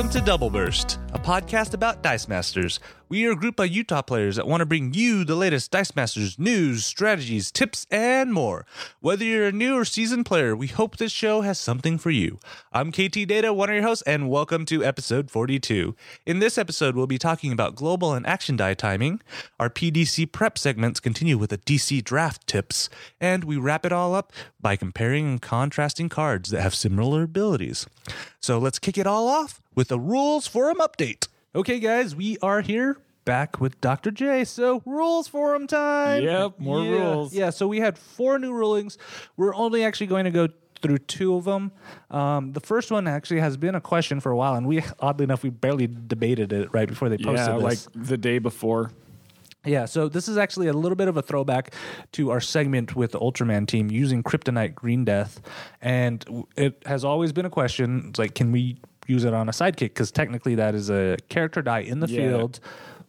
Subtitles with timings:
[0.00, 2.80] Welcome to Double Burst, a podcast about Dice Masters.
[3.10, 5.94] We are a group of Utah players that want to bring you the latest Dice
[5.94, 8.64] Masters news, strategies, tips, and more.
[9.00, 12.38] Whether you're a new or seasoned player, we hope this show has something for you.
[12.72, 15.94] I'm KT Data, one of your hosts, and welcome to episode 42.
[16.24, 19.20] In this episode, we'll be talking about global and action die timing.
[19.58, 22.88] Our PDC prep segments continue with the DC draft tips,
[23.20, 24.32] and we wrap it all up
[24.62, 27.86] by comparing and contrasting cards that have similar abilities.
[28.40, 31.26] So let's kick it all off with a rules forum update.
[31.54, 34.10] Okay, guys, we are here back with Dr.
[34.10, 34.44] J.
[34.44, 36.22] So, rules forum time.
[36.22, 36.90] Yep, more Yeah.
[36.90, 37.32] rules.
[37.32, 38.98] Yeah, so we had four new rulings.
[39.38, 40.48] We're only actually going to go
[40.82, 41.72] through two of them.
[42.10, 45.24] Um, the first one actually has been a question for a while, and we, oddly
[45.24, 47.62] enough, we barely debated it right before they posted Yeah, this.
[47.62, 48.90] like the day before.
[49.64, 51.72] Yeah, so this is actually a little bit of a throwback
[52.12, 55.40] to our segment with the Ultraman team using Kryptonite Green Death.
[55.80, 58.76] And it has always been a question it's like, can we
[59.10, 59.90] use it on a sidekick?
[59.94, 62.28] Because technically, that is a character die in the Yeah.
[62.28, 62.60] field,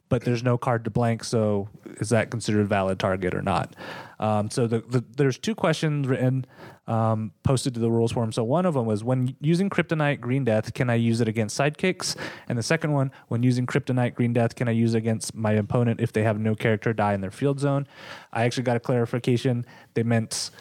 [0.09, 1.23] but there's no card to blank.
[1.23, 3.75] So is that considered a valid target or not?
[4.19, 6.45] Um, so the, the, there's two questions written,
[6.87, 8.31] um, posted to the rules forum.
[8.31, 11.57] So one of them was when using Kryptonite Green Death, can I use it against
[11.57, 12.15] sidekicks?
[12.49, 15.53] And the second one, when using Kryptonite Green Death, can I use it against my
[15.53, 17.87] opponent if they have no character die in their field zone?
[18.33, 19.65] I actually got a clarification.
[19.93, 20.51] They meant,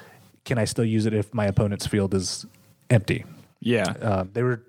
[0.45, 2.47] can I still use it if my opponent's field is
[2.89, 3.25] empty?
[3.61, 3.91] Yeah.
[4.01, 4.63] Uh, they were,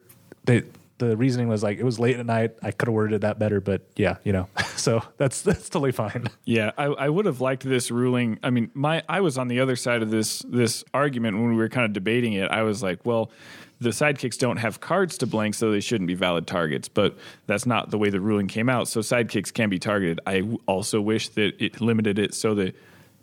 [0.45, 0.63] they,
[1.01, 2.51] the reasoning was like it was late at night.
[2.61, 6.27] I could have worded that better, but yeah, you know, so that's that's totally fine.
[6.45, 8.39] Yeah, I, I would have liked this ruling.
[8.43, 11.55] I mean, my I was on the other side of this this argument when we
[11.55, 12.49] were kind of debating it.
[12.51, 13.31] I was like, well,
[13.79, 16.87] the sidekicks don't have cards to blank, so they shouldn't be valid targets.
[16.87, 17.17] But
[17.47, 18.87] that's not the way the ruling came out.
[18.87, 20.19] So sidekicks can be targeted.
[20.27, 22.75] I also wish that it limited it so that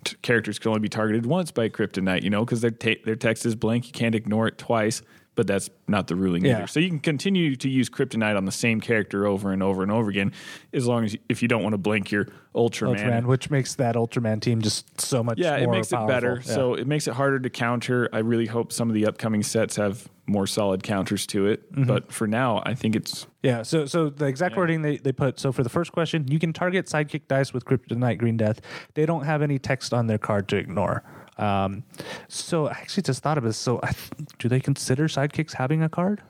[0.03, 2.23] t- characters can only be targeted once by kryptonite.
[2.23, 3.87] You know, because their ta- their text is blank.
[3.87, 5.01] You can't ignore it twice.
[5.39, 6.57] But that's not the ruling Yeah.
[6.57, 6.67] either.
[6.67, 9.89] So you can continue to use kryptonite on the same character over and over and
[9.89, 10.33] over again,
[10.73, 12.97] as long as if you don't want to blink your Ultraman.
[12.97, 15.37] Ultraman, which makes that Ultraman team just so much.
[15.37, 16.09] Yeah, it makes powerful.
[16.09, 16.41] it better.
[16.45, 16.53] Yeah.
[16.53, 18.09] So it makes it harder to counter.
[18.11, 21.71] I really hope some of the upcoming sets have more solid counters to it.
[21.71, 21.85] Mm-hmm.
[21.85, 25.39] But for now, I think it's Yeah, so so the exact wording they, they put
[25.39, 28.59] so for the first question, you can target sidekick dice with Kryptonite Green Death.
[28.93, 31.01] They don't have any text on their card to ignore.
[31.39, 31.83] Um,
[32.27, 33.57] so I actually just thought of this.
[33.57, 33.93] So I
[34.37, 36.21] do they consider sidekicks having a card?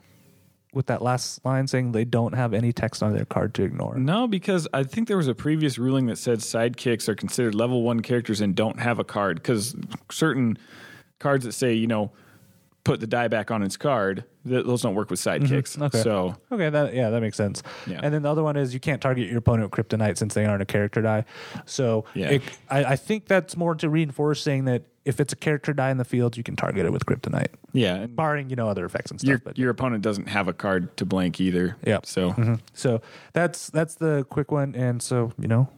[0.72, 3.96] With that last line saying they don't have any text on their card to ignore.
[3.96, 7.82] no because I think there was a previous ruling that said sidekicks are considered level
[7.82, 9.74] one characters and don't have a card because
[10.12, 10.56] certain
[11.18, 12.12] cards that say you know
[12.84, 15.72] put the die back on its card th- those don't work with sidekicks.
[15.74, 15.82] Mm-hmm.
[15.82, 16.02] Okay.
[16.02, 17.62] So Okay, that yeah, that makes sense.
[17.86, 18.00] Yeah.
[18.02, 20.46] And then the other one is you can't target your opponent with kryptonite since they
[20.46, 21.24] aren't a character die.
[21.66, 22.30] So Yeah.
[22.30, 25.90] it, I, I think that's more to reinforce saying that if it's a character die
[25.90, 28.84] in the field, you can target it with kryptonite, yeah, and barring you know other
[28.84, 29.28] effects and stuff.
[29.28, 31.76] your but your opponent doesn't have a card to blank either.
[31.86, 32.00] Yeah.
[32.04, 32.60] So Mhm.
[32.74, 33.00] So
[33.32, 35.68] that's that's the quick one, and so you know,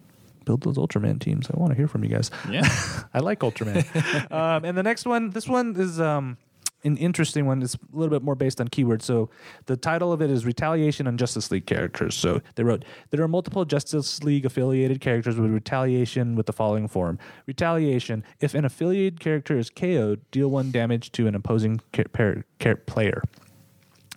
[0.44, 1.48] build those Ultraman teams.
[1.50, 2.30] I want to hear from you guys.
[2.50, 2.68] yeah.
[3.14, 3.84] I like Ultraman.
[4.32, 6.36] um, and the next one, this one is um,
[6.84, 7.62] an interesting one.
[7.62, 9.03] It's a little bit more based on keywords.
[9.03, 9.31] So
[9.66, 12.15] the title of it is Retaliation on Justice League Characters.
[12.15, 16.88] So they wrote, There are multiple Justice League affiliated characters with retaliation with the following
[16.88, 21.81] form Retaliation, if an affiliated character is KO'd, deal one damage to an opposing
[22.87, 23.22] player.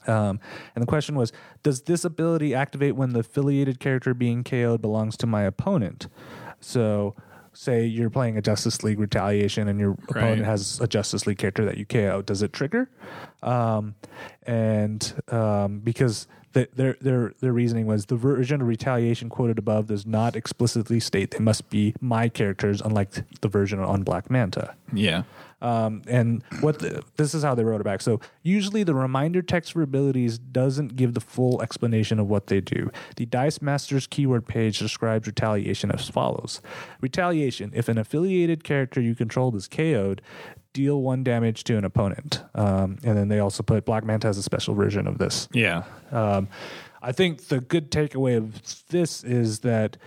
[0.08, 0.40] Um,
[0.76, 1.32] and the question was,
[1.64, 6.08] does this ability activate when the affiliated character being KO'd belongs to my opponent?
[6.60, 7.16] So,
[7.56, 11.66] say you're playing a Justice League retaliation and your opponent has a Justice League character
[11.66, 12.22] that you KO.
[12.22, 12.90] Does it trigger?
[13.42, 13.96] Um,
[14.44, 19.88] and um, because the, their their their reasoning was the version of retaliation quoted above
[19.88, 23.12] does not explicitly state they must be my characters, unlike
[23.42, 24.74] the version on Black Manta.
[24.94, 25.24] yeah.
[25.62, 28.02] Um, and what the, this is how they wrote it back.
[28.02, 32.62] So usually the reminder text for abilities doesn't give the full explanation of what they
[32.62, 32.92] do.
[33.16, 36.62] The Dice Masters keyword page describes retaliation as follows:
[37.02, 40.22] Retaliation: If an affiliated character you controlled is KO'd,
[40.74, 42.44] deal one damage to an opponent.
[42.54, 45.48] Um, and then they also put Black Manta has a special version of this.
[45.54, 45.84] Yeah.
[46.12, 46.50] Um,
[47.02, 49.98] I think the good takeaway of this is that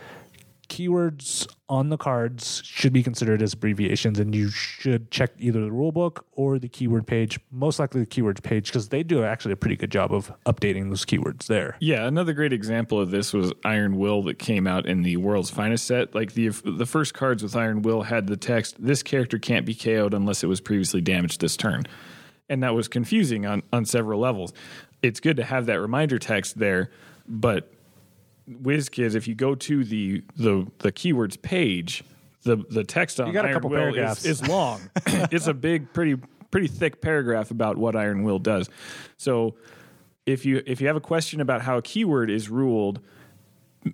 [0.69, 5.70] keywords on the cards should be considered as abbreviations, and you should check either the
[5.70, 7.38] rule book or the keyword page.
[7.50, 10.88] Most likely the keywords page because they do actually a pretty good job of updating
[10.88, 11.76] those keywords there.
[11.81, 15.50] Yeah, another great example of this was Iron Will that came out in the World's
[15.50, 16.15] Finest set.
[16.15, 19.75] Like the the first cards with Iron Will had the text, "This character can't be
[19.75, 21.85] KO'd unless it was previously damaged this turn,"
[22.49, 24.53] and that was confusing on on several levels.
[25.03, 26.91] It's good to have that reminder text there,
[27.29, 27.70] but
[28.49, 32.05] WizKids, if you go to the the the keywords page,
[32.43, 34.25] the the text on got a Iron couple Will paragraphs.
[34.25, 34.81] is, is long.
[35.06, 36.17] it's a big, pretty
[36.50, 38.69] pretty thick paragraph about what Iron Will does.
[39.17, 39.56] So
[40.27, 43.00] if you if you have a question about how a keyword is ruled,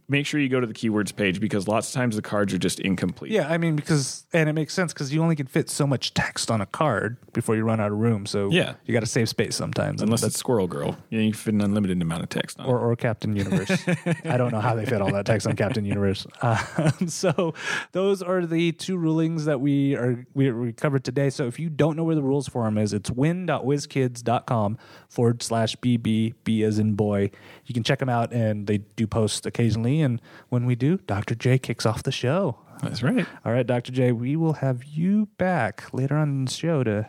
[0.08, 2.58] make sure you go to the keywords page because lots of times the cards are
[2.58, 3.30] just incomplete.
[3.32, 6.14] Yeah, I mean because and it makes sense because you only can fit so much
[6.14, 8.26] text on a card before you run out of room.
[8.26, 8.74] So Yeah.
[8.84, 10.02] you got to save space sometimes.
[10.02, 12.66] Unless it's Squirrel Girl, you, know, you can fit an unlimited amount of text on.
[12.66, 12.68] it.
[12.68, 13.70] or, or Captain Universe.
[14.24, 16.26] I don't know how they fit all that text on Captain Universe.
[16.42, 17.54] Uh, so
[17.92, 21.30] those are the two rulings that we are we, we covered today.
[21.30, 26.34] So if you don't know where the rules forum is, it's win.wizkids.com forward slash bb
[26.44, 27.30] b as in boy.
[27.66, 30.02] You can check them out, and they do post occasionally.
[30.02, 31.34] And when we do, Dr.
[31.34, 32.58] J kicks off the show.
[32.82, 33.26] That's right.
[33.44, 33.92] All right, Dr.
[33.92, 37.06] J, we will have you back later on in the show to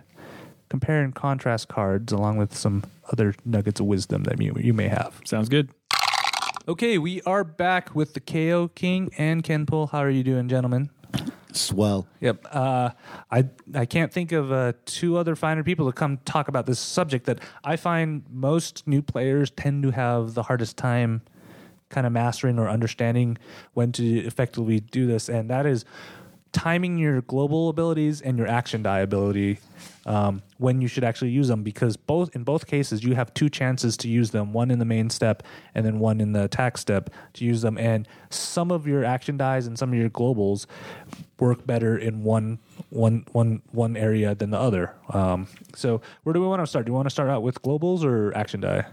[0.70, 4.88] compare and contrast cards along with some other nuggets of wisdom that you, you may
[4.88, 5.22] have.
[5.26, 5.70] Sounds good.
[6.68, 9.88] Okay, we are back with the KO King and Ken Pull.
[9.88, 10.90] How are you doing, gentlemen?
[11.54, 12.08] Swell.
[12.20, 12.46] Yep.
[12.52, 12.90] Uh,
[13.32, 16.80] I I can't think of uh, two other finer people to come talk about this
[16.80, 21.22] subject that I find most new players tend to have the hardest time
[21.90, 23.38] kind of mastering or understanding
[23.74, 25.86] when to effectively do this, and that is
[26.56, 29.60] timing your global abilities and your action die ability
[30.06, 33.50] um, when you should actually use them because both in both cases you have two
[33.50, 35.44] chances to use them one in the main step
[35.76, 37.78] and then one in the attack step to use them.
[37.78, 40.66] And some of your action dies and some of your globals
[41.42, 42.60] work better in one
[42.90, 44.96] one one one area than the other.
[45.10, 46.86] Um, so where do we want to start?
[46.86, 48.86] Do we want to start out with globals or action die?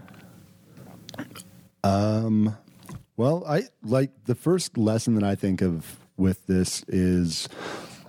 [1.85, 2.57] Um
[3.15, 7.49] Well, I like the first lesson that I think of with this is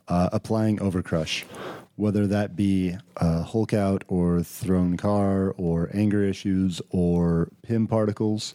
[0.08, 1.44] uh, applying overcrush,
[1.96, 8.54] whether that be uh, Hulk out or thrown car or anger issues or Pym particles.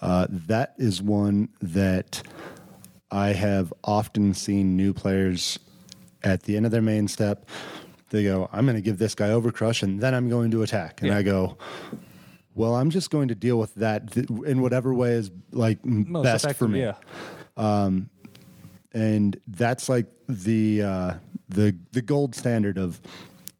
[0.00, 2.22] Uh, that is one that
[3.10, 5.58] I have often seen new players
[6.24, 7.46] at the end of their main step.
[8.10, 11.00] They go, I'm going to give this guy overcrush and then I'm going to attack.
[11.02, 11.18] And Yeah.
[11.18, 11.56] I go,
[12.54, 16.24] well, I'm just going to deal with that th- in whatever way is like Most
[16.24, 16.80] best for me.
[16.80, 16.94] yeah
[18.94, 21.14] And that's like the uh,
[21.48, 23.00] the the gold standard of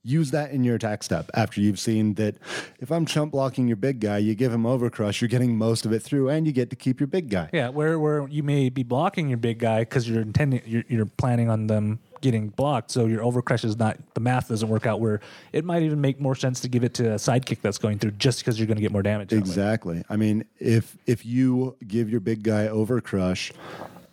[0.04, 2.34] use that in your attack step after you've seen that
[2.80, 5.92] if I'm chump blocking your big guy, you give him overcrush, you're getting most of
[5.92, 7.48] it through, and you get to keep your big guy.
[7.52, 11.06] Yeah, where where you may be blocking your big guy because you're intending you're, you're
[11.06, 15.00] planning on them getting blocked, so your overcrush is not the math doesn't work out.
[15.00, 15.20] Where
[15.52, 18.12] it might even make more sense to give it to a sidekick that's going through
[18.12, 19.32] just because you're going to get more damage.
[19.32, 19.48] out of it.
[19.48, 20.04] Exactly.
[20.08, 23.52] I mean, if if you give your big guy overcrush,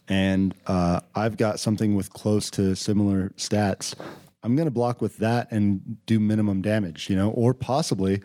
[0.09, 3.95] and uh, I've got something with close to similar stats,
[4.43, 7.09] I'm going to block with that and do minimum damage.
[7.09, 8.21] You know, or possibly.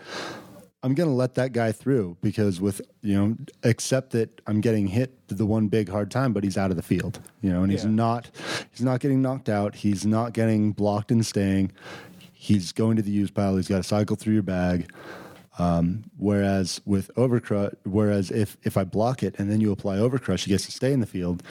[0.82, 4.86] I'm going to let that guy through because with, you know, except that I'm getting
[4.86, 7.72] hit the one big hard time, but he's out of the field, you know, and
[7.72, 8.30] he's not,
[8.70, 9.76] he's not getting knocked out.
[9.76, 11.72] He's not getting blocked and staying.
[12.34, 13.56] He's going to the use pile.
[13.56, 14.92] He's got to cycle through your bag.
[15.58, 20.44] Um, whereas with overcrush, whereas if if I block it and then you apply overcrush,
[20.44, 21.42] he gets to stay in the field.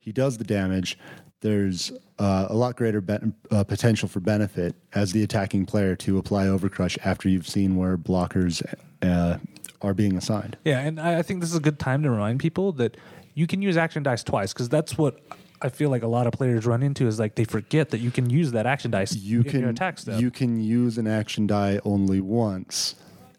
[0.00, 0.98] He does the damage.
[1.40, 6.18] There's uh, a lot greater ben- uh, potential for benefit as the attacking player to
[6.18, 8.62] apply overcrush after you've seen where blockers
[9.02, 9.38] uh,
[9.82, 10.56] are being assigned.
[10.64, 12.96] Yeah, and I I think this is a good time to remind people that
[13.34, 15.20] you can use action dice twice because that's what
[15.62, 18.10] I feel like a lot of players run into is like they forget that you
[18.10, 20.20] can use that action dice You in can your attack step.
[20.20, 22.94] you can use an action die only once.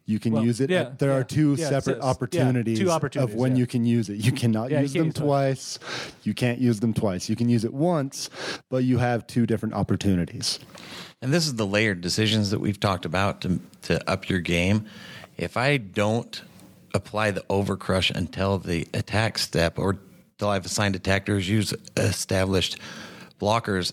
[0.07, 0.69] You can Well, use it.
[0.69, 3.57] yeah, there yeah, are two yeah, separate says- yeah, opportunities, two opportunities, of when yeah.
[3.59, 4.17] you can use it.
[4.17, 5.79] You cannot Yeah, you use can't them use it twice.
[6.23, 7.27] You can't use them twice.
[7.27, 8.29] You can use it once,
[8.69, 10.59] but you have two different opportunities.
[11.23, 14.85] And this is the layered decisions that we've talked about to to up your game.
[15.37, 16.39] If I don't
[16.93, 19.97] apply the overcrush until the attack step or
[20.37, 22.77] till I've assigned attackers use established
[23.41, 23.91] blockers,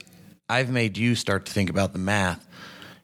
[0.49, 2.47] I've made you start to think about the math.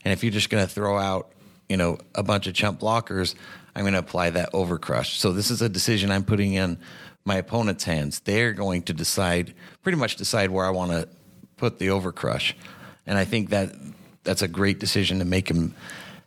[0.04, 1.32] And if you're just going to throw out,
[1.68, 3.34] you know, a bunch of chump blockers,
[3.74, 5.16] I'm going to apply that overcrush.
[5.16, 6.78] So this is a decision I'm putting in
[7.24, 8.20] my opponent's hands.
[8.20, 11.08] They're going to decide, pretty much decide where I want to
[11.56, 12.54] put the overcrush.
[13.06, 13.74] And I think that
[14.24, 15.74] that's a great decision to make them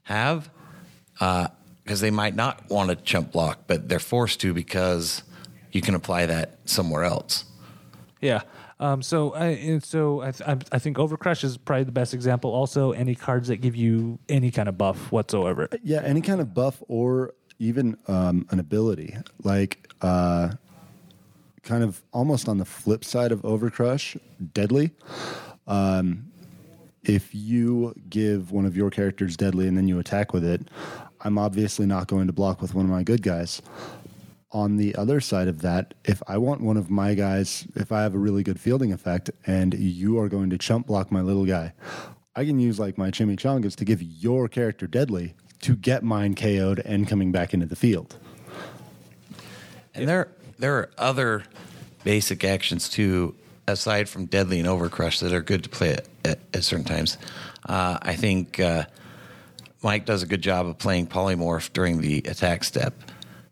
[0.03, 0.49] have
[1.19, 1.47] uh,
[1.83, 5.23] because they might not want to chump block, but they're forced to because
[5.71, 7.45] you can apply that somewhere else.
[8.21, 8.41] Yeah.
[8.81, 12.51] Um, so I so I, th- I think Overcrush is probably the best example.
[12.51, 15.69] Also, any cards that give you any kind of buff whatsoever.
[15.83, 20.49] Yeah, any kind of buff or even um, an ability, like uh,
[21.61, 24.19] kind of almost on the flip side of Overcrush,
[24.53, 24.89] Deadly.
[25.67, 26.31] Um,
[27.03, 30.69] if you give one of your characters Deadly and then you attack with it,
[31.21, 33.61] I'm obviously not going to block with one of my good guys.
[34.53, 38.01] On the other side of that, if I want one of my guys, if I
[38.01, 41.45] have a really good fielding effect and you are going to chump block my little
[41.45, 41.73] guy,
[42.35, 46.79] I can use like my chimichangas to give your character deadly to get mine KO'd
[46.79, 48.17] and coming back into the field.
[49.93, 50.29] And there
[50.59, 51.43] there are other
[52.03, 53.35] basic actions too,
[53.67, 57.17] aside from deadly and overcrush, that are good to play at, at, certain times.
[57.67, 58.85] Uh, I think uh,
[59.81, 62.93] Mike does a good job of playing polymorph during the attack step.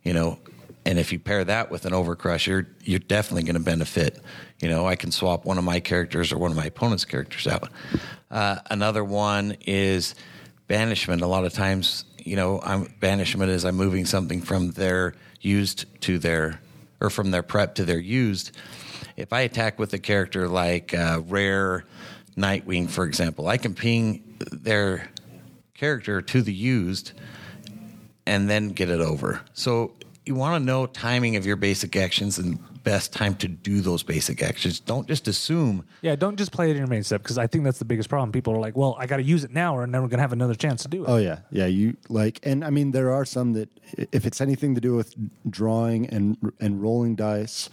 [0.03, 0.39] You know,
[0.85, 4.21] and if you pair that with an overcrush, you're you're definitely going to benefit.
[4.59, 7.47] You know, I can swap one of my characters or one of my opponent's characters
[7.47, 7.69] out.
[8.31, 10.15] Uh, another one is
[10.67, 11.21] banishment.
[11.21, 15.85] A lot of times, you know, I'm, banishment is I'm moving something from their used
[16.01, 16.61] to their
[17.01, 18.51] or from their prep to their used.
[19.15, 21.85] If I attack with a character like uh, rare
[22.37, 25.09] Nightwing, for example, I can ping their
[25.73, 27.11] character to the used
[28.25, 29.41] and then get it over.
[29.53, 29.93] So
[30.29, 34.03] you want to know timing of your basic actions and best time to do those
[34.03, 34.79] basic actions.
[34.79, 35.83] Don't just assume.
[36.03, 38.09] Yeah, don't just play it in your main step because I think that's the biggest
[38.09, 38.31] problem.
[38.31, 40.21] People are like, "Well, I got to use it now, or I'm never going to
[40.21, 41.65] have another chance to do it." Oh yeah, yeah.
[41.65, 43.69] You like, and I mean, there are some that
[44.11, 45.15] if it's anything to do with
[45.49, 47.71] drawing and and rolling dice,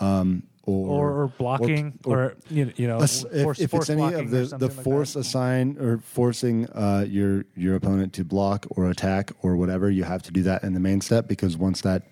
[0.00, 3.90] um, or, or, or blocking, or, or, you, you know, ass- if, force, if force
[3.90, 5.20] it's any of the the like force that.
[5.20, 10.22] assign or forcing uh, your your opponent to block or attack or whatever, you have
[10.22, 12.02] to do that in the main step because once that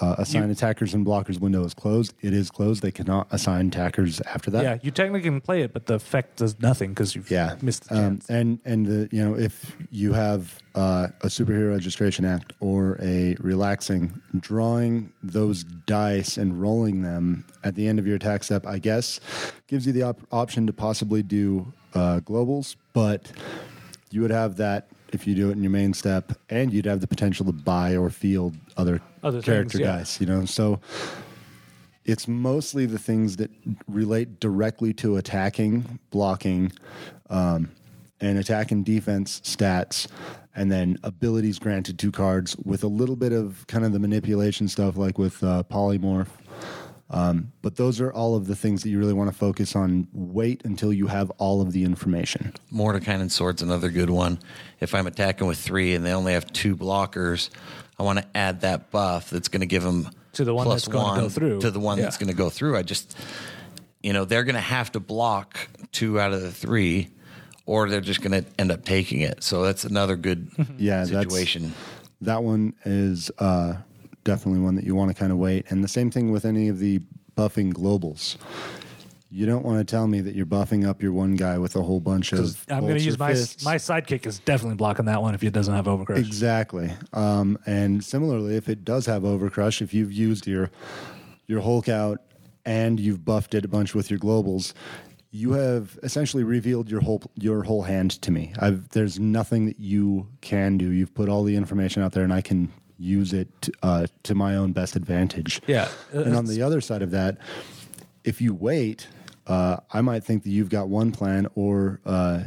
[0.00, 2.82] uh, assign attackers and blockers window is closed, it is closed.
[2.82, 4.62] They cannot assign attackers after that.
[4.62, 7.88] yeah, you technically can play it, but the effect does nothing because you've yeah missed
[7.88, 12.52] the um, and and the you know if you have uh, a superhero registration act
[12.60, 18.44] or a relaxing drawing those dice and rolling them at the end of your attack
[18.44, 19.18] step i guess
[19.66, 23.32] gives you the op- option to possibly do uh, globals but
[24.10, 27.00] you would have that if you do it in your main step and you'd have
[27.00, 29.98] the potential to buy or field other, Other things, character yeah.
[29.98, 30.80] dice you know so
[32.08, 33.50] it's mostly the things that
[33.86, 36.72] relate directly to attacking, blocking,
[37.28, 37.70] um,
[38.18, 40.08] and attack and defense stats,
[40.56, 44.68] and then abilities granted to cards with a little bit of kind of the manipulation
[44.68, 46.28] stuff, like with uh, polymorph.
[47.10, 50.08] Um, but those are all of the things that you really want to focus on.
[50.12, 52.52] Wait until you have all of the information.
[52.70, 54.38] Mordecai and Sword's another good one.
[54.80, 57.48] If I'm attacking with three and they only have two blockers,
[57.98, 60.84] I want to add that buff that's going to give them To the one plus
[60.84, 61.60] that's gonna go through.
[61.60, 62.76] to the one that's going to go through.
[62.76, 63.16] I just,
[64.02, 65.58] you know, they're going to have to block
[65.92, 67.08] two out of the three,
[67.64, 69.42] or they're just going to end up taking it.
[69.42, 71.72] So that's another good Yeah, situation.
[72.20, 73.76] That one is uh,
[74.24, 75.70] definitely one that you want to kind of wait.
[75.70, 77.00] And the same thing with any of the
[77.36, 78.36] buffing globals.
[79.30, 81.82] You don't want to tell me that you're buffing up your one guy with a
[81.82, 82.64] whole bunch of.
[82.70, 83.62] I'm going to use my fists.
[83.62, 86.16] my sidekick is definitely blocking that one if it doesn't have overcrush.
[86.16, 86.90] Exactly.
[87.12, 90.70] Um, and similarly, if it does have overcrush, if you've used your
[91.46, 92.22] your Hulk out
[92.64, 94.72] and you've buffed it a bunch with your globals,
[95.30, 98.54] you have essentially revealed your whole your whole hand to me.
[98.58, 100.90] I've, there's nothing that you can do.
[100.90, 104.56] You've put all the information out there, and I can use it uh, to my
[104.56, 105.60] own best advantage.
[105.66, 105.88] Yeah.
[106.12, 107.38] And on the other side of that,
[108.24, 109.08] if you wait,
[109.46, 112.40] uh, I might think that you've got one plan, or uh,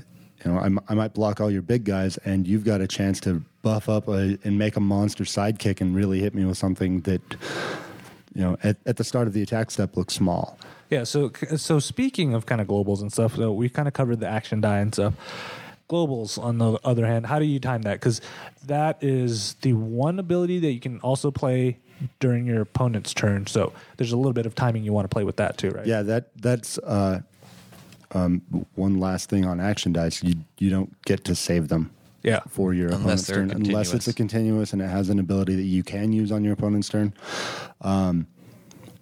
[0.44, 3.44] you know, I might block all your big guys, and you've got a chance to
[3.62, 7.22] buff up a, and make a monster sidekick and really hit me with something that,
[8.34, 10.58] you know, at, at the start of the attack step looks small.
[10.90, 11.06] Yeah.
[11.06, 14.28] So so speaking of kind of globals and stuff, though, we kind of covered the
[14.28, 15.14] action die and stuff.
[15.92, 17.96] Globals, on the other hand, how do you time that?
[17.96, 18.22] Because
[18.66, 21.80] that is the one ability that you can also play
[22.20, 23.46] during your opponent's turn.
[23.48, 25.86] So there's a little bit of timing you want to play with that too, right?
[25.86, 27.22] Yeah, that that's uh,
[28.12, 28.42] um,
[28.76, 30.24] one last thing on action dice.
[30.24, 31.92] You you don't get to save them.
[32.24, 32.42] Yeah.
[32.50, 35.56] For your Unless opponent's they're turn, unless it's a continuous and it has an ability
[35.56, 37.16] that you can use on your opponent's turn.
[37.82, 38.28] Um,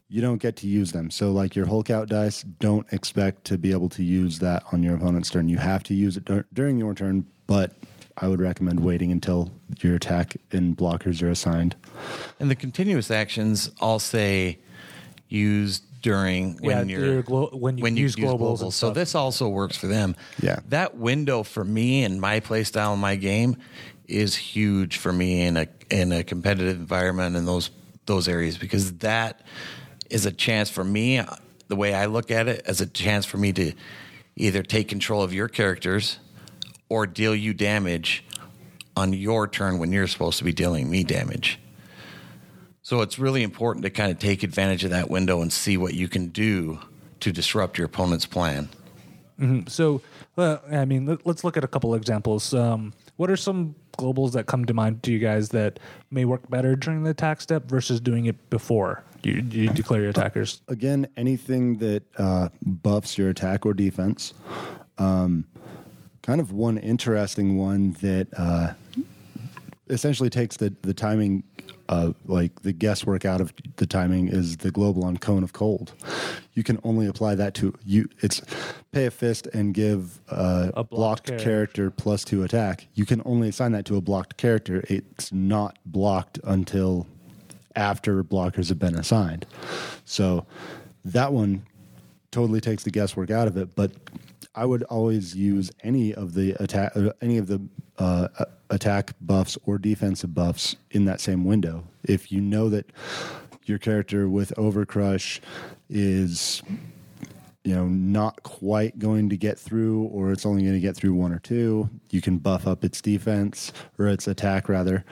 [0.10, 1.10] you don't get to use them.
[1.12, 4.82] So, like your Hulk out dice, don't expect to be able to use that on
[4.84, 5.48] your opponent's turn.
[5.50, 7.74] You have to use it dur- during your turn, but
[8.18, 9.52] I would recommend waiting until
[9.82, 11.76] your attack and blockers are assigned.
[12.40, 14.60] And the continuous actions, I'll say,
[15.30, 19.48] used during when Yeah, you're your glo- when you use globals and So this also
[19.50, 20.16] works for them.
[20.42, 20.60] Yeah.
[20.70, 23.58] that window for me and my play style and my game
[24.08, 27.70] is huge for me in a in a competitive environment in those
[28.06, 29.42] those areas because that
[30.10, 31.22] is a chance for me.
[31.68, 33.74] The way I look at it, as a chance for me to
[34.36, 36.18] either take control of your characters
[36.88, 38.26] or deal you damage
[38.96, 41.60] on your turn when you're supposed to be dealing me damage.
[42.82, 45.94] So it's really important to kind of take advantage of that window and see what
[45.94, 46.80] you can do
[47.20, 48.70] to disrupt your opponent's plan.
[49.68, 50.02] So,
[50.36, 52.54] well, I mean, let, us look at a couple examples.
[52.54, 56.50] Um, what are some globals that come to mind to you guys that may work
[56.50, 60.62] better during the attack step versus doing it before you, you declare your attackers?
[60.68, 64.34] Again, anything that uh, buffs your attack or defense.
[64.98, 65.46] Um,
[66.22, 68.74] kind of one interesting one that uh,
[69.90, 71.44] essentially takes the, the timing
[71.90, 75.94] uh, like the guesswork out of the timing is the global on cone of cold.
[76.54, 78.08] You can only apply that to you.
[78.20, 78.44] It's
[78.92, 81.44] pay a fist and give uh, A blocked blocked character.
[81.44, 82.88] character plus two attack.
[82.94, 84.84] You can only assign that to a blocked character.
[84.88, 87.08] It's not blocked until
[87.76, 89.46] after blockers have been assigned.
[90.06, 90.46] So
[91.06, 91.66] that one
[92.32, 93.76] totally takes the guesswork out of it.
[93.76, 93.92] But
[94.56, 97.62] I would always use any of the attack, any of the
[97.98, 98.28] uh,
[98.70, 101.86] attack buffs or defensive buffs in that same window.
[102.04, 102.92] If you know that
[103.66, 105.40] your character with Overcrush
[105.90, 106.62] is
[107.64, 111.14] you know not quite going to get through or it's only going to get through
[111.14, 115.04] one or two you can buff up its defense or its attack rather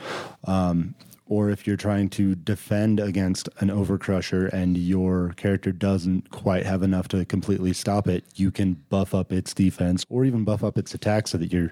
[0.45, 0.95] um,
[1.29, 6.83] or if you're trying to defend against an overcrusher and your character doesn't quite have
[6.83, 10.77] enough to completely stop it you can buff up its defense or even buff up
[10.77, 11.71] its attack so that you're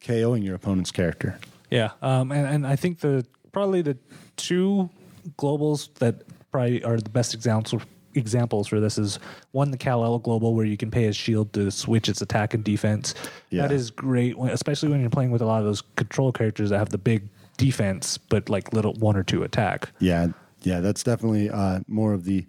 [0.00, 1.38] koing your opponent's character
[1.70, 3.96] Yeah, um, and and I think the probably the
[4.36, 4.90] two
[5.38, 7.82] globals that probably are the best examples
[8.14, 9.18] examples for this is
[9.52, 12.54] one the Kal El global where you can pay a shield to switch its attack
[12.54, 13.14] and defense.
[13.50, 13.62] Yeah.
[13.62, 16.70] That is great, when, especially when you're playing with a lot of those control characters
[16.70, 17.28] that have the big
[17.62, 19.90] defense but like little one or two attack.
[19.98, 20.28] Yeah,
[20.62, 22.44] yeah, that's definitely uh, more of the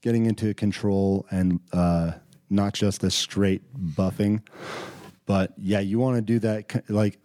[0.00, 2.12] getting into control and uh,
[2.50, 3.62] not just a straight
[3.94, 4.40] buffing.
[5.26, 6.90] But yeah, you want to do that.
[6.90, 7.18] Like,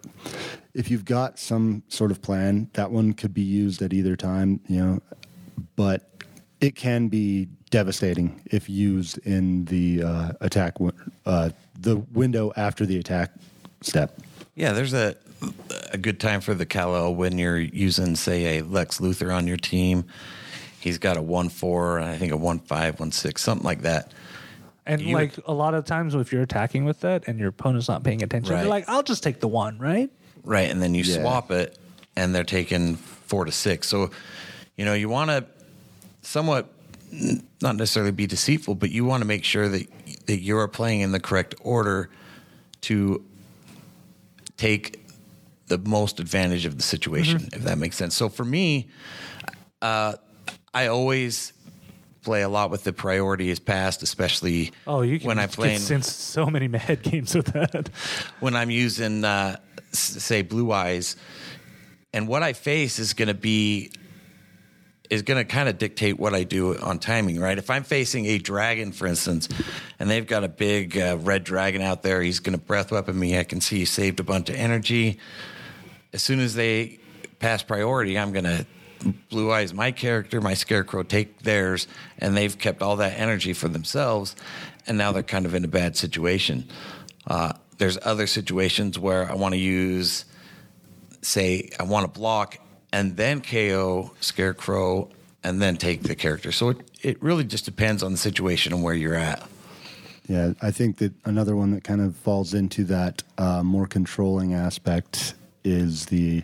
[0.74, 4.60] if you've got some sort of plan, that one could be used at either time,
[4.68, 5.02] you know,
[5.76, 6.24] but
[6.62, 10.76] it can be devastating if used in the uh, attack,
[11.26, 13.32] uh, the window after the attack
[13.82, 14.20] step.
[14.56, 15.16] Yeah, there's a
[15.92, 19.58] a good time for the Kal-El when you're using, say, a Lex Luthor on your
[19.58, 20.06] team.
[20.80, 24.12] He's got a one four, I think a one five, one six, something like that.
[24.86, 27.88] And You- like a lot of times if you're attacking with that and your opponent's
[27.90, 28.62] not paying attention, Right.
[28.62, 30.10] you're like, I'll just take the one, right?
[30.44, 31.22] Right, and then you Yeah.
[31.22, 31.78] swap it,
[32.16, 33.88] and they're taking four to six.
[33.90, 34.12] So,
[34.78, 35.46] you know, you want to
[36.22, 36.72] somewhat
[37.62, 39.88] not necessarily be deceitful, but you want to make sure that
[40.28, 42.10] that you are playing in the correct order
[42.82, 43.24] to
[44.58, 45.07] take
[45.68, 47.56] the most advantage of the situation, Mm-hmm.
[47.56, 48.16] if that makes sense.
[48.16, 48.88] So for me,
[49.82, 50.14] uh,
[50.74, 51.54] I always
[52.22, 55.78] play a lot with the priority is passed, especially Oh, you can when I play
[55.78, 57.90] since so many mad games with that.
[58.40, 59.58] when I'm using, uh,
[59.92, 61.16] say, Blue Eyes,
[62.14, 63.92] and what I face is going to be
[65.10, 67.58] is going to kind of dictate what I do on timing, right?
[67.58, 69.48] If I'm facing a dragon, for instance,
[70.00, 73.18] and they've got a big uh, red dragon out there, he's going to breath weapon
[73.18, 73.40] me.
[73.40, 75.18] I can see he saved a bunch of energy.
[76.18, 76.98] As soon as they
[77.38, 78.66] pass priority, I'm going to
[79.30, 83.68] blue eyes my character, my scarecrow take theirs, and they've kept all that energy for
[83.68, 84.36] themselves,
[84.88, 86.68] and now they're kind of in a bad situation.
[87.28, 90.26] Uh, there's other situations where I want to use,
[91.22, 92.58] say, I want to block
[92.92, 95.12] and then KO scarecrow
[95.44, 96.52] and then take the character.
[96.52, 99.48] So it, it really just depends on the situation and where you're at.
[100.28, 104.56] Yeah, I think that another one that kind of falls into that uh, more controlling
[104.56, 105.36] aspect
[105.68, 106.44] is the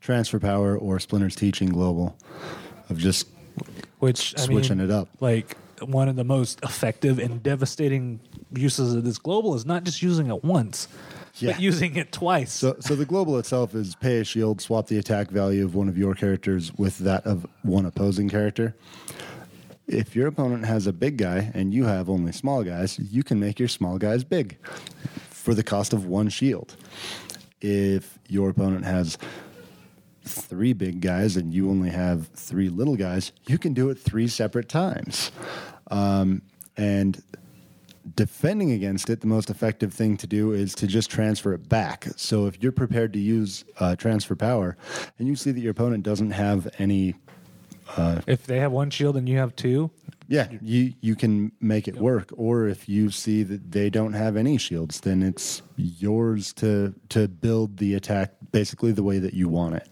[0.00, 2.16] transfer power or Splinter's teaching global
[2.90, 3.28] of just
[3.98, 5.08] Which I Switching mean, it up.
[5.20, 8.20] Like one of the most effective and devastating
[8.54, 10.88] uses of this global is not just using it once,
[11.36, 11.52] Yeah.
[11.52, 12.52] but using it twice.
[12.52, 12.76] so.
[12.80, 15.96] So the global itself is pay a shield, swap the attack value of one of
[15.98, 18.74] your characters with that of one opposing character.
[19.86, 23.40] If your opponent has a big guy and you have only small guys, you can
[23.40, 24.58] make your small guys big
[25.30, 26.76] for the cost of one shield.
[27.60, 29.18] If your opponent has
[30.24, 34.28] three big guys and you only have three little guys, you can do it three
[34.28, 35.32] separate times.
[35.90, 36.42] Um,
[36.76, 37.22] and
[38.14, 42.06] defending against it, the most effective thing to do is to just transfer it back.
[42.16, 44.76] So if you're prepared to use uh, transfer power
[45.18, 47.14] and you see that your opponent doesn't have any
[48.26, 49.90] if they have one shield and you have two,
[50.28, 52.30] yeah, you you can make it work.
[52.36, 57.26] Or if you see that they don't have any shields, then it's yours to to
[57.28, 59.88] build the attack basically the way that you want it.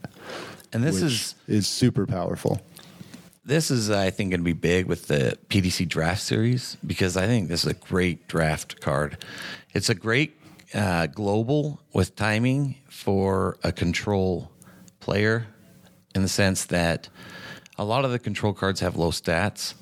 [0.72, 2.60] And this is is super powerful.
[3.46, 7.26] this is I think going to be big with the PDC draft series because I
[7.26, 9.24] think this is a great draft card.
[9.72, 10.36] It's a great
[10.74, 14.50] uh, global with timing for a control
[15.00, 15.46] player
[16.14, 17.08] in the sense that
[17.78, 19.74] a lot of the control cards have low stats.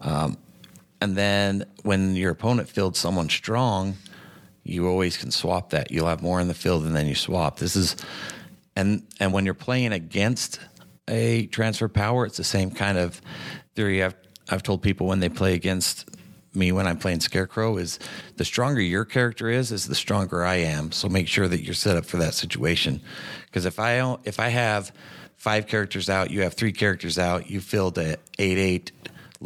[0.00, 0.36] Um,
[1.00, 3.96] and then when your opponent fields someone strong,
[4.62, 5.90] you always can swap that.
[5.90, 7.58] You'll have more in the field and then you swap.
[7.58, 7.96] This is
[8.74, 10.60] and and when you're playing against
[11.08, 13.20] a transfer power, it's the same kind of
[13.74, 14.14] theory I've
[14.48, 16.08] I've told people when they play against
[16.54, 17.98] me when I'm playing Scarecrow is
[18.36, 20.90] the stronger your character is, is the stronger I am.
[20.90, 23.00] So make sure that you're set up for that situation.
[23.46, 24.92] Because if I if I have
[25.36, 28.92] five characters out, you have three characters out, you filled a eight eight,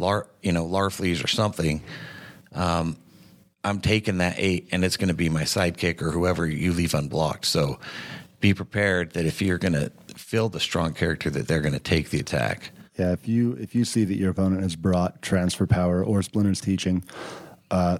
[0.01, 1.81] lar you know Larfleeze or something.
[2.53, 2.97] Um,
[3.63, 6.93] I'm taking that eight, and it's going to be my sidekick or whoever you leave
[6.95, 7.45] unblocked.
[7.45, 7.79] So
[8.39, 11.79] be prepared that if you're going to fill the strong character, that they're going to
[11.79, 12.71] take the attack.
[12.97, 16.59] Yeah, if you if you see that your opponent has brought transfer power or Splinter's
[16.59, 17.03] teaching,
[17.69, 17.99] uh,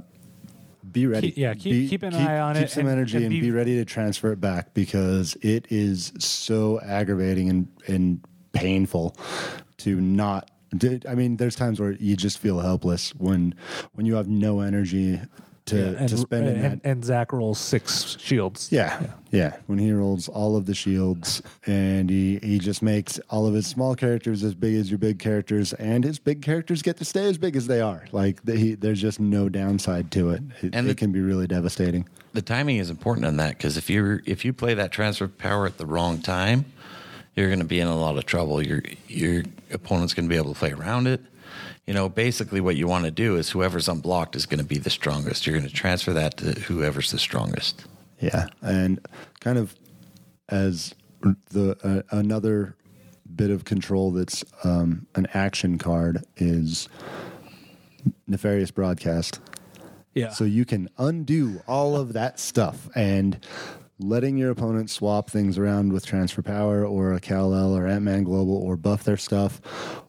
[0.91, 1.27] be ready.
[1.29, 3.25] Keep- yeah, keep- Be- keep an eye on keep it Keep some and- energy and
[3.27, 8.19] and, be- be, ready to transfer it back because it is so aggravating and and
[8.51, 9.15] painful
[9.77, 10.49] to not.
[10.79, 13.55] To- I mean, there's times where you just feel helpless when
[13.93, 15.19] when you have no energy
[15.65, 18.69] to and, to spend in that and, and Zach rolls six shields.
[18.71, 19.57] yeah, yeah.
[19.67, 23.67] When he rolls all of the shields and he, he just makes all of his
[23.67, 27.25] small characters as big as your big characters, and his big characters get to stay
[27.29, 28.05] as big as they are.
[28.11, 30.41] Like the, he, there's just no downside to it.
[30.63, 32.07] It, And it the- can be really devastating.
[32.33, 35.65] The timing is important on that because if you if you play that transfer power
[35.67, 36.63] at the wrong time,
[37.35, 38.61] you're going to be in a lot of trouble.
[38.61, 41.21] Your your opponent's going to be able to play around it.
[41.87, 44.77] You know, basically, what you want to do is whoever's unblocked is going to be
[44.77, 45.45] the strongest.
[45.45, 47.85] You're going to transfer that to whoever's the strongest.
[48.19, 48.99] Yeah, and
[49.39, 49.75] kind of
[50.49, 50.93] as
[51.49, 52.75] the uh, another
[53.35, 56.89] bit of control that's um, an action card is
[58.27, 59.39] nefarious broadcast.
[60.13, 60.29] Yeah.
[60.29, 63.39] So you can undo all of that stuff and
[64.03, 68.55] letting your opponent swap things around with transfer power or a Kal-El or Ant-Man Global
[68.55, 69.61] or buff their stuff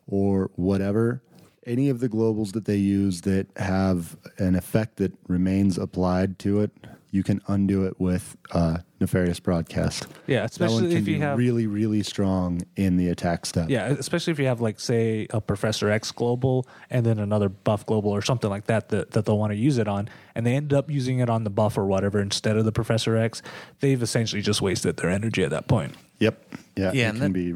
[0.07, 1.23] or whatever.
[1.65, 6.61] Any of the globals that they use that have an effect that remains applied to
[6.61, 6.73] it,
[7.13, 10.07] you can undo it with uh, nefarious broadcast.
[10.27, 13.45] Yeah, that especially one can if you be have- really, really strong in the attack
[13.47, 13.69] step.
[13.69, 17.85] Yeah, especially if you have like say a Professor X global and then another buff
[17.87, 20.55] global or something like that that, that they'll want to use it on, and they
[20.57, 23.43] end up using it on the buff or whatever instead of the Professor X,
[23.81, 25.95] they've essentially just wasted their energy at that point.
[26.19, 26.43] Yep.
[26.77, 26.91] Yeah.
[26.95, 27.55] Yeah, it and can that- be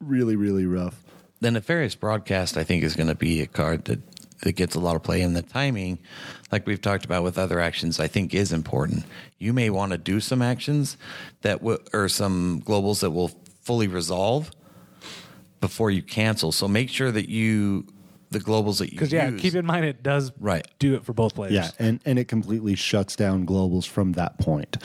[0.00, 1.02] really, really rough.
[1.40, 4.00] The nefarious broadcast, I think, is going to be a card that
[4.42, 5.22] that gets a lot of play.
[5.22, 5.98] And the timing,
[6.52, 9.04] like we've talked about with other actions, I think is important.
[9.38, 10.96] You may want to do some actions
[11.42, 14.50] that w- or some globals that will fully resolve
[15.60, 16.52] before you cancel.
[16.52, 17.86] So make sure that you
[18.30, 19.40] the globals that you Because yeah, use.
[19.40, 20.66] keep in mind it does Right.
[20.78, 21.54] do it for both players.
[21.54, 24.76] Yeah, and, and it completely shuts down globals from that point.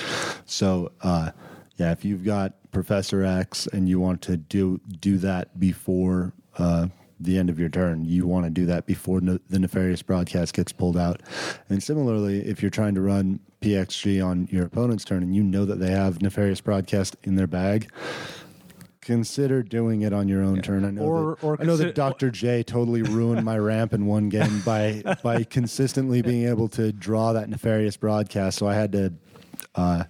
[0.45, 1.31] So, uh,
[1.75, 6.87] yeah, if you've got Professor X and you want to do do that before uh,
[7.19, 10.53] the end of your turn, you want to do that before no, the nefarious broadcast
[10.53, 11.21] gets pulled out.
[11.69, 15.65] And similarly, if you're trying to run PXG on your opponent's turn and you know
[15.65, 17.89] that they have nefarious broadcast in their bag.
[19.01, 20.85] Consider doing it on your own turn.
[20.85, 22.29] I know, Or- that, or I know that Dr.
[22.29, 27.33] J totally ruined my ramp in one game by by consistently being able to draw
[27.33, 28.57] that nefarious broadcast.
[28.57, 29.13] So I had to.
[29.75, 30.03] Uh,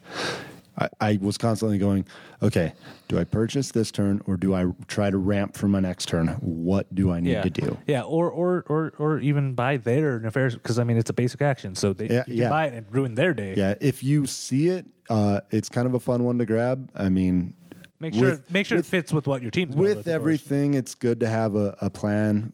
[0.78, 2.06] I, I was constantly going,
[2.42, 2.74] okay,
[3.08, 6.30] do I purchase this turn or do I try to ramp for my next turn?
[6.42, 7.42] What do I need yeah.
[7.44, 7.78] to do?
[7.86, 11.42] Yeah, or or or or even buy their nefarious because I mean it's a basic
[11.42, 12.50] action, so they Yeah, you can yeah.
[12.50, 13.54] buy it and ruin their day.
[13.56, 16.90] Yeah, if you see it, uh, it's kind of a fun one to grab.
[16.96, 17.54] I mean,
[18.00, 20.14] Make sure With- make sure it fits with what your team's going with of course.
[20.14, 22.52] everything, it's good to have a, a plan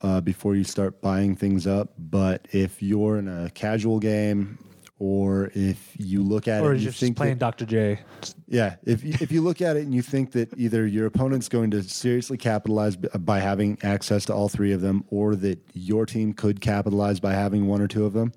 [0.00, 1.92] uh, before you start buying things up.
[1.98, 4.58] But if you're in a casual game,
[5.02, 7.66] or if you look at Or it, and you just think playing that, Dr.
[7.66, 7.98] J.
[8.46, 11.48] yeah, if you, if you look at it and you think that either your opponent's
[11.48, 16.06] going to seriously capitalize by having access to all three of them, or that your
[16.06, 18.32] team could capitalize by having one or two of them,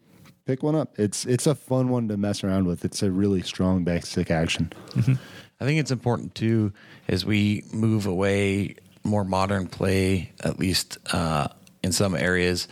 [0.48, 0.98] pick one up.
[0.98, 2.84] It's it's a fun one to mess around with.
[2.84, 4.74] It's a really strong basic action.
[4.98, 6.74] I think it's important too
[7.08, 11.48] as we move away more modern play, at least uh,
[11.84, 12.68] in some areas,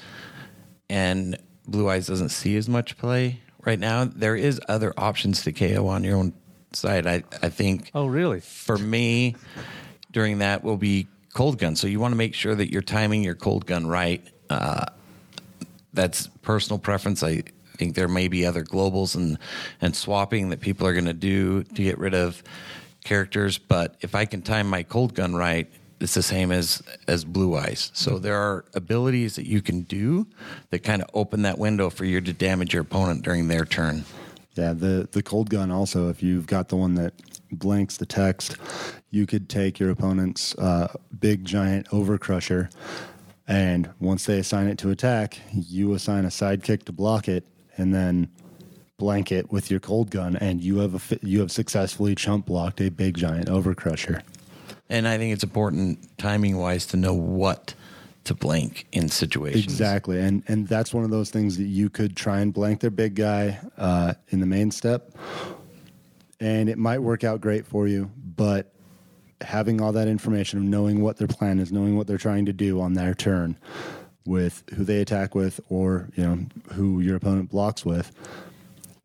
[0.90, 4.06] and Blue Eyes doesn't see as much play right now.
[4.06, 6.34] There is other options to KO on your own
[6.74, 7.08] side.
[7.08, 7.92] I I think.
[7.94, 8.40] Oh, really?
[8.40, 9.36] For me,
[10.12, 11.76] during that will be cold gun.
[11.76, 14.26] So you want to make sure that you're timing your cold gun right.
[14.50, 14.86] Uh,
[15.94, 17.24] that's personal preference.
[17.24, 17.44] I
[17.78, 19.38] think there may be other globals and
[19.82, 22.42] and swapping that people are going to do to get rid of
[23.04, 23.58] characters.
[23.58, 25.70] But if I can time my cold gun right,
[26.04, 27.90] it's the same as as blue eyes.
[27.94, 30.28] So there are abilities that you can do
[30.70, 34.04] that kind of open that window for you to damage your opponent during their turn.
[34.56, 36.10] Yeah, the the cold gun also.
[36.10, 37.14] If you've got the one that
[37.52, 38.58] blanks the text,
[39.12, 42.70] you could take your opponent's uh, big giant overcrusher,
[43.48, 47.46] and once they assign it to attack, you assign a sidekick to block it,
[47.78, 48.30] and then
[48.98, 52.82] blank it with your cold gun, and you have a you have successfully chump blocked
[52.82, 54.22] a big giant overcrusher.
[54.90, 57.74] And I think it's important timing wise to know what
[58.26, 59.66] to blank in situations.
[59.66, 62.92] Exactly, and and that's one of those things that you could try and blank their
[62.92, 65.12] big guy uh, in the main step,
[66.40, 68.12] and it might work out great for you.
[68.36, 68.72] But
[69.42, 72.54] having all that information of knowing what their plan is, knowing what they're trying to
[72.54, 73.58] do on their turn,
[74.26, 78.12] with who they attack with, or you know who your opponent blocks with,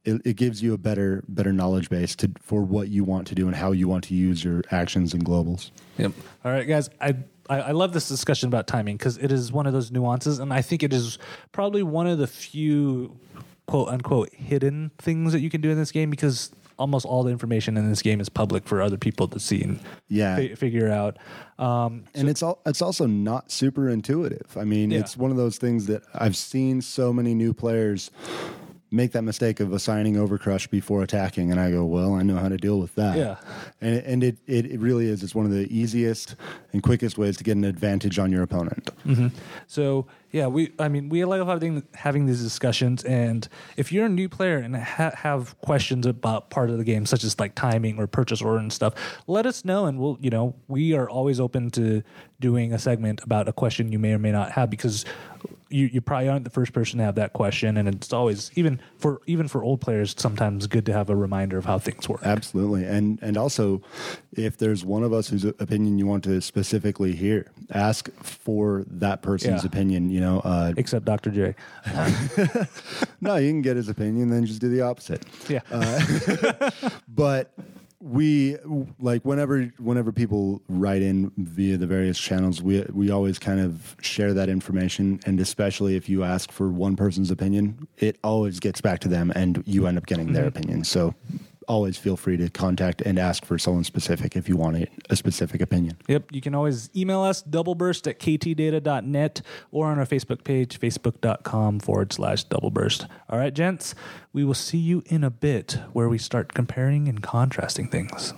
[0.08, 3.34] it, it gives you a better better knowledge base to for what you want to
[3.34, 5.70] do and how you want to use your actions and globals.
[5.98, 6.12] Yep.
[6.44, 6.88] All right, guys.
[7.00, 7.16] I
[7.50, 10.52] I, I love this discussion about timing because it is one of those nuances, and
[10.52, 11.18] I think it is
[11.52, 13.18] probably one of the few
[13.66, 17.30] quote unquote hidden things that you can do in this game because almost all the
[17.32, 20.36] information in this game is public for other people to see and Yeah.
[20.36, 21.18] fi- figure out.
[21.58, 24.56] Um, and it's all it's also not super intuitive.
[24.56, 25.00] I mean, Yeah.
[25.00, 28.10] it's one of those things that I've seen so many new players
[28.90, 32.48] make that mistake of assigning overcrush before attacking, and I go, well, I know how
[32.48, 33.16] to deal with that.
[33.16, 33.36] Yeah.
[33.80, 35.22] and it, and it, it it really is.
[35.22, 36.36] It's one of the easiest
[36.72, 38.90] and quickest ways to get an advantage on your opponent.
[39.06, 39.28] Mm-hmm.
[39.66, 44.10] So yeah, we I mean we love having having these discussions, and if you're a
[44.10, 47.98] new player and ha- have questions about part of the game, such as like timing
[47.98, 48.94] or purchase order and stuff,
[49.26, 52.02] let us know, and we'll you know we are always open to
[52.40, 55.04] doing a segment about a question you may or may not have because
[55.70, 58.80] you, you probably aren't the first person to have that question, and it's always even
[58.96, 62.20] for even for old players sometimes good to have a reminder of how things work.
[62.22, 63.82] Absolutely, and and also,
[64.32, 69.20] if there's one of us whose opinion you want to specifically hear, ask for that
[69.22, 69.66] person's Yeah.
[69.68, 70.10] opinion.
[70.10, 71.30] You know, uh, Except Dr.
[71.30, 71.54] J.
[73.20, 75.24] no, you can get his opinion, then just do the opposite.
[75.48, 75.60] Yeah.
[77.08, 77.52] but
[78.00, 78.56] we
[79.00, 83.96] like whenever whenever people write in via the various channels we we always kind of
[84.00, 88.80] share that information and especially if you ask for one person's opinion it always gets
[88.80, 91.12] back to them and you end up getting their opinion so
[91.68, 95.16] always feel free to contact and ask for someone specific if you want a, a
[95.16, 96.32] specific opinion Yep.
[96.32, 102.12] You can always email us, doubleburst at ktdata.net, or on our Facebook page, facebook.com forward
[102.12, 103.08] slash doubleburst.
[103.28, 103.94] All right, gents,
[104.32, 108.32] we will see you in a bit where we start comparing and contrasting things.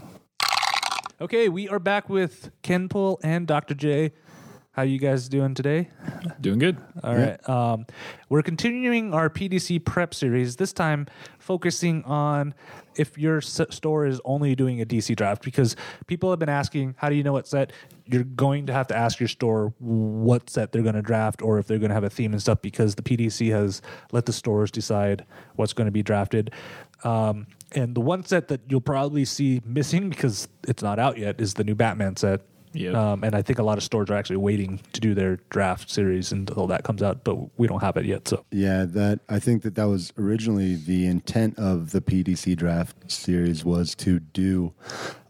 [1.21, 3.75] Okay, we are back with Ken Pull and Dr.
[3.75, 4.13] J.
[4.73, 5.91] How you guys doing today?
[6.41, 6.79] Doing good.
[7.03, 7.49] All right.
[7.49, 7.87] Um,
[8.29, 11.07] we're continuing our PDC prep series, this time
[11.39, 12.55] focusing on
[12.97, 15.77] if your store is only doing a DC draft, because
[16.07, 17.73] people have been asking, how do you know what set?
[18.07, 21.59] You're going to have to ask your store what set they're going to draft or
[21.59, 24.33] if they're going to have a theme and stuff, because the PDC has let the
[24.33, 25.25] stores decide
[25.57, 26.53] what's going to be drafted.
[27.05, 31.41] Um, and the one set that you'll probably see missing because it's not out yet
[31.41, 32.43] is the new Batman set.
[32.73, 32.95] Yep.
[32.95, 35.91] Um, and I think a lot of stores are actually waiting to do their draft
[35.91, 38.29] series until that comes out, but we don't have it yet.
[38.29, 43.11] So Yeah, that I think that that was originally the intent of the PDC draft
[43.11, 44.73] series was to do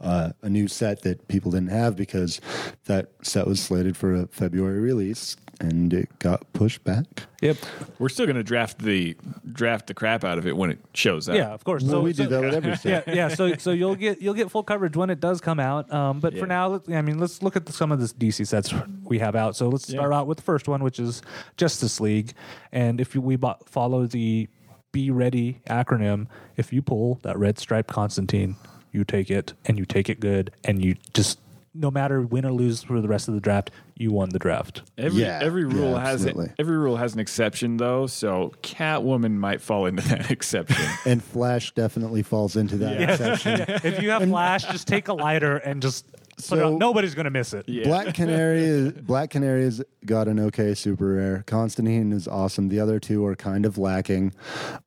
[0.01, 2.41] uh, a new set that people didn't have because
[2.85, 7.05] that set was slated for a February release and it got pushed back.
[7.43, 7.57] yep,
[7.99, 9.17] We're still going to draft the
[9.53, 11.37] draft the crap out of it when it shows up.
[11.37, 11.83] yeah, of course.
[11.83, 13.05] Well, so we do that with every set.
[13.07, 13.29] yeah, yeah.
[13.29, 15.93] So so you'll get you'll get full coverage when it does come out.
[15.93, 16.41] Um, but Yeah.
[16.41, 18.73] for now, let's, I mean, let's look at the, some of the DC sets
[19.05, 19.55] we have out.
[19.57, 20.19] So let's start Yeah.
[20.19, 21.23] out with the first one, which is
[21.57, 22.33] Justice League.
[22.73, 24.49] And if we bo- follow the
[24.93, 28.57] Be Ready acronym, if you pull that red stripe Constantine,
[28.93, 31.39] you take it and you take it good, and you just
[31.73, 34.83] no matter win or lose for the rest of the draft, you won the draft.
[34.99, 39.35] Every Yeah, every rule yeah, has an, every rule has an exception though, so Catwoman
[39.37, 40.85] might fall into that exception.
[41.07, 43.61] And Flash definitely falls into that exception.
[43.85, 46.79] if you have flash, just take a lighter and just put it So- on.
[46.79, 47.69] Nobody's going to miss it.
[47.69, 47.85] Yeah.
[47.85, 51.45] Black Canary is Black Canary's got an okay super rare.
[51.47, 52.69] Constantine is awesome.
[52.69, 54.33] The other two are kind of lacking.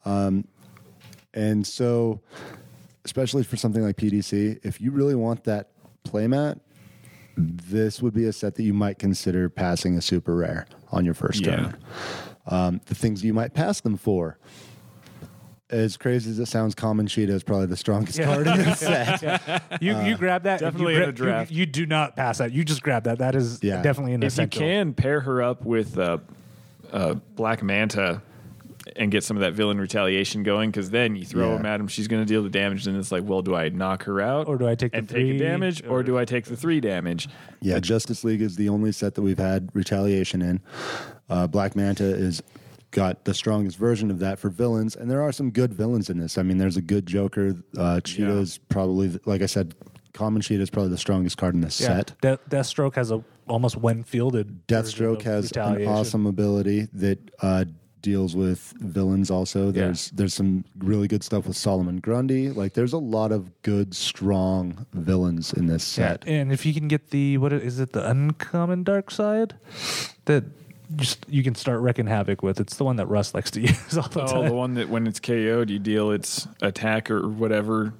[0.03, 0.45] Um,
[1.33, 2.19] and so
[3.05, 5.69] especially for something like PDC, if you really want that
[6.05, 6.59] playmat,
[7.37, 11.13] this would be a set that you might consider passing a super rare on your
[11.13, 11.55] first Yeah.
[11.55, 11.77] turn.
[12.47, 14.37] Um, the things you might pass them for.
[15.69, 19.63] As crazy as it sounds, Common Cheetah is probably the strongest card in this set.
[19.81, 20.61] You you grab that.
[20.61, 21.49] and definitely you, in a draft.
[21.51, 22.51] You, you do not pass that.
[22.51, 23.17] You just grab that.
[23.17, 23.81] That is Yeah.
[23.81, 26.19] definitely an if you can pair her up with uh,
[26.91, 28.21] uh, Black Manta
[28.95, 31.59] and get some of that villain retaliation going, because then you throw Yeah.
[31.59, 33.69] him at him, she's going to deal the damage, and it's like, well, do I
[33.69, 36.17] knock her out, Or do I take the and three, take a damage, or, do
[36.17, 37.27] I take the three damage?
[37.61, 40.61] Yeah, Justice League is the only set that we've had retaliation in.
[41.29, 42.43] Uh, Black Manta is
[42.91, 46.19] got the strongest version of that for villains, and there are some good villains in
[46.19, 46.37] this.
[46.37, 47.55] I mean, there's a good Joker.
[47.77, 49.73] Uh, Cheetah's probably, like I said,
[50.13, 51.87] Common Cheetah is probably the strongest card in this yeah.
[51.87, 52.13] set.
[52.21, 54.67] De- Deathstroke has a almost when fielded.
[54.67, 57.65] Deathstroke has an awesome ability that uh,
[58.03, 59.31] deals with villains.
[59.31, 62.49] Also, there's there's some really good stuff with Solomon Grundy.
[62.51, 66.27] Like, there's a lot of good, strong villains in this Yeah, set.
[66.27, 67.93] and if you can get the what is it?
[67.93, 69.53] The uncommon Darkseid
[70.25, 70.43] that
[70.95, 72.59] just you can start wrecking havoc with.
[72.59, 74.45] It's the one that Russ likes to use all the Oh, time.
[74.49, 77.93] the one that when it's KO'd, you deal its attack or whatever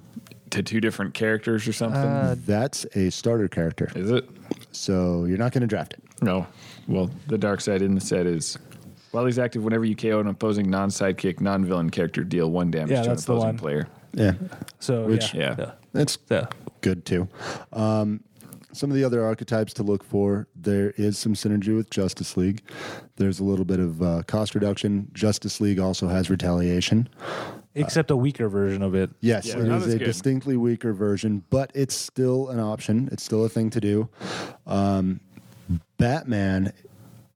[0.50, 2.00] to two different characters or something.
[2.00, 4.28] Uh, That's a starter character, Is it?
[4.70, 6.02] so you're not going to draft it.
[6.22, 6.46] No.
[6.86, 8.56] Well, the Darkseid in the set is
[9.14, 12.70] while he's active, whenever you KO an opposing non sidekick, non villain character, deal one
[12.72, 13.58] damage Yeah, to an that's the opposing one.
[13.58, 13.88] player.
[14.12, 14.32] Yeah,
[14.80, 15.70] So Which- yeah, Yeah.
[15.92, 16.46] that's yeah.
[16.80, 17.28] good too.
[17.72, 18.20] Um,
[18.72, 22.62] some of the other archetypes to look for there is some synergy with Justice League.
[23.16, 25.08] There's a little bit of uh, cost reduction.
[25.12, 27.08] Justice League also has retaliation.
[27.76, 29.10] Except a weaker version of it.
[29.20, 30.04] Yes, Yeah, it not is as a good.
[30.06, 33.08] distinctly weaker version, but it's still an option.
[33.12, 34.08] It's still a thing to do.
[34.66, 35.20] Um,
[35.98, 36.72] Batman,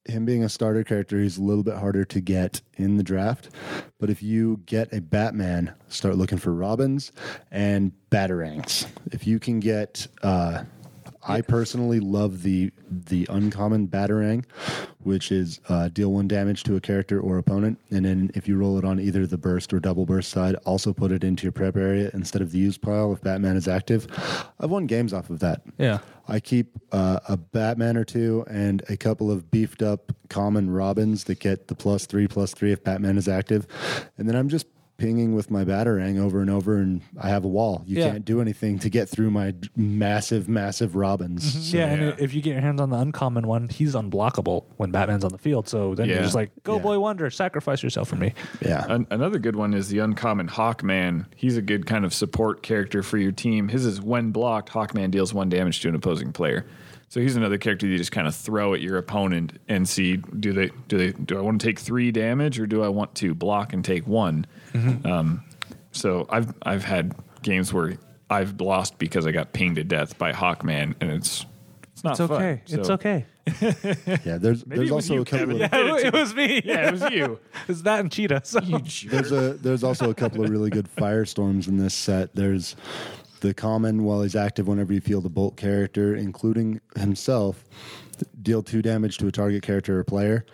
[0.08, 3.50] him being a starter character, he's a little bit harder to get in the draft.
[3.98, 7.12] But if you get a Batman, start looking for Robins
[7.50, 8.86] and Batarangs.
[9.12, 10.64] If you can get, uh,
[11.28, 14.44] I personally love the the uncommon Batarang,
[15.00, 18.56] which is uh, deal one damage to a character or opponent, and then if you
[18.56, 21.52] roll it on either the burst or double burst side, also put it into your
[21.52, 24.06] prep area instead of the use pile if Batman is active.
[24.58, 25.62] I've won games off of that.
[25.76, 25.98] Yeah.
[26.26, 31.24] I keep uh, a Batman or two and a couple of beefed up common Robins
[31.24, 33.66] that get the plus three, plus three if Batman is active.
[34.18, 34.66] And then I'm just
[34.98, 37.84] pinging with my Batarang over and over, and I have a wall.
[37.86, 38.10] You Yeah.
[38.10, 41.54] can't do anything to get through my massive, massive Robins.
[41.54, 41.76] Mm-hmm.
[41.76, 41.92] yeah, yeah.
[42.10, 45.30] and if you get your hands on the uncommon one, he's unblockable when Batman's on
[45.30, 45.68] the field.
[45.68, 46.22] So then you're Yeah.
[46.22, 46.82] just like, go Yeah.
[46.82, 48.34] boy wonder, sacrifice yourself for me.
[48.60, 48.86] Yeah.
[48.88, 51.26] An- another good one is the uncommon Hawkman.
[51.36, 53.68] He's a good kind of support character for your team.
[53.68, 56.66] His is when blocked, Hawkman deals one damage to an opposing player.
[57.08, 60.16] So he's another character that you just kind of throw at your opponent and see
[60.16, 63.14] do they do they do I want to take three damage or do I want
[63.16, 64.44] to block and take one?
[64.74, 65.42] Um,
[65.92, 67.98] so I've I've had games where
[68.30, 71.46] I've lost because I got pinged to death by Hawkman, and it's
[71.92, 72.42] it's not It's fun.
[72.42, 72.62] okay.
[72.68, 73.24] It's okay.
[74.26, 75.62] Yeah, there's Maybe there's it was also you, a couple Kevin.
[75.62, 76.06] of, Yeah.
[76.08, 76.60] it was me.
[76.64, 77.40] Yeah, it was you.
[77.68, 78.42] It's that and Cheetah.
[78.44, 78.60] So.
[78.60, 82.34] there's a there's also a couple of really good firestorms in this set.
[82.34, 82.76] There's
[83.40, 87.64] the common while he's active whenever you feel the bolt character, including himself,
[88.42, 90.44] deal two damage to a target character or player.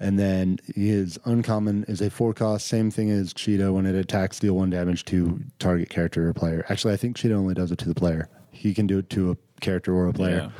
[0.00, 4.38] And then his uncommon is a four cost, same thing as Cheetah when it attacks,
[4.38, 6.64] deal one damage to target character or player.
[6.68, 8.28] Actually, I think Cheetah only does it to the player.
[8.50, 10.50] He can do it to a character or a player,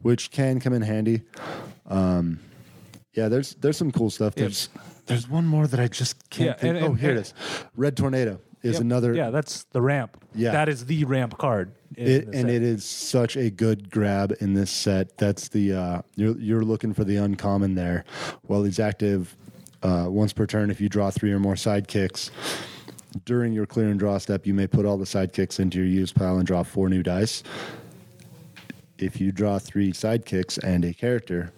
[0.00, 1.22] which can come in handy.
[1.86, 2.38] Um,
[3.14, 4.34] yeah, there's there's some cool stuff.
[4.34, 4.68] There's
[5.06, 6.76] there's one more that I just can't Yeah, think.
[6.76, 7.34] and- oh, and- here it is.
[7.76, 8.80] Red Tornado is Yep.
[8.80, 9.14] another.
[9.14, 10.16] Yeah, that's the ramp.
[10.34, 10.52] Yeah.
[10.52, 11.72] That is the ramp card.
[11.96, 12.50] In It, and set.
[12.50, 15.16] it is such a good grab in this set.
[15.18, 18.04] That's the uh, you're you're looking for the uncommon there.
[18.42, 19.36] While he's active,
[19.82, 22.30] uh, once per turn, if you draw three or more sidekicks
[23.24, 26.12] during your clear and draw step, you may put all the sidekicks into your use
[26.12, 27.42] pile and draw four new dice.
[28.98, 31.52] If you draw three sidekicks and a character,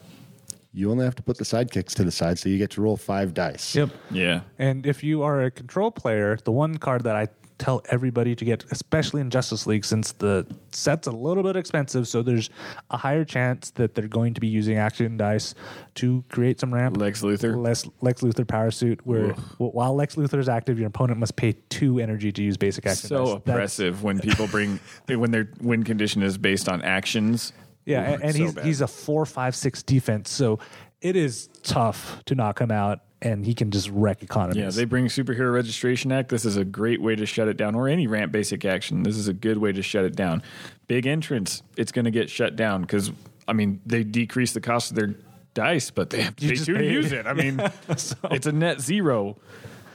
[0.72, 2.96] you only have to put the sidekicks to the side, so you get to roll
[2.96, 3.74] five dice.
[3.76, 3.90] Yep.
[4.10, 4.40] Yeah.
[4.58, 8.44] And if you are a control player, the one card that I tell everybody to
[8.44, 12.50] get, especially in Justice League, since the set's a little bit expensive, so there's
[12.90, 15.54] a higher chance that they're going to be using action dice
[15.96, 16.96] to create some ramp.
[16.96, 17.56] Lex Luthor.
[17.56, 21.52] Lex, Lex Luthor power suit, where while Lex Luthor is active, your opponent must pay
[21.68, 23.08] two energy to use basic action.
[23.08, 23.26] so dice.
[23.26, 27.52] That's- oppressive when people bring when their win condition is based on actions.
[27.86, 28.64] Yeah, Ooh, and, and so he's bad.
[28.64, 30.58] he's a four, five, six defense, so
[31.02, 34.56] it is tough to knock him out, and he can just wreck economies.
[34.62, 34.70] yeah.
[34.70, 36.28] They bring Superhero Registration Act.
[36.28, 39.02] This is a great way to shut it down, or any ramp basic action.
[39.02, 40.42] This is a good way to shut it down.
[40.86, 43.10] Big entrance, it's going to get shut down because
[43.48, 45.14] I mean they decrease the cost of their
[45.54, 47.26] dice, but they have to You pay just two to pay- use it.
[47.26, 47.58] I mean,
[47.88, 49.36] it's a net zero.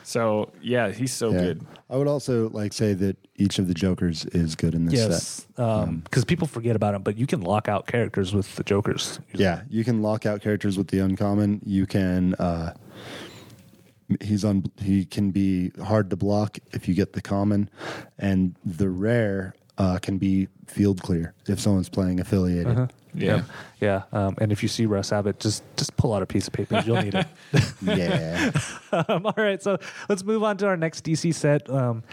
[0.03, 1.39] So yeah, he's so Yeah.
[1.41, 1.65] good.
[1.91, 5.09] I would also like say that each of the Jokers is good in this set.
[5.11, 5.45] Yes,
[6.03, 9.19] because people forget about him, but you can lock out characters with the Jokers.
[9.33, 11.61] Yeah, you can lock out characters with the uncommon.
[11.65, 12.33] You can.
[12.35, 12.73] Uh,
[14.21, 14.65] he's on.
[14.81, 17.69] He can be hard to block if you get the common,
[18.17, 22.91] and the rare uh, can be field clear if someone's playing affiliated.
[23.13, 23.41] Yeah.
[23.79, 24.03] yeah.
[24.11, 26.83] Um, and if you see Russ Abbott, just just pull out a piece of paper.
[26.85, 27.27] You'll need it.
[27.81, 28.51] Yeah,
[28.91, 29.77] um, all right, so
[30.09, 32.03] let's move on to our next DC set, um,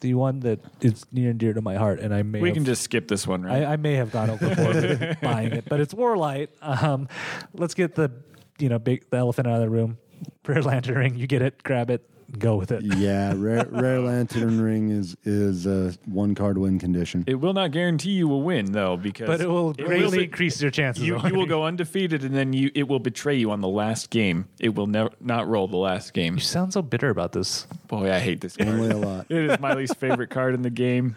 [0.00, 2.56] the one that is near and dear to my heart, and I may We have,
[2.56, 3.62] can just skip this one, right?
[3.62, 6.48] I, I may have gone overboard buying it, but it's Warlight.
[6.60, 7.08] Um,
[7.54, 8.10] let's get the
[8.58, 9.98] you know big the elephant out of the room.
[10.42, 12.08] Prayer lantern ring, you get it, grab it,
[12.38, 12.82] go with it.
[12.96, 13.32] yeah.
[13.36, 17.24] Rare, rare lantern ring is is a one card win condition.
[17.26, 20.60] it will not guarantee you will win though, because But it will greatly be- increase
[20.60, 21.04] your chances.
[21.04, 21.48] You, of you will winning.
[21.48, 24.46] go undefeated, and then you it will betray you on the last game.
[24.60, 26.34] It will never not roll the last game.
[26.34, 27.66] You sound so bitter about this.
[27.88, 29.02] Boy, I hate this Only card.
[29.04, 29.26] a lot.
[29.30, 31.16] it is my least favorite card in the game,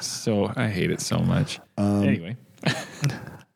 [0.00, 1.60] so I hate it so much.
[1.78, 2.36] Um, anyway,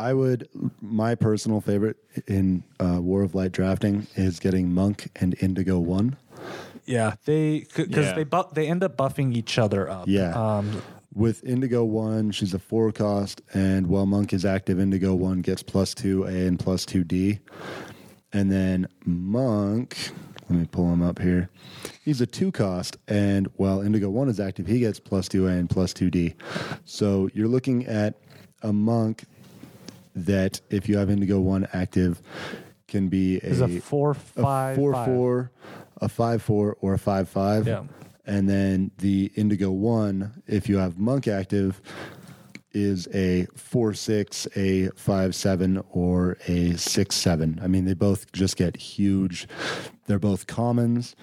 [0.01, 0.49] I would.
[0.81, 1.97] My personal favorite
[2.27, 6.17] in uh, War of Light drafting is getting Monk and Indigo One.
[6.87, 8.15] Yeah, they because Yeah.
[8.15, 10.09] they bu- they end up buffing each other up.
[10.09, 10.31] Yeah.
[10.33, 10.83] Um,
[11.15, 15.63] with Indigo One, she's a four cost, and while Monk is active, Indigo One gets
[15.63, 17.41] plus two A and plus two D.
[18.33, 20.13] And then Monk,
[20.49, 21.51] let me pull him up here.
[22.05, 25.51] He's a two cost, and while Indigo One is active, he gets plus two A
[25.51, 26.35] and plus two D.
[26.87, 28.15] So you're looking at
[28.63, 29.25] a Monk
[30.15, 32.23] that, if you have Indigo One active,
[32.89, 35.07] can be a, Is a four five a four five.
[35.07, 35.51] four,
[36.01, 37.67] a five four, or a five five.
[37.67, 37.85] Yeah.
[38.27, 41.81] And then the Indigo One, if you have Monk active,
[42.73, 47.59] is a four six, a five seven, or a six seven.
[47.63, 49.49] I mean, they both just get huge.
[50.07, 51.17] They're both commons.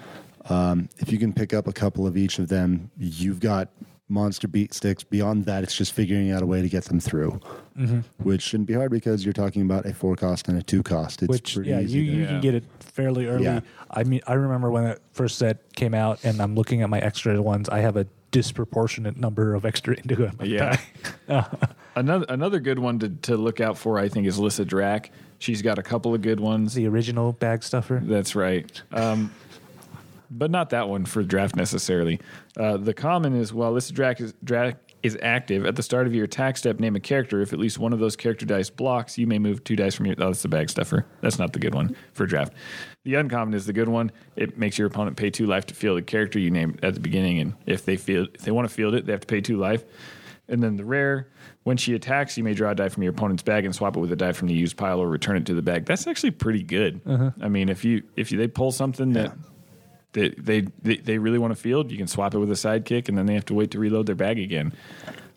[0.49, 3.69] Um, if you can pick up a couple of each of them, you've got
[4.09, 5.03] monster beat sticks.
[5.03, 7.39] Beyond that, it's just figuring out a way to get them through,
[7.77, 7.99] Mm-hmm.
[8.23, 11.21] which shouldn't be hard because you're talking about a four cost and a two cost.
[11.21, 12.27] It's which pretty yeah, easy you, to- you Yeah.
[12.29, 13.43] can get it fairly early.
[13.43, 13.59] Yeah.
[13.91, 16.99] I mean, I remember when that first set came out, and I'm looking at my
[16.99, 17.69] extra ones.
[17.69, 20.77] I have a disproportionate number of extra indigo in my Yeah.
[21.95, 25.09] Another another good one to, to look out for, I think, is Lyssa Drak.
[25.39, 26.73] She's got a couple of good ones.
[26.75, 27.99] the original bag stuffer.
[28.03, 28.79] That's right.
[28.91, 29.31] Um,
[30.29, 32.19] but not that one for draft necessarily.
[32.57, 36.13] Uh, the common is while this draft is, Drak is active at the start of
[36.13, 37.41] your attack step, name a character.
[37.41, 40.07] If at least one of those character dice blocks, you may move two dice from
[40.07, 40.15] your.
[40.19, 41.05] Oh, that's the bag stuffer.
[41.21, 42.53] That's not the good one for draft.
[43.03, 44.11] The uncommon is the good one.
[44.35, 46.99] It makes your opponent pay two life to field a character you named at the
[46.99, 49.41] beginning, and if they field, if they want to field it, they have to pay
[49.41, 49.85] two life.
[50.49, 51.27] And then the rare,
[51.63, 53.99] when she attacks, you may draw a die from your opponent's bag and swap it
[53.99, 55.85] with a die from the used pile or return it to the bag.
[55.85, 57.01] That's actually pretty good.
[57.41, 59.33] I mean, if you if you, they pull something that
[60.13, 60.61] they they
[60.97, 63.33] they really want to field, you can swap it with a sidekick, and then they
[63.33, 64.73] have to wait to reload their bag again.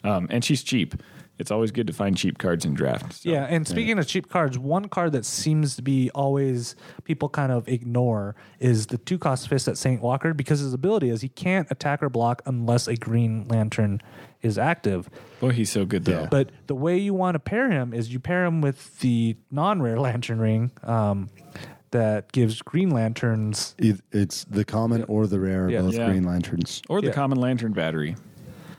[0.04, 0.94] Um, and she's cheap.
[1.38, 3.22] It's always good to find cheap cards in drafts.
[3.22, 7.30] So, Yeah, and speaking of cheap cards, one card that seems to be always people
[7.30, 11.22] kind of ignore is the two cost fist at Saint Walker because his ability is
[11.22, 14.02] he can't attack or block unless a Green Lantern
[14.42, 15.08] is active.
[15.40, 16.20] boy, he's so good though.
[16.20, 16.28] Yeah.
[16.30, 19.98] But the way you want to pair him is you pair him with the non-rare
[19.98, 21.30] Lantern Ring um,
[21.92, 23.74] that gives Green Lanterns.
[23.78, 25.82] Eith- It's the common or the rare Yeah.
[25.82, 26.08] both Yeah.
[26.10, 26.82] Green Lanterns.
[26.88, 27.12] or the Yeah.
[27.12, 28.16] common lantern battery.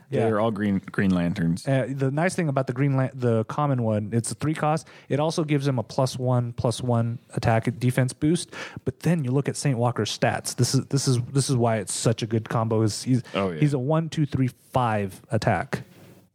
[0.09, 0.25] Yeah.
[0.25, 1.65] They're all green green lanterns.
[1.65, 4.85] Uh, the nice thing about the green, lan- the common one, it's a three cost.
[5.07, 8.53] It also gives him a plus one, plus one attack defense boost.
[8.83, 10.53] But then you look at Saint Walker's stats.
[10.57, 12.81] This is this is this is why it's such a good combo.
[12.81, 13.59] Is he's Oh, yeah.
[13.61, 15.83] he's a one, two, three, five attack.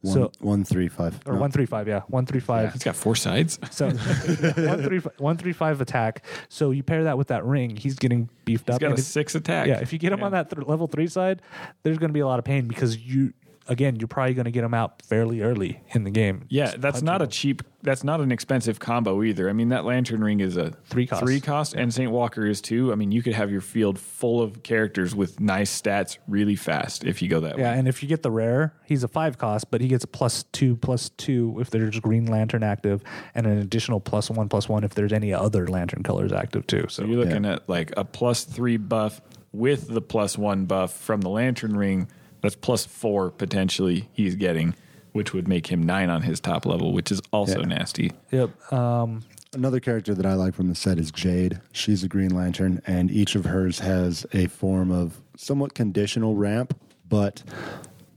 [0.03, 1.19] One, so one three five.
[1.27, 1.41] or No.
[1.41, 2.73] one, three, five, yeah, one, three, five.
[2.73, 3.59] He's got four sides.
[3.71, 6.25] So one, three, fi- one, three, five attack.
[6.49, 8.81] So you pair that with that ring, he's getting beefed He's up.
[8.83, 9.67] He's got a if- six attack.
[9.69, 11.43] Yeah, if you get him on that th- level three side,
[11.83, 13.33] there's going to be a lot of pain because you,
[13.69, 16.45] again, you're probably going to get him out fairly early in the game.
[16.49, 17.31] Yeah, Just that's punch not a him.
[17.31, 17.63] cheap.
[17.83, 19.49] That's not an expensive combo either.
[19.49, 21.23] I mean, that lantern ring is a Three cost.
[21.23, 22.91] three cost, and Saint Walker is too.
[22.91, 27.05] I mean, you could have your field full of characters with nice stats really fast
[27.05, 27.63] if you go that way.
[27.63, 27.79] Yeah, way.
[27.79, 30.43] and if you get the rare, he's a five cost, but he gets a plus
[30.53, 33.03] two, plus two if there's Green Lantern active,
[33.37, 36.87] and an additional plus one, plus one if there's any other Lantern colors active too.
[36.89, 39.21] So So you're looking at like a plus three buff
[39.53, 42.09] with the plus one buff from the lantern ring.
[42.43, 44.75] That's plus four potentially he's getting,
[45.13, 47.67] which would make him nine on his top level, which is also Yeah.
[47.67, 48.13] nasty.
[48.31, 48.73] yep.
[48.73, 49.23] Um,
[49.55, 51.61] Another character that I like from the set is Jade.
[51.73, 56.79] She's a Green Lantern, and each of hers has a form of somewhat conditional ramp,
[57.09, 57.43] but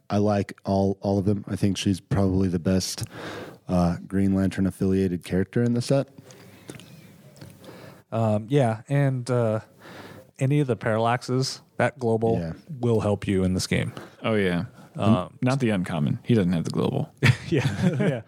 [0.09, 1.45] I like all all of them.
[1.47, 3.05] I think she's probably the best
[3.69, 6.09] uh, Green Lantern affiliated character in the set.
[8.11, 9.59] um, yeah, and uh,
[10.39, 12.53] any of the parallaxes that global Yeah.
[12.81, 13.93] will help you in this game.
[14.23, 14.65] Oh yeah,
[14.95, 16.19] Um, not the uncommon.
[16.23, 17.11] He doesn't have the global.
[17.49, 18.21] yeah,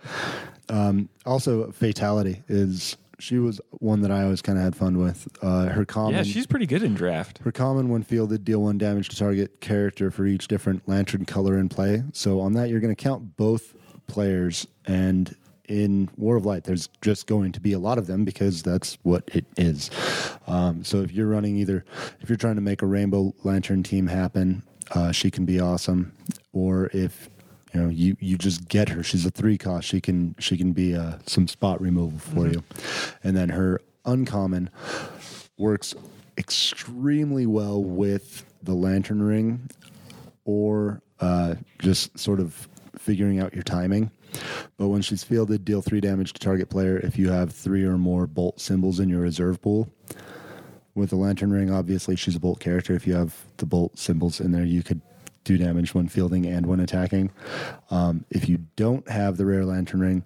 [0.69, 1.01] yeah.
[1.25, 5.27] Also, Fatality is she was one that I always kind of had fun with.
[5.41, 7.37] Uh, her common, yeah, she's pretty good in draft.
[7.39, 11.57] Her common, when fielded, deal one damage to target character for each different lantern color
[11.59, 12.03] in play.
[12.13, 13.75] So on that, you're going to count both
[14.07, 14.65] players.
[14.85, 15.35] And
[15.69, 18.97] in War of Light, there's just going to be a lot of them because that's
[19.03, 19.91] what it is.
[20.47, 21.85] Um, so if you're running either,
[22.21, 26.13] if you're trying to make a Rainbow Lantern team happen, uh, she can be awesome.
[26.53, 27.29] Or if
[27.73, 29.87] you know you you just get her, she's a three cost.
[29.87, 32.63] She can she can be uh, some spot removal for you.
[33.23, 34.69] And then her uncommon
[35.57, 35.95] works
[36.37, 39.69] extremely well with the lantern ring
[40.45, 42.67] or uh, just sort of
[42.97, 44.11] figuring out your timing.
[44.77, 47.97] But when she's fielded, deal three damage to target player if you have three or
[47.97, 49.89] more bolt symbols in your reserve pool.
[50.93, 52.93] With the lantern ring, obviously she's a bolt character.
[52.93, 55.01] If you have the bolt symbols in there, you could
[55.43, 57.31] do damage when fielding and when attacking.
[57.89, 60.23] Um, if you don't have the rare lantern ring,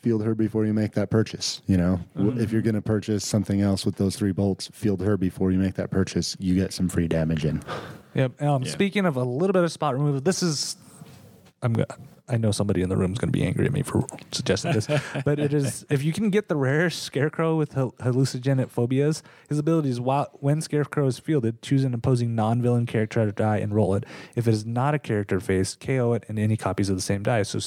[0.00, 1.60] field her before you make that purchase.
[1.66, 5.00] You know, W if you're going to purchase something else with those three bolts, field
[5.02, 6.36] her before you make that purchase.
[6.38, 7.62] You get some free damage in.
[8.14, 8.40] Yep.
[8.42, 8.70] Um, Yeah.
[8.70, 10.76] Speaking of a little bit of spot removal, this is
[11.62, 11.84] I'm go-
[12.28, 14.72] I know somebody in the room is going to be angry at me for suggesting
[14.72, 14.86] this,
[15.24, 19.58] but it is if you can get the rare Scarecrow with hal- hallucinogenic phobias, his
[19.58, 23.74] ability is while, when Scarecrow is fielded, choose an opposing non-villain character to die and
[23.74, 24.04] roll it.
[24.36, 27.22] If it is not a character face, KO it and any copies of the same
[27.22, 27.42] die.
[27.42, 27.58] So,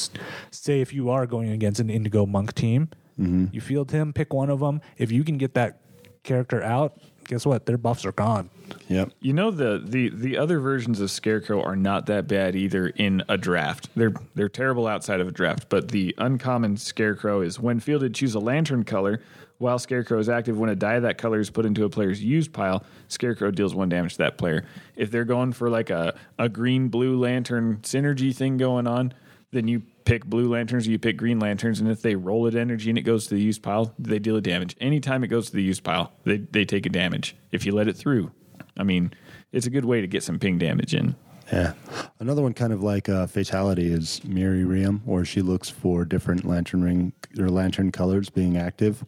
[0.51, 2.89] say if you are going against an Indigo Monk team,
[3.19, 3.45] mm-hmm.
[3.51, 4.81] you field him, pick one of them.
[4.97, 5.79] If you can get that
[6.23, 7.65] character out, guess what?
[7.65, 8.49] Their buffs are gone.
[8.87, 9.11] Yep.
[9.19, 13.23] You know the, the the other versions of Scarecrow are not that bad either in
[13.29, 13.89] a draft.
[13.95, 18.35] They're they're terrible outside of a draft, but the uncommon Scarecrow is when fielded, choose
[18.35, 19.21] a lantern color.
[19.57, 22.23] While Scarecrow is active, when a die of that color is put into a player's
[22.23, 24.65] used pile, Scarecrow deals one damage to that player.
[24.95, 29.13] If they're going for like a, a green blue lantern synergy thing going on,
[29.51, 32.55] then you pick blue lanterns or you pick green lanterns, and if they roll it
[32.55, 34.75] energy and it goes to the used pile, they deal a damage.
[34.81, 37.35] Anytime it goes to the used pile, they, they take a damage.
[37.51, 38.31] If you let it through,
[38.77, 39.13] I mean,
[39.51, 41.15] it's a good way to get some ping damage in.
[41.51, 41.73] Yeah.
[42.19, 46.45] Another one kind of like uh, Fatality is Miri Riem, where she looks for different
[46.45, 49.03] lantern ring or lantern colors being active.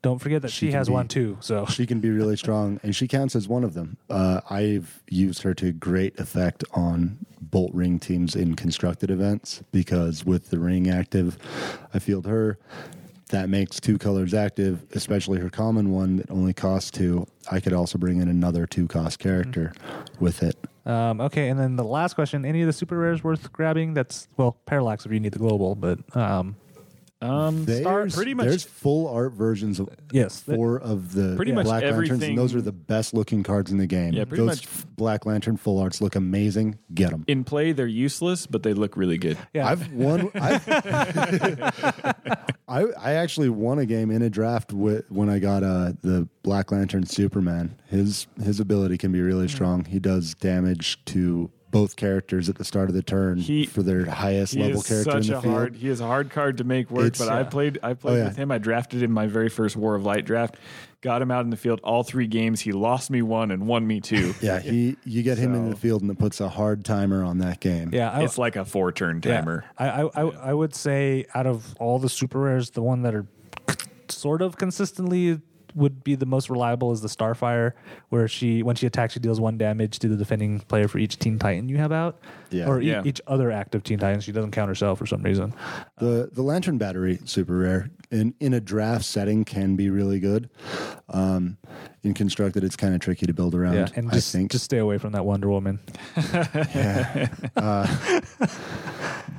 [0.00, 1.36] Don't forget that she, She has be- one too.
[1.40, 3.96] So She can be really strong, and she counts as one of them.
[4.08, 10.24] Uh, I've used her to great effect on bolt ring teams in constructed events because
[10.24, 11.36] with the ring active,
[11.92, 12.58] I field her.
[13.28, 17.26] That makes two colors active, especially her common one that only costs two.
[17.50, 19.72] I could also bring in another two cost character
[20.18, 20.56] with it.
[20.86, 23.92] Um, okay, and then the last question: Any of the super rares worth grabbing?
[23.92, 26.56] That's well, parallax if you need the global, but um,
[27.20, 30.40] Um, Star, There's, pretty much there's full art versions of Yes.
[30.40, 33.72] four of the Pretty much Black Lanterns, everything- and those are the best looking cards
[33.72, 34.12] in the game.
[34.14, 36.78] Yeah, pretty those much- f- Black Lantern full arts look amazing.
[36.94, 37.24] Get them.
[37.26, 39.36] in play, they're useless, but they look really good.
[39.52, 40.30] yeah, I've won.
[40.34, 40.68] I've,
[42.68, 46.28] I I actually won a game in a draft with, when I got uh, the
[46.42, 47.74] Black Lantern Superman.
[47.88, 49.84] His his ability can be really strong.
[49.86, 54.06] He does damage to both characters at the start of the turn He- for their
[54.06, 55.54] highest He level is character in the a field.
[55.54, 55.76] hard.
[55.76, 57.06] He is a hard card to make work.
[57.06, 57.78] It's- but I played.
[57.82, 58.24] I oh, played Oh, yeah.
[58.28, 58.50] with him.
[58.50, 60.56] I drafted him my very first War of Light draft.
[61.00, 62.60] Got him out in the field all three games.
[62.60, 64.34] He lost me one and won me two.
[64.42, 67.38] yeah, he you get him in the field and it puts a hard timer on
[67.38, 67.90] that game.
[67.92, 69.36] yeah, I, it's like a four turn yeah.
[69.38, 69.64] timer.
[69.78, 73.14] I, I, I, I would say out of all the super rares, the one that
[73.14, 73.26] are
[74.08, 75.40] sort of consistently
[75.78, 77.72] would be the most reliable is the Starfire,
[78.10, 81.18] where she when she attacks, she deals one damage to the defending player for each
[81.18, 82.18] Teen Titan you have out,
[82.50, 82.66] Yeah.
[82.66, 84.20] or e- each other active Teen Titan.
[84.20, 85.54] She doesn't count herself for some reason.
[85.98, 90.50] The the lantern battery super rare in in a draft setting can be really good.
[91.08, 91.56] Um,
[92.02, 93.74] in constructed, it's kind of tricky to build around.
[93.74, 94.50] Yeah, and just I think.
[94.52, 95.78] just stay away from that Wonder Woman.
[96.74, 97.28] Yeah,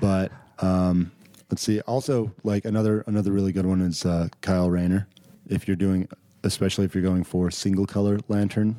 [0.01, 1.11] but um,
[1.49, 1.79] let's see.
[1.81, 5.07] Also, like another another really good one is uh, Kyle Rayner.
[5.47, 6.07] If you're doing,
[6.43, 8.75] especially if you're going for single color lantern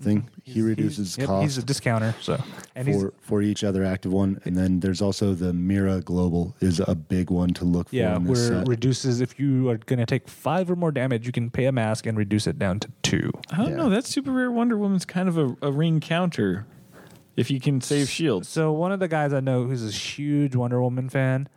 [0.00, 2.14] thing, he reduces Yep, cost he's a discounter.
[2.20, 2.42] So
[2.74, 4.40] and he's for for each other active one.
[4.44, 7.94] And then there's also the Mira Global is a big one to look for.
[7.96, 8.68] Yeah, in this where set.
[8.68, 11.72] reduces if you are going to take five or more damage, you can pay a
[11.72, 13.30] mask and reduce it down to two.
[13.50, 13.76] I don't Yeah.
[13.76, 13.88] know.
[13.90, 16.66] That super rare Wonder Woman's kind of a, a ring counter.
[17.36, 18.48] If you can save shields.
[18.48, 21.48] So one of the guys I know who's a huge Wonder Woman fan,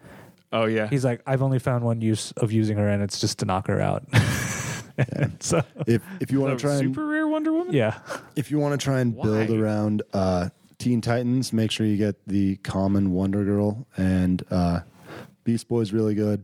[0.51, 0.88] Oh yeah.
[0.88, 3.68] he's like, I've only found one use of using her, and it's just to knock
[3.68, 4.03] her out.
[5.39, 7.74] so if if you want to try and super rare Wonder Woman.
[7.74, 8.00] yeah,
[8.36, 12.16] if you want to try and build around uh, Teen Titans, make sure you get
[12.28, 14.82] the common Wonder Girl and uh,
[15.43, 16.43] Beast Boy's really good.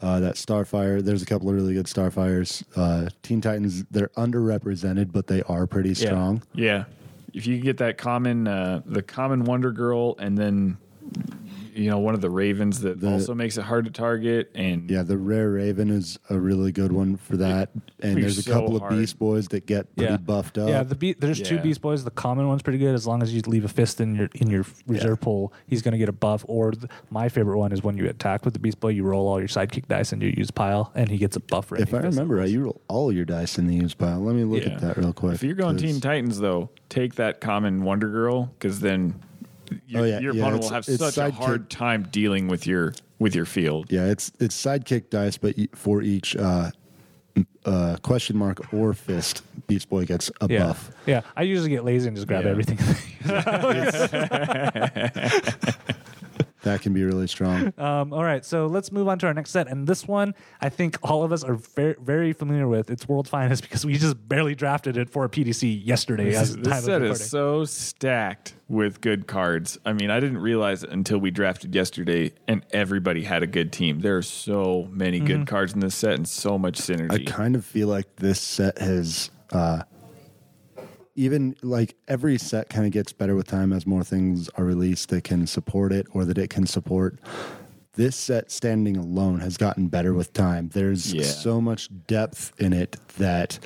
[0.00, 2.64] Uh, that Starfire, there's a couple of really good Starfires.
[2.74, 6.42] Uh, Teen Titans, they're underrepresented, but they are pretty strong.
[6.52, 6.84] Yeah.
[7.32, 10.76] If you get that common, uh, the common Wonder Girl, and then
[11.74, 14.90] you know one of the Ravens that The- also makes it hard to target, and
[14.90, 17.70] Yeah, the Rare Raven is a really good one for that.
[18.00, 18.92] And be there's a couple hard.
[18.92, 20.68] of Beast Boys that get pretty yeah, buffed up.
[20.68, 22.04] Yeah, the be- there's two Beast Boys.
[22.04, 24.50] The common one's pretty good as long as you leave a fist in your in
[24.50, 25.52] your reserve pool.
[25.66, 26.44] He's going to get a buff.
[26.48, 29.26] Or th- my favorite one is when you attack with the Beast Boy, you roll
[29.28, 31.66] all your sidekick dice and you use pile, and he gets a buff.
[31.66, 34.20] for if I remember right, you roll all your dice in the use pile.
[34.20, 34.72] Let me look Yeah.
[34.74, 35.34] at that real quick.
[35.34, 39.14] If you're going 'cause- Teen Titans, though, take that common Wonder Girl because then
[39.86, 40.20] your, Oh, yeah.
[40.20, 43.44] your Yeah, opponent will have it's such a hard time dealing with your with your
[43.46, 43.86] field.
[43.90, 46.70] Yeah, it's it's sidekick dice, but for each uh,
[47.64, 50.90] uh, question mark or fist, Beast Boy gets a yeah, buff.
[51.06, 51.22] yeah.
[51.36, 52.50] I usually get lazy and just grab Yeah.
[52.50, 52.78] everything.
[56.62, 57.72] That can be really strong.
[57.78, 60.68] Um, all right, so let's move on to our next set, and this one I
[60.68, 62.90] think all of us are very, very familiar with.
[62.90, 66.34] It's World Finest because we just barely drafted it for a PDC yesterday.
[66.34, 67.12] As the This of set recording.
[67.12, 69.78] is so stacked with good cards.
[69.84, 73.72] I mean, I didn't realize it until we drafted yesterday, and everybody had a good
[73.72, 74.00] team.
[74.00, 75.26] There are so many Mm-hmm.
[75.26, 77.28] good cards in this set and so much synergy.
[77.28, 79.82] I kind of feel like this set has uh,
[81.14, 85.10] even like every set kind of gets better with time as more things are released
[85.10, 87.18] that can support it or that it can support.
[87.94, 90.70] This set standing alone has gotten better with time.
[90.72, 91.24] There's Yeah.
[91.24, 93.58] so much depth in it that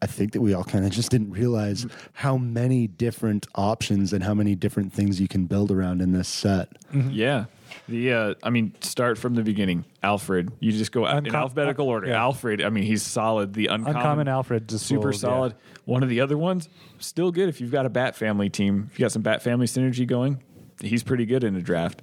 [0.00, 4.22] I think that we all kind of just didn't realize how many different options and
[4.22, 6.68] how many different things you can build around in this set.
[6.92, 7.10] Mm-hmm.
[7.10, 7.44] Yeah.
[7.92, 9.84] The uh, I mean, start from the beginning.
[10.02, 10.50] Alfred.
[10.60, 12.08] You just go in alphabetical order.
[12.08, 12.20] yeah.
[12.22, 12.62] Alfred.
[12.62, 13.52] I mean, he's solid.
[13.52, 15.18] The uncommon, Uncommon Alfred super will- yeah.
[15.18, 15.54] solid.
[15.84, 16.68] One of the other ones,
[16.98, 18.88] still good if you've got a Bat Family team.
[18.90, 20.42] If you got some Bat Family synergy going,
[20.80, 22.00] he's pretty good in a draft.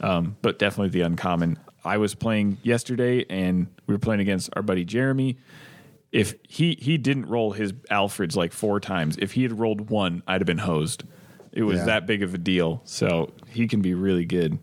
[0.00, 1.58] Um, but definitely the uncommon.
[1.84, 5.38] I was playing yesterday, and we were playing against our buddy Jeremy.
[6.12, 10.22] If he he didn't roll his Alfreds like four times, if he had rolled one,
[10.26, 11.02] I'd have been hosed.
[11.52, 11.84] It was Yeah.
[11.86, 12.82] that big of a deal.
[12.84, 14.58] So he can be really good.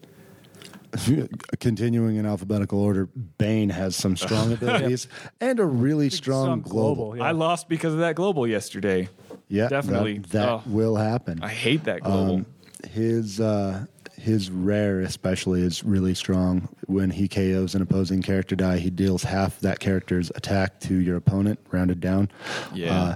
[1.59, 3.05] Continuing in alphabetical order,
[3.37, 5.07] Bane has some strong abilities
[5.41, 6.95] and a really strong, global.
[6.95, 7.23] global, yeah.
[7.23, 9.09] I lost because of that global yesterday.
[9.47, 10.19] Yeah, Definitely.
[10.19, 10.61] That, that Oh.
[10.67, 11.39] will happen.
[11.43, 12.35] I hate that global.
[12.35, 12.45] Um,
[12.89, 13.85] his uh,
[14.17, 16.69] his rare especially is really strong.
[16.87, 21.15] When he KOs an opposing character die, he deals half that character's attack to your
[21.17, 22.29] opponent, rounded down.
[22.73, 22.93] Yeah.
[23.01, 23.15] Uh,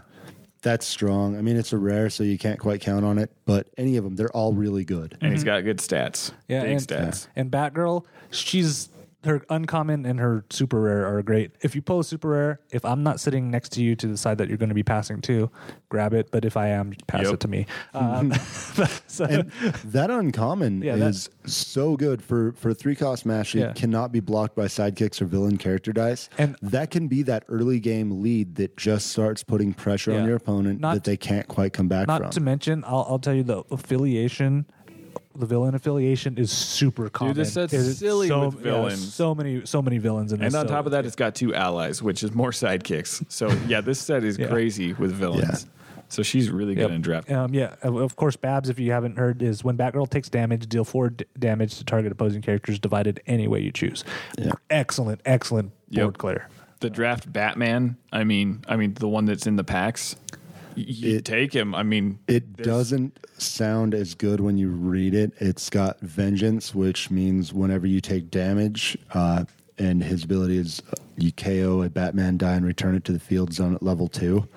[0.62, 1.38] that's strong.
[1.38, 3.32] I mean, it's a rare, so you can't quite count on it.
[3.46, 5.18] But any of them, they're all really good.
[5.22, 5.48] and he's mhm.
[5.48, 6.32] got good stats.
[6.48, 7.28] Yeah, Big and, stats.
[7.36, 8.90] and Batgirl, she's
[9.24, 11.52] her uncommon and her super rare are great.
[11.62, 14.16] If you pull a super rare, if I'm not sitting next to you to the
[14.16, 15.50] side that you're going to be passing to,
[15.90, 16.30] grab it.
[16.32, 17.34] But if I am, pass Yep.
[17.34, 17.66] it to me.
[17.94, 18.32] Um,
[19.08, 19.52] so, And
[19.86, 23.62] that uncommon Yeah, that- is so good for for three cost mastery.
[23.62, 23.74] Yeah.
[23.74, 27.80] Cannot be blocked by sidekicks or villain character dice, And- that can be that early
[27.80, 31.74] game lead that just starts putting pressure on your opponent Not- that they can't quite
[31.74, 32.14] come back from.
[32.14, 32.32] not from.
[32.32, 34.66] to mention, I'll, I'll tell you the affiliation.
[35.38, 37.36] The villain affiliation is super common.
[37.36, 39.14] Dude, this set's It is silly so, with yeah, villains.
[39.14, 40.48] so many, so many villains in this.
[40.48, 43.24] And on so- top of that, it's got two allies, which is more sidekicks.
[43.32, 44.48] So yeah, this set is Yeah.
[44.48, 45.68] crazy with villains.
[46.10, 46.92] So she's really good Yep.
[46.92, 47.32] in draft.
[47.32, 50.68] Um, yeah, of- of course, Babs, if you haven't heard, is when Batgirl takes damage,
[50.68, 54.04] deal four d- damage to target opposing characters divided any way you choose.
[54.40, 54.54] Yeah.
[54.70, 56.04] Excellent, excellent Yep.
[56.04, 56.48] board clear.
[56.80, 57.98] The draft Batman.
[58.14, 60.16] I mean, I mean the one that's in the packs.
[60.78, 61.74] You It- take him.
[61.74, 65.32] I mean, It there's- doesn't sound as good when you read it.
[65.40, 69.46] It's got vengeance, which means whenever you take damage, uh,
[69.80, 73.20] and his ability is uh, you KO a Batman die and return it to the
[73.20, 74.48] field zone at level two.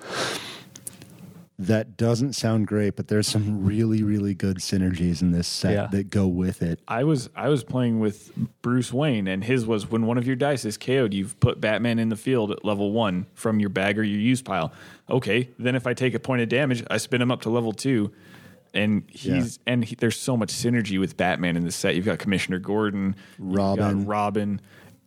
[1.67, 5.87] That doesn't sound great, but there's some really, really good synergies in this set Yeah.
[5.87, 6.79] that go with it.
[6.87, 8.31] I was I was playing with
[8.61, 11.99] Bruce Wayne, and his was when one of your dice is KO'd, you've put Batman
[11.99, 14.73] in the field at level one from your bag or your use pile.
[15.09, 17.73] Okay, then if I take a point of damage, I spin him up to level
[17.73, 18.11] two,
[18.73, 21.95] and he's and he, there's so much synergy with Batman in this set.
[21.95, 24.05] You've got Commissioner Gordon, you've got Robin.
[24.05, 24.61] Robin.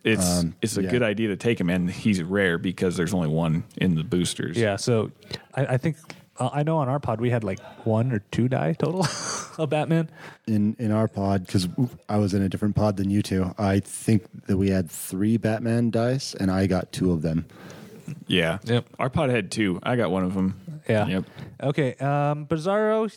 [0.05, 0.91] It's um, it's a yeah.
[0.91, 4.55] good idea to take him, and he's rare because there's only one in the boosters.
[4.55, 5.11] Yeah, so
[5.55, 5.97] I, I think
[6.37, 9.05] uh, I know on our pod we had like one or two die total
[9.57, 10.09] of Batman.
[10.47, 11.67] in in our pod because
[12.09, 13.53] I was in a different pod than you two.
[13.57, 17.45] I think that we had three Batman dice, and I got two of them.
[18.27, 18.59] yeah.
[18.65, 18.87] Yep.
[18.99, 19.79] Our pod had two.
[19.83, 20.59] I got one of them.
[20.87, 21.07] Yeah.
[21.07, 21.23] Yep.
[21.63, 21.93] Okay.
[21.95, 23.15] Um, Bizarro,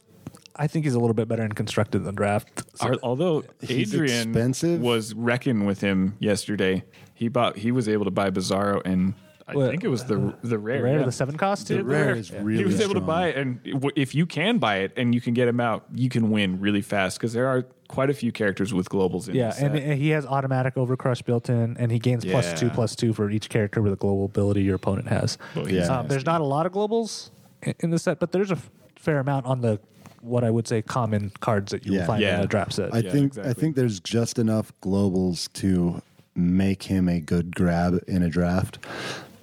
[0.56, 2.62] I think he's a little bit better in constructed than draft.
[2.78, 4.80] So- Ar- although He's Adrian expensive.
[4.80, 9.14] was wrecking with him yesterday, he bought he was able to buy Bizarro, and
[9.48, 9.70] I What?
[9.70, 11.04] think it was the the rare, rare, yeah.
[11.06, 11.78] the seven cost too.
[11.78, 12.16] The rare Rare.
[12.16, 13.06] is he really was able to strong.
[13.06, 15.84] buy it, and w- if you can buy it and you can get him out,
[15.94, 19.34] you can win really fast because there are quite a few characters with globals in.
[19.34, 19.82] Yeah, this and, set.
[19.82, 22.54] and he has automatic overcrush built in, and he gains plus Yeah.
[22.56, 25.38] two plus two for each character with a global ability your opponent has.
[25.56, 26.00] Well, he's Yeah.
[26.00, 27.30] Um, there's not a lot of globals
[27.62, 29.80] in, in the set, but there's a f- fair amount on the
[30.20, 32.00] what I would say common cards that you Yeah.
[32.00, 32.42] will find in Yeah.
[32.42, 32.92] a draft set.
[32.92, 33.50] I Yeah, think exactly.
[33.50, 36.02] I think there's just enough globals to
[36.34, 38.78] make him a good grab in a draft.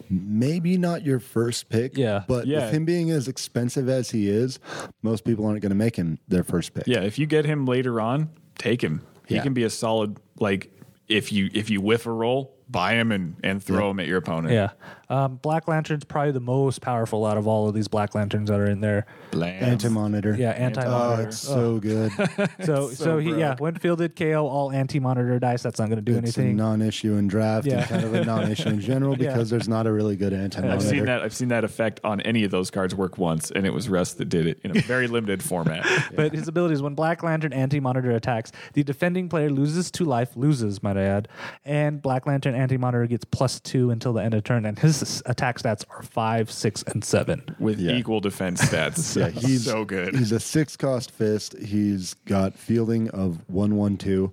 [0.09, 2.23] Maybe not your first pick, Yeah.
[2.27, 2.65] but Yeah.
[2.65, 4.59] with him being as expensive as he is,
[5.01, 6.85] most people aren't going to make him their first pick.
[6.87, 9.01] yeah, if you get him later on, take him.
[9.27, 9.43] He Yeah.
[9.43, 10.71] can be a solid like
[11.07, 13.91] if you if you whiff a roll, buy him and and throw Yeah.
[13.91, 14.53] him at your opponent.
[14.53, 14.69] yeah,
[15.09, 18.59] um, Black Lantern's probably the most powerful out of all of these Black Lanterns that
[18.59, 19.05] are in there.
[19.33, 20.35] Anti monitor.
[20.37, 21.21] Yeah, anti monitor.
[21.23, 22.11] Oh, it's so good.
[22.63, 26.01] so, so, he, yeah, when fielded KO all anti monitor dice, that's not going to
[26.01, 26.55] do it's a anything.
[26.57, 27.79] non-issue in draft Yeah.
[27.79, 29.33] and kind of a non-issue in general Yeah.
[29.33, 30.75] because there's not a really good anti-monitor.
[30.75, 31.21] I've seen that.
[31.21, 34.13] I've seen that effect on any of those cards work once, and it was Russ
[34.13, 35.85] that did it in a very limited format.
[36.15, 40.05] But his ability is when Black Lantern anti monitor attacks, the defending player loses two
[40.05, 41.27] life, loses, might I add,
[41.63, 44.94] and Black Lantern anti monitor gets plus two until the end of turn, and his
[45.25, 47.43] attack stats are five, six, and seven.
[47.59, 47.93] with Yeah.
[47.93, 49.15] equal defense stats.
[49.15, 50.15] Yeah, he's so good.
[50.15, 51.57] He's a six cost fist.
[51.57, 54.31] He's got fielding of one one two.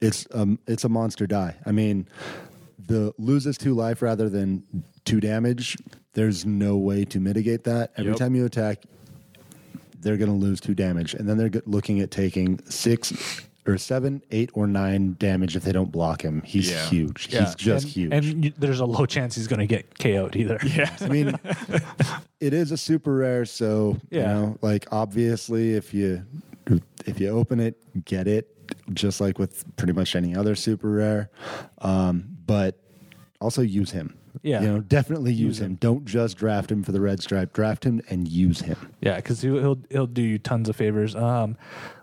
[0.00, 1.56] It's um it's a monster die.
[1.66, 2.06] I mean,
[2.86, 4.62] the loses two life rather than
[5.04, 5.76] two damage.
[6.14, 7.92] there's no way to mitigate that.
[7.96, 8.18] Every Yep.
[8.18, 8.82] time you attack,
[10.00, 13.12] they're going to lose two damage, and then they're go- looking at taking six
[13.68, 16.42] or seven, eight, or nine damage if they don't block him.
[16.44, 16.86] He's Yeah.
[16.86, 17.24] huge.
[17.32, 18.12] He's just and, huge.
[18.12, 20.58] And you, there's a low chance he's going to get KO'd either.
[20.64, 20.94] Yeah.
[21.00, 21.38] I mean,
[22.40, 24.32] it is a super rare, so you Yeah.
[24.32, 26.24] know, like obviously, if you
[27.06, 28.54] if you open it, get it,
[28.92, 31.30] just like with pretty much any other super rare.
[31.80, 32.78] Um, but
[33.40, 34.17] also use him.
[34.42, 34.60] Yeah.
[34.62, 35.74] you know, definitely use, him.
[35.76, 37.52] Don't just draft him for the red stripe.
[37.52, 38.76] Draft him and use him.
[39.00, 41.14] Yeah, because he'll, he'll he'll do you tons of favors.
[41.14, 41.56] Um,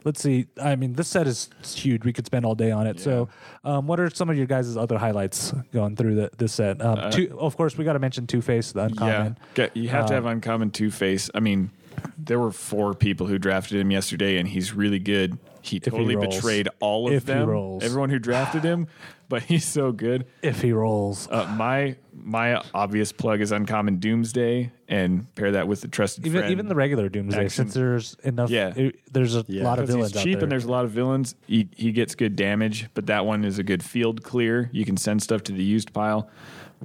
[0.03, 0.47] let's see.
[0.61, 2.03] I mean, this set is huge.
[2.05, 2.99] We could spend all day on it.
[2.99, 3.29] So,
[3.63, 6.81] um, what are some of your guys' other highlights going through the this set?
[6.81, 9.37] Um, two, of course, we got to mention Two Face, the uncommon.
[9.55, 11.29] Yeah, you have to have uncommon Two Face.
[11.35, 11.71] I mean,
[12.17, 15.37] there were four people who drafted him yesterday, and he's really good.
[15.61, 16.35] He he totally rolls.
[16.35, 17.49] betrayed all of If them,
[17.81, 18.87] everyone who drafted him,
[19.29, 20.25] but he's so good.
[20.41, 25.81] If he rolls, Uh, my my obvious plug is uncommon Doomsday, and pair that with
[25.81, 26.51] the trusted even friend.
[26.51, 27.49] even the regular Doomsday, Action.
[27.65, 28.49] since there's enough.
[28.49, 28.73] Yeah.
[28.75, 29.63] it- there's a Yeah.
[29.63, 30.43] lot of villains he's out cheap there.
[30.43, 31.35] and there's a lot of villains.
[31.47, 34.69] He he gets good damage, but that one is a good field clear.
[34.71, 36.29] You can send stuff to the used pile.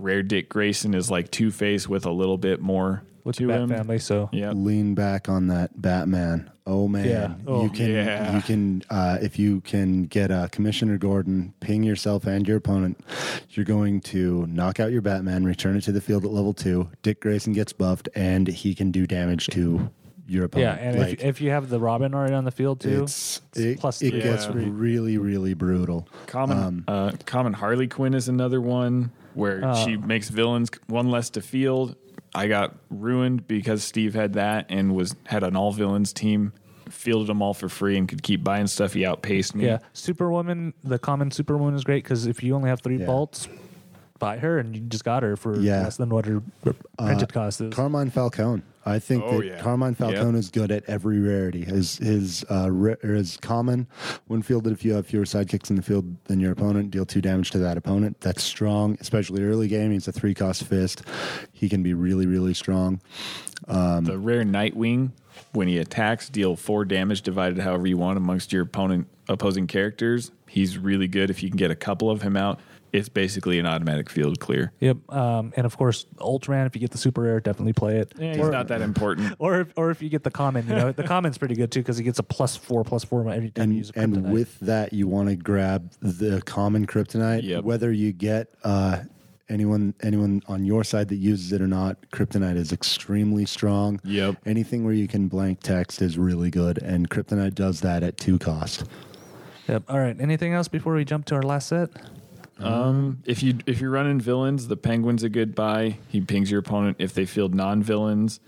[0.00, 3.60] Rare Dick Grayson is like Two Face with a little bit more with to Bat
[3.60, 3.68] him.
[3.68, 3.98] family.
[3.98, 6.50] So Yeah, Lean back on that Batman.
[6.66, 7.34] Oh man, Yeah.
[7.46, 8.36] Oh, you can yeah.
[8.36, 13.00] you can uh, if you can get uh, Commissioner Gordon, ping yourself and your opponent.
[13.50, 16.88] You're going to knock out your Batman, return it to the field at level two.
[17.02, 19.90] Dick Grayson gets buffed, and he can do damage to
[20.28, 20.78] your opponent.
[20.80, 23.40] yeah, and like, if, if you have the Robin already on the field too, it's
[23.56, 24.52] it, plus it three, gets Yeah.
[24.68, 26.06] really really brutal.
[26.28, 29.74] Common Um, uh, Common Harley Quinn is another one where Uh.
[29.84, 31.96] she makes villains one less to field.
[32.34, 36.52] I got ruined because Steve had that and was had an all villains team,
[36.88, 38.92] fielded them all for free and could keep buying stuff.
[38.92, 39.64] He outpaced me.
[39.66, 43.06] yeah, Superwoman, the common Superwoman is great because if you only have three Yeah.
[43.06, 43.48] bolts,
[44.20, 45.82] buy her and you just got her for Yeah.
[45.82, 46.42] less than what her
[46.96, 47.74] printed cost is.
[47.74, 48.62] Carmine Falcone.
[48.86, 49.60] I think Oh, that yeah.
[49.60, 50.34] Carmine Falcone Yep.
[50.36, 51.64] is good at every rarity.
[51.64, 53.88] His his uh, ra- or his common
[54.26, 57.20] when fielded, if you have fewer sidekicks in the field than your opponent, deal two
[57.20, 58.20] damage to that opponent.
[58.20, 59.90] That's strong, especially early game.
[59.92, 61.02] He's a three cost fist.
[61.52, 63.00] He can be really really strong.
[63.66, 65.10] The rare Nightwing,
[65.52, 70.30] when he attacks, deal four damage divided however you want amongst your opponent opposing characters.
[70.48, 72.58] He's really good if you can get a couple of him out.
[72.92, 74.72] It's basically an automatic field clear.
[74.80, 76.66] Yep, um, and of course Ultraman.
[76.66, 78.12] If you get the super rare, definitely play it.
[78.18, 79.34] Yeah, he's or, not that important.
[79.38, 81.80] or if, or if you get the common, you know the common's pretty good too
[81.80, 84.26] because he gets a plus four plus four every time you use And a and
[84.26, 84.32] kryptonite.
[84.32, 87.42] with that, you want to grab the common kryptonite.
[87.44, 87.64] Yep.
[87.64, 88.98] Whether you get uh,
[89.48, 94.00] anyone anyone on your side that uses it or not, kryptonite is extremely strong.
[94.04, 94.36] Yep.
[94.46, 98.38] Anything where you can blank text is really good, and kryptonite does that at two
[98.38, 98.84] cost.
[99.68, 99.84] Yep.
[99.88, 100.16] All right.
[100.20, 101.90] Anything else before we jump to our last set?
[102.60, 105.98] Um, if you if you're running villains, the penguin's a good buy.
[106.08, 108.40] He pings your opponent if they field non villains.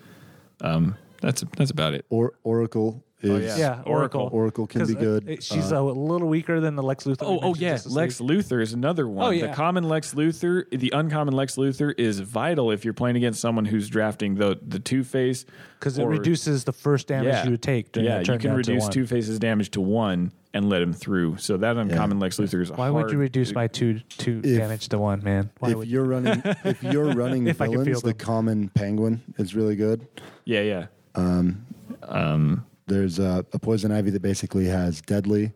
[0.60, 2.04] Um, that's that's about it.
[2.10, 3.56] Or Oracle is Oh, yeah.
[3.56, 4.28] Yeah, Oracle.
[4.32, 5.28] Oracle can 'Cause, be uh, good.
[5.28, 7.20] it- she's Uh, a little weaker than the Lex Luthor.
[7.22, 8.30] we Oh, oh mentioned yeah, just this Lex week.
[8.30, 9.26] Luthor is another one.
[9.26, 9.46] Oh, yeah.
[9.46, 13.64] The common Lex Luthor, the uncommon Lex Luthor is vital if you're playing against someone
[13.66, 15.44] who's drafting the the Two Face
[15.78, 17.92] because it reduces the first damage you would take.
[17.92, 18.92] During yeah, the turn you can down to reduce one.
[18.92, 21.38] Two Face's damage to one and let him through.
[21.38, 22.70] So that uncommon Lex Luthor is.
[22.70, 25.50] Why would you reduce my two two If- damage to one, man?
[25.59, 28.68] Why if would you're running if you're running If I can feel villains, the common
[28.70, 30.07] penguin is really good.
[30.44, 30.86] Yeah, yeah.
[31.14, 31.64] Um,
[32.03, 35.53] um, There's a, a poison ivy that basically has deadly.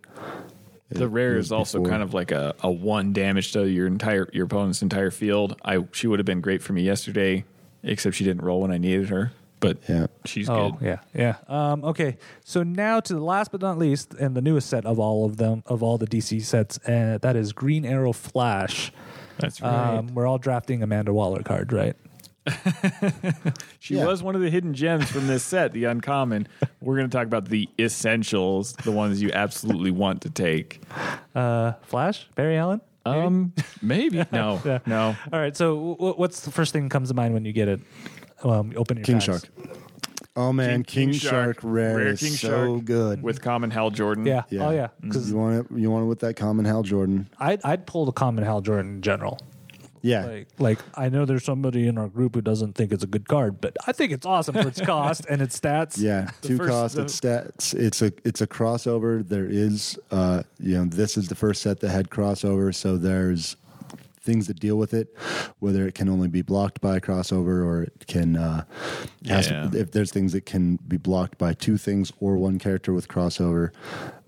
[0.88, 1.90] The It rare is also before.
[1.90, 5.58] kind of like a, a one damage to your entire your opponent's entire field.
[5.64, 7.44] I she would have been great for me yesterday,
[7.82, 9.32] except she didn't roll when I needed her.
[9.66, 10.06] But Yeah.
[10.24, 10.86] she's Oh good.
[10.86, 11.36] yeah, yeah.
[11.48, 14.98] Um, okay, so now to the last but not least, and the newest set of
[15.00, 18.92] all of them, of all the DC sets, and that is Green Arrow Flash.
[19.38, 19.96] That's right.
[19.98, 21.96] Um, we're all drafting Amanda Waller card, right?
[23.80, 24.04] she yeah.
[24.06, 26.46] was one of the hidden gems from this set, the uncommon.
[26.80, 30.80] We're going to talk about the essentials, the ones you absolutely want to take.
[31.34, 32.80] Uh, Flash, Barry Allen.
[33.04, 33.52] Um,
[33.82, 34.78] maybe no, Yeah.
[34.86, 35.16] no.
[35.32, 35.56] All right.
[35.56, 37.80] So, w- w- what's the first thing that comes to mind when you get it?
[38.44, 39.24] Um, open your King packs.
[39.24, 39.42] Shark.
[40.38, 43.22] Oh man, King, Shark, rare, Rare is King so Shark good.
[43.22, 44.26] with common Hal Jordan.
[44.26, 44.42] Yeah.
[44.50, 44.66] Yeah.
[44.66, 44.88] Oh yeah.
[45.00, 47.28] Because you want it, you want it with that common Hal Jordan.
[47.38, 49.38] I'd I'd pull the common Hal Jordan in general.
[50.02, 53.08] Yeah, Like like I know there's somebody in our group who doesn't think it's a
[53.08, 55.98] good card, but I think it's awesome for its cost and its stats.
[55.98, 56.30] yeah.
[56.42, 57.74] Two first- cost, the- it's stats.
[57.74, 59.26] It's a it's a crossover.
[59.26, 62.72] There is, uh, you know, this is the first set that had crossover.
[62.72, 63.56] So there's
[64.26, 65.16] things that deal with it,
[65.60, 68.64] whether it can only be blocked by a crossover or it can uh,
[69.26, 69.70] has Yeah.
[69.72, 73.70] if there's things that can be blocked by two things or one character with crossover.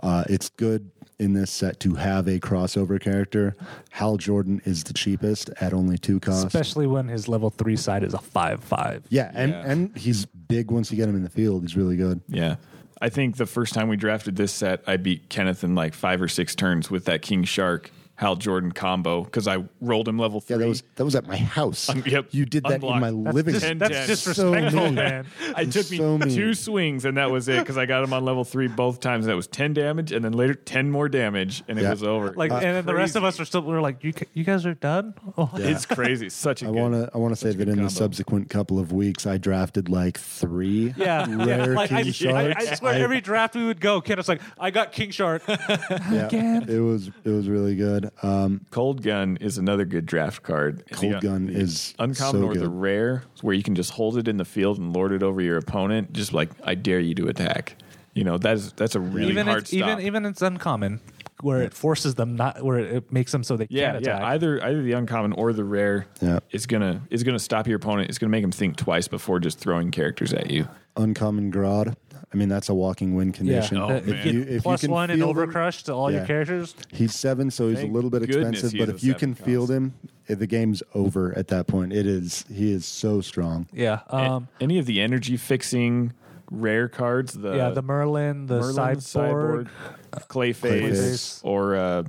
[0.01, 3.57] Uh, it's good in this set to have a crossover character.
[3.91, 6.45] Hal Jordan is the cheapest at only two costs.
[6.45, 9.03] Especially when his level three side is a five five.
[9.11, 9.63] yeah, and Yeah.
[9.71, 11.63] and he's big once you get him in the field.
[11.63, 12.21] He's really good.
[12.29, 12.57] Yeah.
[13.01, 16.21] I think the first time we drafted this set, I beat Kenneth in like five
[16.23, 20.41] or six turns with that King Shark Hal Jordan combo because I rolled him level
[20.41, 20.57] three.
[20.57, 21.89] Yeah, that was that was at my house.
[21.89, 22.97] Un- yep, you did that unblocked.
[22.97, 23.79] in my That's living dis- room.
[23.79, 24.07] that's 10-10.
[24.09, 25.27] disrespectful, So man.
[25.57, 26.35] it took me so mean.
[26.35, 29.27] two swings and that was it because I got him on level three both times.
[29.27, 31.91] That was ten damage, and then later ten more damage, and it Yeah.
[31.91, 32.33] was over.
[32.33, 33.63] Like, and then the rest of us are still.
[33.63, 35.15] We're like, you, you guys are done.
[35.39, 36.29] Oh, it's crazy.
[36.31, 36.77] Such a I good.
[36.81, 39.39] want to I want to say that good in the subsequent couple of weeks, I
[39.39, 41.45] drafted like three Yeah, yeah.
[41.45, 42.11] rare Like, I, king I,
[42.53, 42.67] sharks.
[42.67, 45.43] I swear, every draft we would go, Kenneth's like, I got King Shark.
[45.47, 45.57] yeah,
[46.27, 46.69] Again.
[46.69, 48.08] it was it was really good.
[48.23, 50.85] Um, Cold Gun is another good draft card.
[50.93, 54.17] Cold The- Gun the is uncommon so or the rare, where you can just hold
[54.19, 56.13] it in the field and lord it over your opponent.
[56.13, 57.77] Just like I dare you to attack.
[58.15, 59.89] You know that is that's a really even hard it's, stop.
[59.89, 61.01] even even it's uncommon,
[61.41, 64.27] where it forces them not, where it makes them so they yeah, can't yeah.
[64.27, 66.41] Either either the uncommon or the rare Yeah.
[66.51, 68.09] is gonna is gonna stop your opponent.
[68.09, 70.67] It's gonna make them think twice before just throwing characters at you.
[70.97, 71.95] uncommon Grodd.
[72.33, 73.77] I mean, that's a walking win yeah, condition.
[73.79, 74.19] Oh, That- man.
[74.19, 76.75] If you if plus you can one and field him- overcrush to all your characters.
[76.93, 78.73] He's seven, so he's Thank a little bit expensive.
[78.79, 79.95] But if you seven can field him,
[80.29, 81.93] eh, the game's over at that point.
[81.95, 82.45] It is.
[82.53, 83.67] He is so strong.
[83.73, 86.13] Yeah, um, Any of the energy fixing
[86.51, 89.69] rare cards, the yeah, the Merlyn, the Merlyn, sideboard,
[90.13, 91.41] Clayface, Clayface.
[91.45, 92.03] or uh,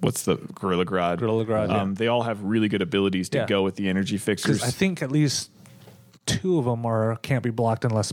[0.00, 1.18] what's the Gorilla Grodd?
[1.18, 3.46] Gorilla Grodd, Um, They all have really good abilities to Yeah.
[3.46, 4.62] go with the energy fixers.
[4.62, 5.50] I think at least
[6.26, 8.12] two of them are can't be blocked unless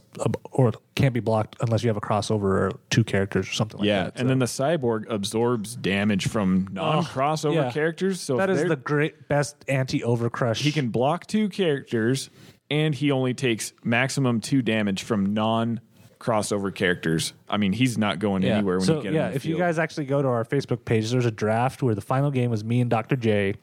[0.52, 3.88] or can't be blocked unless you have a crossover or two characters or something like
[3.88, 4.16] yeah, that.
[4.16, 7.72] Yeah, and then the cyborg absorbs damage from non-crossover yeah.
[7.72, 8.20] characters.
[8.20, 10.58] So that is the great best anti overcrush.
[10.58, 12.30] he can block two characters,
[12.70, 17.34] and he only takes maximum two damage from non-crossover characters.
[17.50, 18.58] I mean, he's not going Yeah.
[18.58, 19.26] anywhere when so, you get yeah, him.
[19.28, 21.96] in the if you guys actually go to our Facebook page, there's a draft where
[21.96, 23.16] the final game was me and Dr.
[23.16, 23.56] J.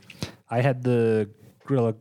[0.51, 1.28] I had the
[1.66, 1.94] Gorilla.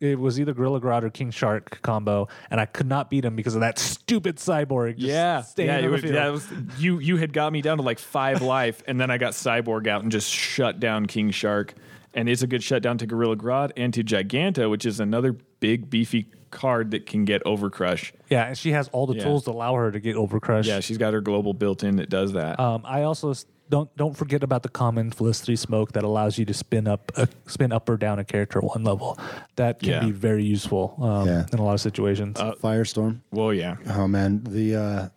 [0.00, 3.36] It was either Gorilla Grodd or King Shark combo, and I could not beat him
[3.36, 4.96] because of that stupid cyborg.
[4.96, 6.32] Just Yeah, staying yeah, on it the was, field.
[6.32, 9.32] was, you you had got me down to like five life, and then I got
[9.34, 11.74] Cyborg out and just shut down King Shark,
[12.12, 15.88] and it's a good shutdown to Gorilla Grodd and to Giganta, which is another big
[15.90, 18.12] beefy card that can get Overcrush.
[18.30, 19.24] Yeah, and she has all the Yeah.
[19.24, 20.64] tools to allow her to get Overcrush.
[20.66, 22.58] Yeah, she's got her global built in that does that.
[22.60, 23.32] Um, I also
[23.74, 27.26] don't don't forget about the common Felicity Smoak that allows you to spin up a,
[27.46, 29.18] spin up or down a character one level.
[29.56, 30.00] That can Yeah.
[30.04, 31.46] be very useful um, Yeah.
[31.52, 32.36] in a lot of situations.
[32.38, 33.18] Firestorm.
[33.32, 35.08] well, yeah, Oh man, the uh,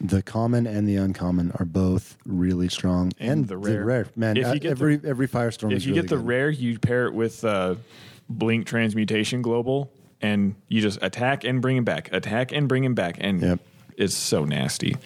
[0.00, 4.06] the common and the uncommon are both really strong, And the rare.
[4.16, 5.70] Man, If you uh, get the- every every firestorm.
[5.70, 6.26] if is you really get the good.
[6.26, 7.76] rare, you pair it with uh,
[8.28, 12.94] Blink Transmutation Global, and you just attack and bring him back, attack and bring him
[12.94, 13.60] back, and Yep.
[13.96, 14.96] it's so nasty.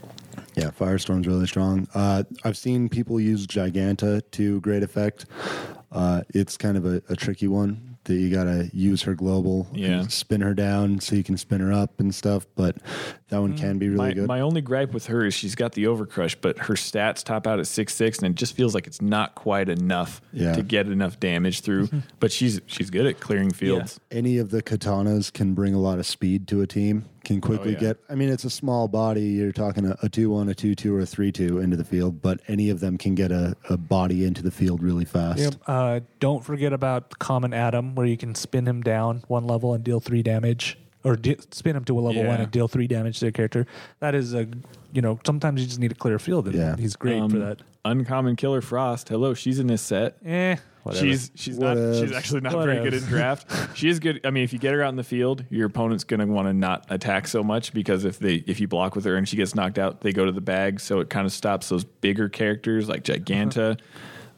[0.57, 1.87] Yeah, Firestorm's really strong.
[1.95, 5.27] Uh, I've seen people use Giganta to great effect.
[5.93, 9.67] Uh, it's kind of a, a tricky one that you got to use her global,
[9.73, 10.07] and Yeah.
[10.07, 12.47] spin her down so you can spin her up and stuff.
[12.55, 12.77] But
[13.31, 14.29] that one can be really my, good.
[14.29, 17.59] my only gripe with her is she's got the overcrush, but her stats top out
[17.59, 20.53] at six six, and it just feels like it's not quite enough Yeah.
[20.55, 21.89] to get enough damage through.
[22.21, 23.99] but she's she's good at clearing fields.
[24.11, 27.07] Any of the katanas can bring a lot of speed to a team.
[27.27, 27.79] Can quickly Oh, yeah.
[27.81, 27.97] get.
[28.09, 29.21] I mean, it's a small body.
[29.25, 31.83] You're talking a, a two one, a two two, or a three two into the
[31.85, 32.23] field.
[32.23, 35.41] But any of them can get a, a body into the field really fast.
[35.41, 35.55] Yep.
[35.67, 39.83] Uh, don't forget about common Atom, where you can spin him down one level and
[39.83, 42.29] deal three damage, or de- spin him to a level Yeah.
[42.29, 43.67] one and deal three damage to a character.
[43.99, 44.47] That is a,
[44.93, 46.47] you know, sometimes you just need a clear field.
[46.47, 46.77] And Yeah.
[46.77, 47.59] he's great Um, for that.
[47.85, 49.09] Uncommon Killer Frost.
[49.09, 50.17] Hello, she's in this set.
[50.25, 50.57] Eh,
[50.87, 51.05] whatever.
[51.07, 52.01] She's she's not Whatevs.
[52.01, 53.03] she's actually not very good Whatevs.
[53.03, 53.77] in draft.
[53.77, 54.21] she is good.
[54.25, 56.49] I mean, if you get her out in the field, your opponent's going to want
[56.49, 59.37] to not attack so much because if they if you block with her and she
[59.37, 60.81] gets knocked out, they go to the bag.
[60.81, 63.79] So it kind of stops those bigger characters like Giganta.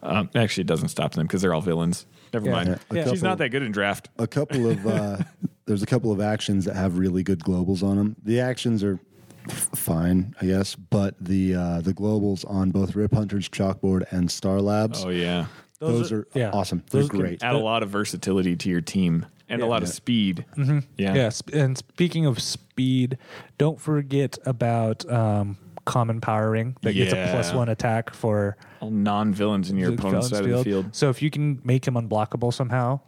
[0.03, 2.07] Um, actually, it doesn't stop them because they're all villains.
[2.33, 2.53] Never Yeah.
[2.53, 2.69] mind.
[2.69, 2.75] Yeah.
[2.75, 4.09] A She's couple- not that good in draft.
[4.19, 5.19] a couple of uh,
[5.67, 8.17] there's a couple of actions that have really good globals on them.
[8.23, 9.01] The actions are
[9.49, 14.31] f- fine, I guess, but the uh, the globals on both Rip Hunter's chalkboard and
[14.31, 15.47] Star Labs, Oh yeah,
[15.81, 16.51] those, Those are, are- yeah.
[16.53, 16.83] awesome.
[16.91, 17.43] They're Those can great.
[17.43, 20.45] add a lot of versatility to your team and a lot of speed.
[20.57, 21.15] Yeah.
[21.15, 23.17] Yeah, and speaking of speed,
[23.59, 28.91] don't forget about um, common power ring that gets a plus one attack for all
[28.91, 30.95] non-villains in your opponent's villain's side of the field.
[30.95, 33.01] So if you can make him unblockable somehow,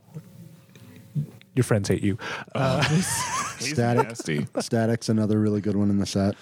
[1.55, 2.17] your friends hate you.
[2.89, 3.07] He's
[3.75, 4.09] Static.
[4.09, 4.47] nasty.
[4.61, 6.37] Static's another really good one in the set.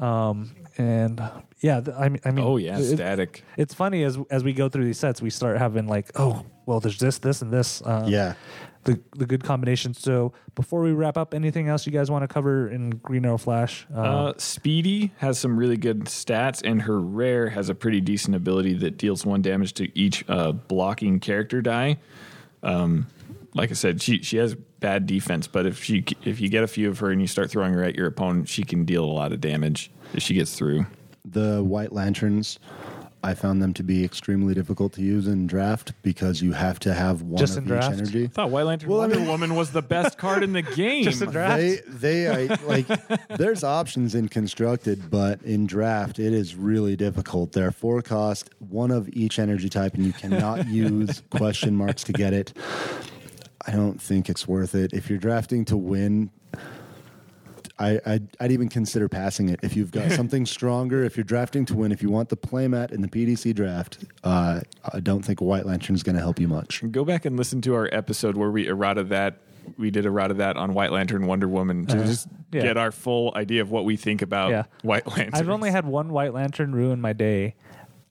[0.00, 1.20] Um, and
[1.60, 3.44] yeah, th- I mean, I mean, Oh yeah, it- static.
[3.56, 6.80] it's funny as as we go through these sets, we start having like, oh, well,
[6.80, 7.82] there's this, this, and this.
[7.84, 8.34] Um, Yeah.
[8.84, 10.00] the the good combinations.
[10.00, 13.36] So before we wrap up, anything else you guys want to cover in Green Arrow
[13.38, 13.86] Flash?
[13.94, 18.74] Uh, Speedy has some really good stats, and her rare has a pretty decent ability
[18.74, 21.98] that deals one damage to each uh, blocking character die.
[22.64, 23.06] Um,
[23.54, 26.68] like I said, she she has bad defense, but if she if you get a
[26.68, 29.12] few of her and you start throwing her at your opponent, she can deal a
[29.12, 30.86] lot of damage if she gets through.
[31.24, 32.58] The White Lanterns,
[33.22, 36.92] I found them to be extremely difficult to use in draft because you have to
[36.92, 37.92] have one Just of in each draft?
[37.98, 38.24] energy.
[38.24, 40.62] I thought White Lantern Well, I Wonder mean- Woman was the best card in the
[40.74, 41.04] game.
[41.04, 41.58] Just in draft.
[41.60, 42.86] They they I, like
[43.36, 47.52] there's options in constructed, but in draft it is really difficult.
[47.52, 52.12] They're four cost, one of each energy type, and you cannot use question marks to
[52.12, 52.52] get it.
[53.66, 54.92] I don't think it's worth it.
[54.92, 56.30] If you're drafting to win,
[57.78, 59.60] I, I'd, I'd even consider passing it.
[59.62, 62.92] If you've got something stronger, if you're drafting to win, if you want the playmat
[62.92, 64.60] in the PDC draft, uh,
[64.92, 66.82] I don't think White Lantern is going to help you much.
[66.90, 69.38] Go back and listen to our episode where we errata that.
[69.78, 72.62] We did errata that on White Lantern Wonder Woman to just yeah.
[72.62, 74.64] get our full idea of what we think about Yeah.
[74.82, 75.34] White Lantern.
[75.34, 77.54] I've only had one White Lantern ruin my day,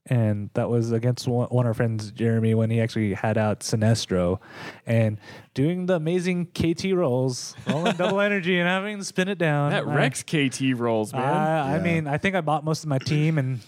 [0.08, 3.60] and that was against one, one of our friends, Jeremy, when he actually had out
[3.60, 4.40] Sinestro,
[4.86, 5.20] and
[5.54, 9.72] doing the amazing KT rolls, rolling double energy, and having to spin it down.
[9.72, 11.22] that I- Rex KT rolls, man.
[11.22, 11.84] I, I Yeah.
[11.84, 13.60] mean, I think I bought most of my team, and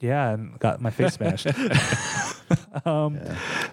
[0.00, 1.46] yeah, and got my face smashed.
[2.84, 3.18] um,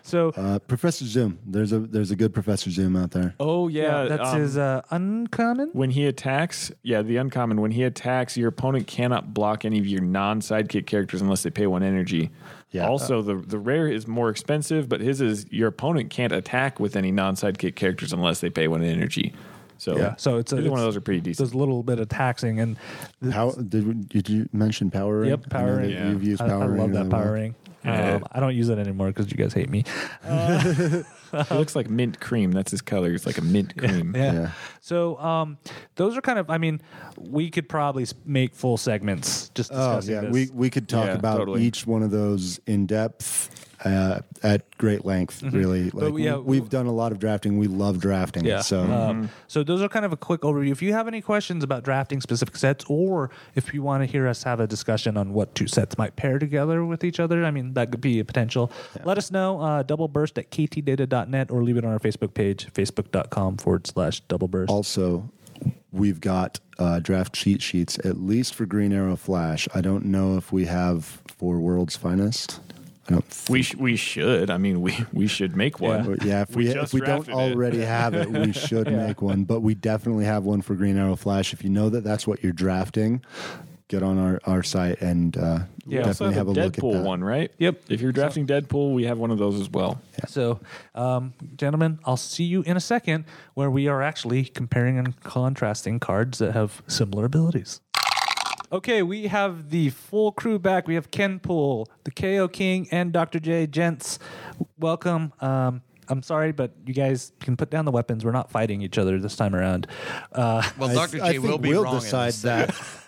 [0.04, 3.36] So Uh, Professor Zoom, there's a there's a good Professor Zoom out there.
[3.40, 5.70] oh yeah, yeah, that's um, his uh, uncommon.
[5.74, 7.62] When he attacks, yeah, the uncommon.
[7.62, 11.68] When he attacks, your opponent cannot block any of your non-sidekick characters unless they pay
[11.68, 12.32] one energy.
[12.72, 12.88] Yeah.
[12.88, 16.96] Also, the the rare is more expensive, but his is your opponent can't attack with
[16.96, 19.34] any non-sidekick characters unless they pay one energy.
[19.78, 21.38] So Yeah, so it's a, either one of those are pretty decent.
[21.50, 22.78] There's a little bit of taxing, and
[23.32, 25.30] How did, did you mention Power Ring?
[25.32, 25.90] Yep, Power Ring.
[25.92, 26.10] Yeah.
[26.10, 26.78] You've used I, Power I Ring.
[26.82, 27.56] love that power ring.
[27.84, 28.16] Yeah.
[28.16, 29.84] Um, I don't use it anymore because you guys hate me.
[31.34, 32.52] It looks like mint cream.
[32.54, 33.12] That's his color.
[33.12, 34.14] It's like a mint cream.
[34.16, 34.34] Yeah.
[34.34, 34.52] Yeah.
[34.80, 35.58] So um,
[35.96, 36.50] those are kind of.
[36.50, 36.82] I mean,
[37.18, 40.32] we could probably make full segments just Discussing Oh yeah, this.
[40.32, 41.64] we we could talk Yeah, about totally.
[41.64, 43.50] each one of those in depth
[43.86, 45.42] uh, at great length.
[45.44, 46.18] Really, like Mm-hmm.
[46.20, 47.58] yeah, we, have done a lot of drafting.
[47.58, 48.44] We love drafting.
[48.44, 48.62] Yeah.
[48.62, 50.72] So Um, so those are kind of a quick overview.
[50.72, 54.28] If you have any questions about drafting specific sets, or if you want to hear
[54.28, 57.52] us have a discussion on what two sets might pair together with each other, I
[57.52, 58.72] mean that could be a potential.
[59.04, 59.62] Let us know.
[59.62, 64.20] Uh, double burst at ktdata.net or leave it on our Facebook page, facebook.com forward slash
[64.22, 64.72] double burst.
[64.72, 65.30] also,
[65.92, 69.68] we've got uh, draft cheat sheets at least for Green Arrow Flash.
[69.74, 71.06] I don't know if we have
[71.38, 72.60] for World's Finest.
[73.08, 73.26] I don't.
[73.26, 74.50] Think, We sh- we should.
[74.50, 76.18] I mean, we we should make one.
[76.24, 77.38] yeah, if We we, if we don't drafted it.
[77.54, 79.44] already have it, we should make one.
[79.44, 81.54] But we definitely have one for Green Arrow Flash.
[81.54, 83.22] If you know that that's what you're drafting,
[83.88, 86.78] get on our, our site and uh, We also definitely have have a a look
[86.78, 87.04] at Deadpool that.
[87.04, 87.52] one, right?
[87.60, 87.82] Yep.
[87.90, 90.02] If you're drafting Deadpool, we have one of those as well.
[90.28, 90.60] So,
[90.96, 96.00] um, gentlemen, I'll see you in a second where we are actually comparing and contrasting
[96.00, 97.82] cards that have similar abilities.
[98.76, 100.86] Okay, we have the full crew back.
[100.86, 103.40] We have Ken Pool, the KO King, and Dr.
[103.40, 103.68] J.
[103.68, 104.20] Gents,
[104.78, 105.32] welcome.
[105.40, 108.24] Um, I'm sorry, but you guys can put down the weapons.
[108.26, 109.88] We're not fighting each other this time around.
[110.32, 111.22] Uh, Well, Dr.
[111.24, 111.96] I J think will be we'll wrong.
[111.96, 112.42] in decide this.
[112.44, 112.76] that.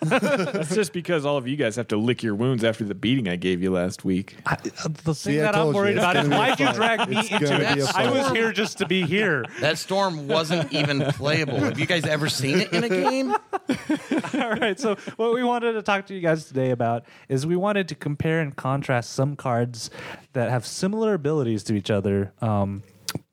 [0.52, 3.28] That's just because all of you guys have to lick your wounds after the beating
[3.28, 4.36] I gave you last week.
[4.46, 4.56] I, uh,
[5.04, 6.60] the thing I that I'm told you, worried it's about is gonna be a why'd
[6.60, 6.74] you fight.
[6.76, 7.94] drag me It's into gonna be a this?
[7.94, 8.36] I was fight.
[8.36, 9.44] here just to be here.
[9.60, 11.58] That storm wasn't even playable.
[11.58, 13.32] Have you guys ever seen it in a game?
[14.34, 14.78] All right.
[14.78, 17.94] So what we wanted to talk to you guys today about is we wanted to
[17.94, 19.90] compare and contrast some cards
[20.32, 22.82] that have similar abilities to each other, um,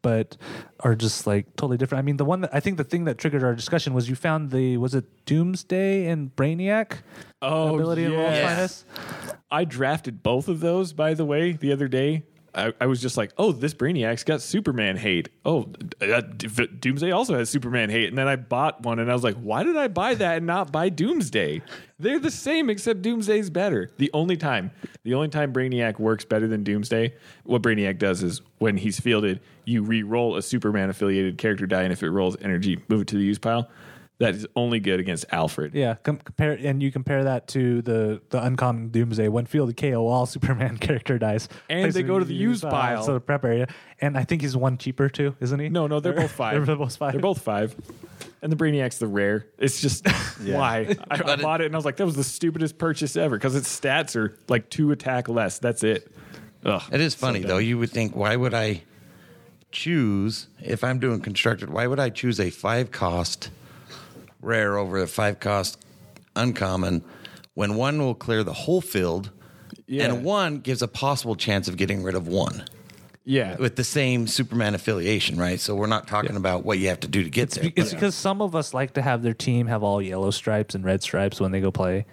[0.01, 0.37] but
[0.81, 1.99] are just like totally different.
[1.99, 4.15] I mean, the one that I think the thing that triggered our discussion was you
[4.15, 6.99] found the was it Doomsday and Brainiac
[7.41, 8.83] Oh, ability in World's yes.
[8.85, 9.35] Finest.
[9.51, 12.23] I drafted both of those, by the way, the other day.
[12.55, 15.29] I, I was just like, oh, this Brainiac's got Superman hate.
[15.43, 15.67] Oh,
[16.01, 18.07] uh, Doomsday also has Superman hate.
[18.07, 20.47] And then I bought one and I was like, why did I buy that and
[20.47, 21.61] not buy Doomsday?
[21.99, 23.91] They're the same, except Doomsday's better.
[23.97, 24.71] The only time,
[25.03, 29.41] the only time Brainiac works better than Doomsday, what Brainiac does is when he's fielded,
[29.65, 33.07] you re roll a Superman affiliated character die, and if it rolls energy, move it
[33.09, 33.69] to the use pile.
[34.19, 35.73] That is only good against Alfred.
[35.73, 40.07] Yeah, com- compare and you compare that to the the uncommon Doomsday when field KO
[40.07, 43.03] all Superman character dies, And they go to the use uh, pile.
[43.03, 43.67] so the prep area,
[43.99, 45.67] and I think he's one cheaper too, isn't he?
[45.67, 46.65] No, no, they're both five.
[46.65, 47.11] They're both five.
[47.11, 47.75] They're both five.
[48.41, 49.47] And the Brainiac's the rare.
[49.57, 50.07] It's just
[50.45, 53.35] why I, I bought it and I was like, that was the stupidest purchase ever
[53.35, 55.59] because its stats are like two attack less.
[55.59, 56.09] That's it.
[56.63, 56.81] Ugh.
[56.91, 57.57] It is funny though.
[57.57, 58.83] You would think, why would I
[59.71, 61.69] choose if I'm doing constructed?
[61.69, 63.49] Why would I choose a five cost
[64.45, 65.77] rare over a five cost
[66.35, 67.03] uncommon
[67.53, 69.31] when one will clear the whole field,
[69.87, 70.05] Yeah.
[70.05, 72.63] and one gives a possible chance of getting rid of one
[73.23, 73.55] Yeah.
[73.57, 75.59] with the same Superman affiliation, right?
[75.59, 77.71] So we're not talking about what you have to do to get there.
[77.75, 80.83] It's because some of us like to have their team have all yellow stripes and
[80.83, 82.05] red stripes when they go play.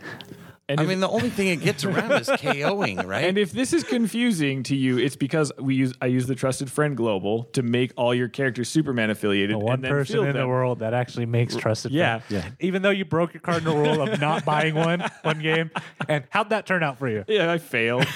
[0.73, 3.25] And I if- mean, the only thing it gets around is KOing, right?
[3.25, 6.71] And if this is confusing to you, it's because we use I use the trusted
[6.71, 9.55] friend global to make all your characters Superman affiliated.
[9.55, 11.93] The one and then person field in the world that actually makes trusted.
[11.93, 12.21] Yeah.
[12.21, 12.55] friend.
[12.61, 15.71] Even though you broke your cardinal rule of not buying one one game,
[16.09, 17.25] and how'd that turn out for you?
[17.29, 18.07] Yeah, I failed.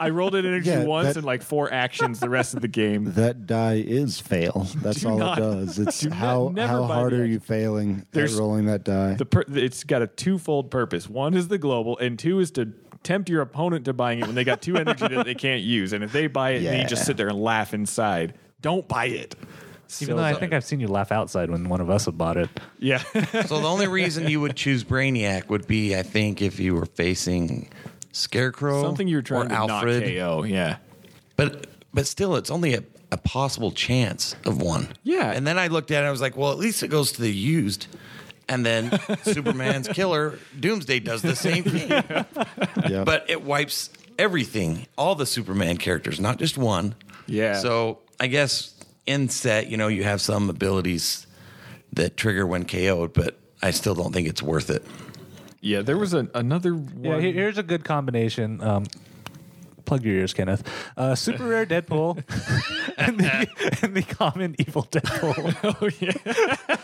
[0.00, 2.68] I rolled an energy Yeah, once that- and like four actions the rest of the
[2.68, 3.12] game.
[3.14, 4.66] That die is fail.
[4.76, 5.78] That's Do all not- it does.
[5.78, 9.14] It's do not- how never how hard are you failing There's- at rolling that die?
[9.14, 11.08] The per- it's got a twofold purpose.
[11.08, 12.72] One is the global, and two is to
[13.02, 15.92] tempt your opponent to buying it when they got two energy that they can't use.
[15.92, 18.34] And if they buy it, then you just sit there and laugh inside.
[18.60, 19.34] Don't buy it.
[20.00, 22.38] Even though I think I've seen you laugh outside when one of us had bought
[22.38, 22.48] it.
[22.78, 22.98] yeah.
[23.46, 26.86] so the only reason you would choose Brainiac would be, I think, if you were
[26.86, 27.68] facing
[28.12, 30.02] Scarecrow, Something you're trying or to Alfred.
[30.02, 30.44] not KO.
[30.44, 30.76] Yeah.
[31.36, 34.88] But but still, it's only a, a possible chance of one.
[35.02, 35.30] Yeah.
[35.30, 36.06] And then I looked at it.
[36.06, 37.86] I was like, well, at least it goes to the used.
[38.52, 38.90] And then
[39.22, 41.88] Superman's killer Doomsday does the same thing,
[42.86, 43.04] yeah.
[43.04, 43.88] but it wipes
[44.18, 46.94] everything, all the Superman characters, not just one.
[47.26, 47.58] Yeah.
[47.60, 48.74] So I guess
[49.06, 51.26] in set, you know, you have some abilities
[51.94, 54.84] that trigger when KO'd, but I still don't think it's worth it.
[55.62, 55.80] Yeah.
[55.80, 57.22] There was a, another one.
[57.22, 58.60] Yeah, here's a good combination.
[58.60, 58.84] Um,
[59.84, 60.62] plug your ears, Kenneth.
[60.96, 62.16] Uh, super rare Deadpool
[62.96, 63.48] and, the,
[63.82, 65.56] and the common evil Deadpool.
[65.64, 66.12] oh, yeah.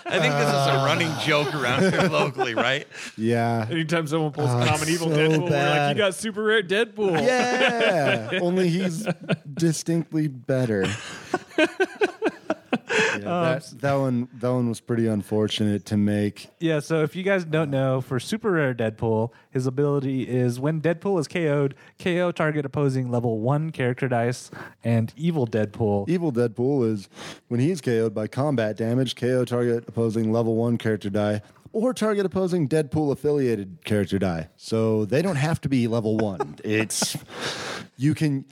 [0.07, 2.86] I think this is a running joke around here locally, right?
[3.16, 3.66] yeah.
[3.70, 5.96] Anytime someone pulls Oh, common evil so Deadpool, we're like, bad.
[5.96, 7.20] you got super rare Deadpool.
[7.22, 8.38] Yeah.
[8.40, 9.07] Only he's
[9.55, 10.86] distinctly better.
[13.23, 16.49] Yeah, um, that, that one that one was pretty unfortunate to make.
[16.61, 20.81] Yeah, so if you guys don't know, for super rare Deadpool, his ability is when
[20.81, 24.51] Deadpool is KO'd, KO target opposing level one character dice,
[24.85, 26.09] and evil Deadpool.
[26.09, 27.09] Evil Deadpool is
[27.49, 31.43] when he's KO'd by combat damage, KO target opposing level one character die,
[31.73, 34.49] or target opposing Deadpool affiliated character die.
[34.57, 36.57] So they don't have to be level one.
[36.64, 37.16] It's
[37.97, 38.45] you can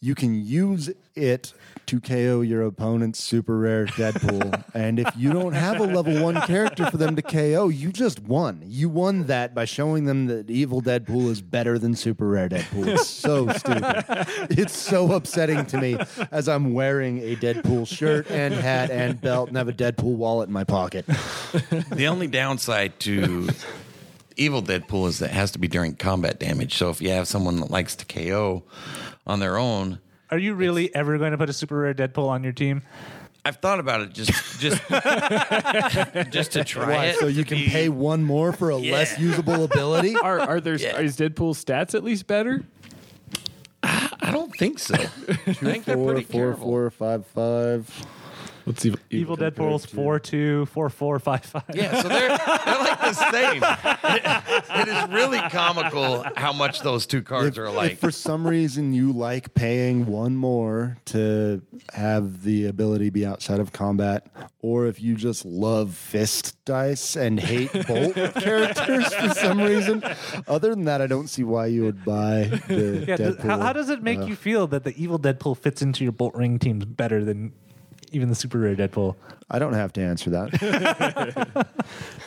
[0.00, 1.52] you can use it
[1.88, 4.62] to KO your opponent's super rare Deadpool.
[4.74, 8.20] and if you don't have a level one character for them to KO, you just
[8.20, 8.62] won.
[8.64, 12.88] You won that by showing them that evil Deadpool is better than super rare Deadpool.
[12.88, 14.04] It's so stupid.
[14.50, 15.98] It's so upsetting to me
[16.30, 20.48] as I'm wearing a Deadpool shirt and hat and belt and have a Deadpool wallet
[20.48, 21.06] in my pocket.
[21.06, 23.48] The only downside to
[24.36, 26.74] evil Deadpool is that it has to be during combat damage.
[26.76, 28.62] So if you have someone that likes to KO
[29.26, 30.00] on their own,
[30.30, 32.82] Are you really ever going to put a super rare Deadpool on your team?
[33.44, 34.82] I've thought about it just just
[36.30, 37.04] just to try Why?
[37.06, 37.16] it.
[37.18, 40.16] So you can be- pay one more for a less usable ability?
[40.22, 40.98] Are, are there Yeah.
[41.00, 42.62] is Deadpool's stats at least better?
[43.82, 44.94] I don't think so.
[44.96, 46.64] I think they're Four, pretty four, careful.
[46.64, 48.06] four, five, five.
[48.68, 49.00] What's evil?
[49.10, 51.64] Evil Deadpool's four two four four five five.
[51.74, 53.62] Yeah, so they're they're like the same.
[53.64, 54.42] It-
[54.88, 57.98] it is really comical how much those two cards If, are if alike.
[57.98, 61.62] for some reason you like paying one more to
[61.94, 64.26] have the ability be outside of combat,
[64.60, 70.02] or if you just love fist dice and hate bolt characters for some reason,
[70.46, 73.42] other than that, I don't see why you would buy the Yeah, does, Deadpool.
[73.46, 76.12] how, how does it make uh, you feel that the evil Deadpool fits into your
[76.12, 77.52] Bolt Ring teams better than
[78.12, 79.16] even the super rare Deadpool?
[79.50, 81.68] I don't have to answer that.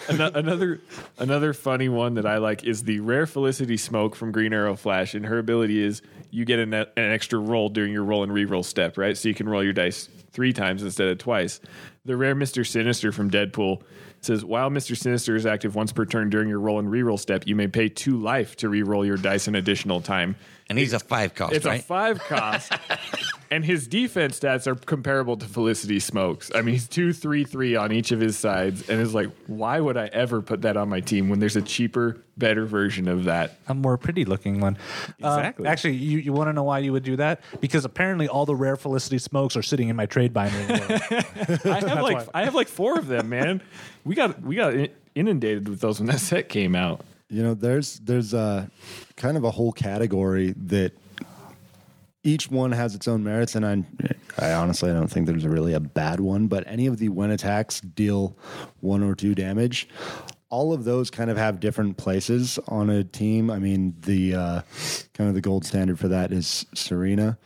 [0.10, 0.82] Another
[1.20, 5.14] another funny one that I like is the rare Felicity Smoak from Green Arrow Flash,
[5.14, 6.02] and her ability is
[6.32, 9.18] you get an, an extra roll during your roll and reroll step, right?
[9.18, 11.60] So you can roll your dice three times instead of twice.
[12.06, 13.84] The rare Mister Sinister from Deadpool
[14.22, 17.44] says while Mister Sinister is active once per turn during your roll and reroll step,
[17.46, 20.36] you may pay two life to reroll your dice an additional time.
[20.72, 21.82] And he's a five cost, It's right?
[21.82, 22.72] a five cost.
[23.52, 26.50] and his defense stats are comparable to Felicity Smoak's.
[26.56, 28.90] I mean, he's two, three, three on each of his sides.
[28.90, 31.62] And it's like, why would I ever put that on my team when there's a
[31.62, 33.58] cheaper, better version of that?
[33.68, 34.78] a more pretty looking one.
[35.22, 35.68] Uh, Exactly.
[35.68, 37.42] actually, you, you want to know why you would do that?
[37.60, 40.56] Because apparently all the rare Felicity Smoaks are sitting in my trade binder.
[41.66, 43.62] I have like I have like four of them, man.
[44.06, 44.74] We got we got
[45.16, 47.04] inundated with those when that set came out.
[47.32, 48.70] You know, there's there's a
[49.16, 50.92] kind of a whole category that
[52.24, 53.84] each one has its own merits, and I,
[54.38, 56.48] I honestly I don't think there's really a bad one.
[56.48, 58.38] But any of the when attacks deal
[58.82, 59.88] one or two damage,
[60.50, 63.50] all of those kind of have different places on a team.
[63.50, 64.62] I mean, the uh,
[65.14, 67.38] kind of the gold standard for that is Serena.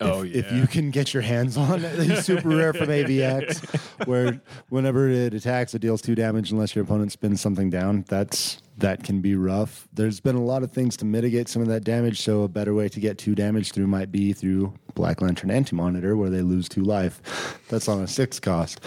[0.00, 4.06] Oh, if, if you can get your hands on it, it's super rare from AVX,
[4.06, 8.04] where whenever it attacks, it deals two damage unless your opponent spins something down.
[8.08, 9.88] That's that can be rough.
[9.92, 12.20] There's been a lot of things to mitigate some of that damage.
[12.20, 15.74] So a better way to get two damage through might be through Black Lantern Anti
[15.74, 17.58] Monitor, where they lose two life.
[17.68, 18.80] That's on a six cost.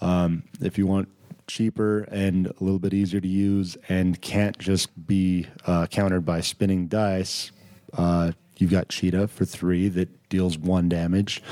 [0.00, 1.08] Um, if you want
[1.46, 6.40] cheaper and a little bit easier to use and can't just be uh, countered by
[6.40, 7.52] spinning dice,
[7.96, 11.42] uh, you've got Cheetah for three that deals one damage.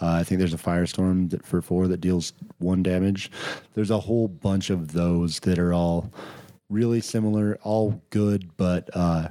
[0.00, 3.30] Uh, I think there's a Firestorm that for four that deals one damage.
[3.74, 6.12] There's a whole bunch of those that are all
[6.68, 9.28] really similar, all good, but uh,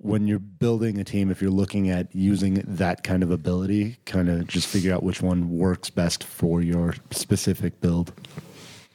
[0.00, 4.28] when you're building a team, if you're looking at using that kind of ability, kind
[4.28, 8.12] of just figure out which one works best for your specific build.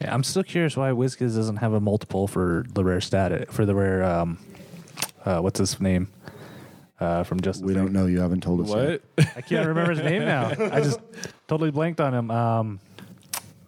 [0.01, 3.65] Yeah, I'm still curious why WizKids doesn't have a multiple for the rare stat for
[3.65, 4.03] the rare.
[4.03, 4.39] Um,
[5.23, 6.09] uh, what's his name?
[6.99, 7.63] Uh, from Justice.
[7.65, 8.05] We don't know.
[8.05, 8.69] You haven't told us.
[8.69, 9.01] yet.
[9.15, 9.27] What?
[9.35, 10.49] I can't remember his name now.
[10.71, 10.99] I just
[11.47, 12.31] totally blanked on him.
[12.31, 12.79] Um,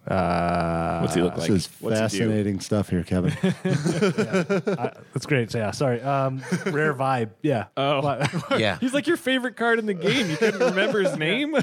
[0.08, 1.48] uh, What's he look like?
[1.50, 2.24] This is What's he do?
[2.24, 3.32] fascinating stuff here, Kevin.
[3.42, 5.50] I- that's great.
[5.50, 6.00] So, yeah, sorry.
[6.00, 7.30] Um, rare vibe.
[7.42, 7.66] Yeah.
[7.76, 8.02] Oh.
[8.02, 8.78] But- Yeah.
[8.78, 10.30] He's like your favorite card in the game.
[10.30, 11.56] You couldn't remember his name?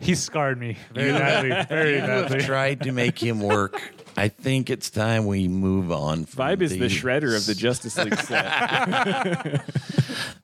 [0.00, 1.50] he scarred me very badly.
[1.68, 2.40] Very You have badly.
[2.44, 3.80] tried to make him work.
[4.16, 6.24] I think it's time we move on.
[6.24, 9.64] From Vibe is the the shredder of the Justice League set.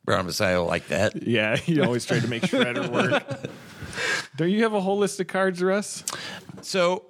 [0.05, 1.23] Brown Messiah like that.
[1.27, 3.23] yeah, he always tried to make Shredder work.
[4.37, 6.05] Don't you have a whole list of cards, Russ?
[6.63, 7.05] So,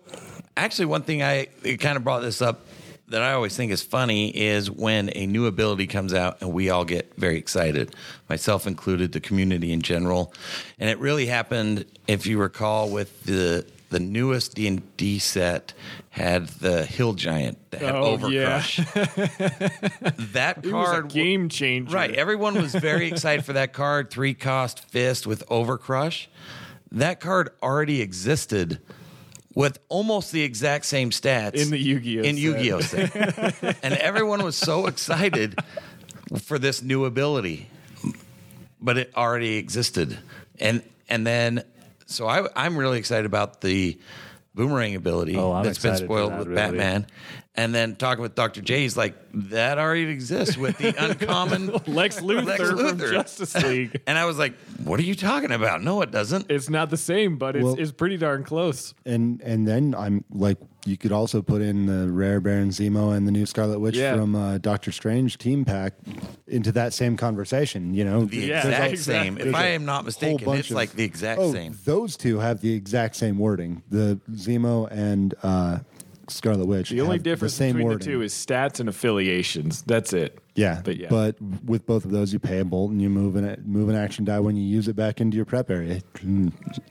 [0.57, 1.47] actually, one thing I
[1.79, 2.67] kind of brought this up
[3.09, 6.71] that I always think is funny is when a new ability comes out and we
[6.71, 7.95] all get very excited,
[8.29, 10.33] myself included, the community in general.
[10.79, 15.75] And it really happened, if you recall, with the the newest D and D set
[16.11, 18.61] had the Hill Giant that had Oh, yeah.
[18.61, 20.17] Overcrush.
[20.33, 21.95] that was a card game changer.
[21.95, 22.15] Right.
[22.15, 24.11] Everyone was very excited for that card.
[24.11, 26.29] Three cost fist with Overcrush.
[26.93, 28.81] That card already existed
[29.55, 32.43] with almost the exact same stats In the Yu-Gi-Oh in set.
[32.43, 35.59] Yu-Gi-Oh set, and everyone was so excited
[36.43, 37.69] for this new ability,
[38.81, 40.19] but it already existed,
[40.59, 41.65] and and then
[42.07, 43.99] so I, I'm really excited about the
[44.55, 46.77] boomerang ability Oh, that's been spoiled that with ability.
[46.79, 47.07] Batman.
[47.57, 48.63] And then talking with Dr.
[48.63, 54.01] J, he's like, that already exists with the uncommon Lex Luthor, Lex from Justice League.
[54.07, 54.55] And I was like,
[54.85, 55.83] what are you talking about?
[55.83, 56.49] No, it doesn't.
[56.49, 58.95] It's not the same, but it's, Well- it's pretty darn close.
[59.05, 63.27] and and then I'm like, you could also put in the rare Baron Zemo and
[63.27, 64.15] the new Scarlet Witch Yeah.
[64.15, 65.95] from uh, Doctor Strange team pack
[66.47, 67.93] into that same conversation.
[67.95, 68.97] You know, the Yeah, exact exactly.
[69.25, 69.37] same.
[69.39, 71.77] If There's I a am not mistaken, bunch it's of- like the exact oh, same.
[71.85, 73.83] Those two have the exact same wording.
[73.91, 75.81] The Zemo and uh,
[76.33, 76.91] Scarlet Witch.
[76.91, 77.99] The only have difference the same between wording.
[77.99, 79.83] the two is stats and affiliations.
[79.83, 80.39] That's it.
[80.55, 81.09] Yeah, But yeah.
[81.09, 83.95] But with both of those, you pay a bolt and you move an move an
[83.97, 86.01] action die when you use it back into your prep area.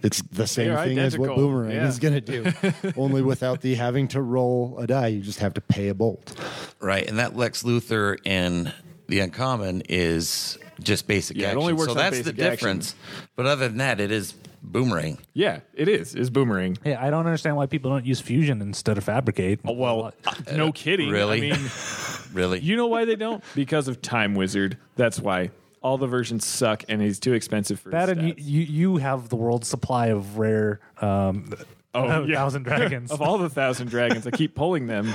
[0.01, 1.87] It's the same They're thing as what boomerang Yeah.
[1.87, 2.51] is going to do,
[2.97, 5.07] only without the having to roll a die.
[5.07, 6.39] You just have to pay a bolt.
[6.79, 7.07] Right.
[7.07, 8.71] And that Lex Luthor in
[9.07, 11.59] the uncommon is just basic Yeah, it action.
[11.61, 12.35] only works so on that's the action.
[12.35, 12.95] difference.
[13.35, 15.17] But other than that, it is boomerang.
[15.33, 16.15] Yeah, it is.
[16.15, 16.77] Is boomerang.
[16.85, 19.59] Yeah, I don't understand why people don't use fusion instead of fabricate.
[19.65, 21.09] Oh, well, uh, no kidding.
[21.09, 21.51] really?
[21.51, 21.69] I mean,
[22.33, 22.59] Really?
[22.59, 23.43] you know why they don't?
[23.55, 24.77] Because of Time Wizard.
[24.95, 25.49] That's why.
[25.81, 28.45] All the versions suck and he's too expensive for that his and you, stats.
[28.45, 31.53] you you have the world's supply of rare um,
[31.95, 32.35] Oh, yeah.
[32.35, 33.11] thousand dragons.
[33.13, 35.07] of all the thousand dragons, I keep pulling them.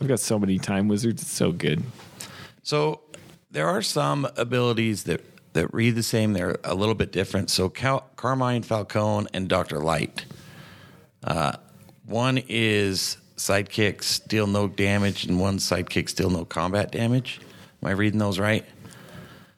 [0.00, 1.22] I've got so many Time Wizards.
[1.22, 1.82] It's so good.
[2.64, 3.00] So
[3.50, 5.20] there are some abilities that,
[5.52, 6.32] that read the same.
[6.32, 7.50] They're a little bit different.
[7.50, 10.24] So Cal- Carmine Falcone and Doctor Light.
[11.24, 11.52] Uh,
[12.06, 17.40] one is sidekicks deal no damage, and one sidekicks deal no combat damage.
[17.82, 18.64] Am I reading those right?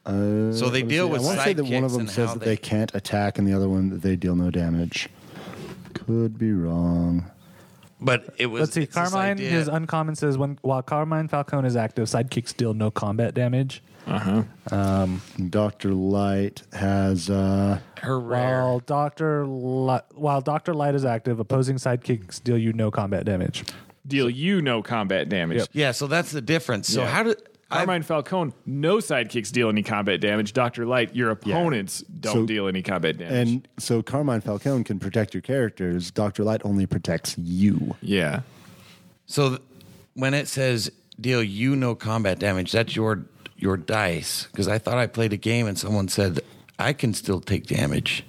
[0.05, 2.39] Uh, so they deal with I want to say that one of them says that
[2.39, 5.09] they- they can't attack, and the other one that they deal no damage.
[5.93, 7.31] Could be wrong.
[8.01, 8.59] But it was.
[8.61, 8.83] Let's see.
[8.83, 12.73] it's this Carmine, idea- his uncommon says when while Carmine Falcone is active, sidekicks deal
[12.73, 13.81] no combat damage.
[14.07, 14.43] Uh-huh.
[14.71, 18.61] Um, Doctor Light has uh, her rare.
[18.61, 23.63] While Doctor Li- while Doctor Light is active, opposing sidekicks deal you no combat damage.
[24.05, 25.57] Deal you no combat damage.
[25.59, 25.69] Yep.
[25.73, 26.87] Yeah, so that's the difference.
[26.89, 27.07] So Yeah.
[27.07, 27.41] how did I?
[27.69, 30.53] Carmine Falcone, no sidekicks deal any combat damage.
[30.53, 33.47] Doctor Light, your opponents don't So- deal any combat damage.
[33.49, 36.11] and so Carmine Falcone can protect your characters.
[36.11, 37.95] Doctor Light only protects you.
[38.01, 38.41] yeah,
[39.25, 39.61] So th-
[40.13, 43.25] when it says deal you no combat damage, that's your
[43.57, 44.47] your dice.
[44.51, 46.41] Because I thought I played a game and someone said
[46.77, 48.23] I can still take damage.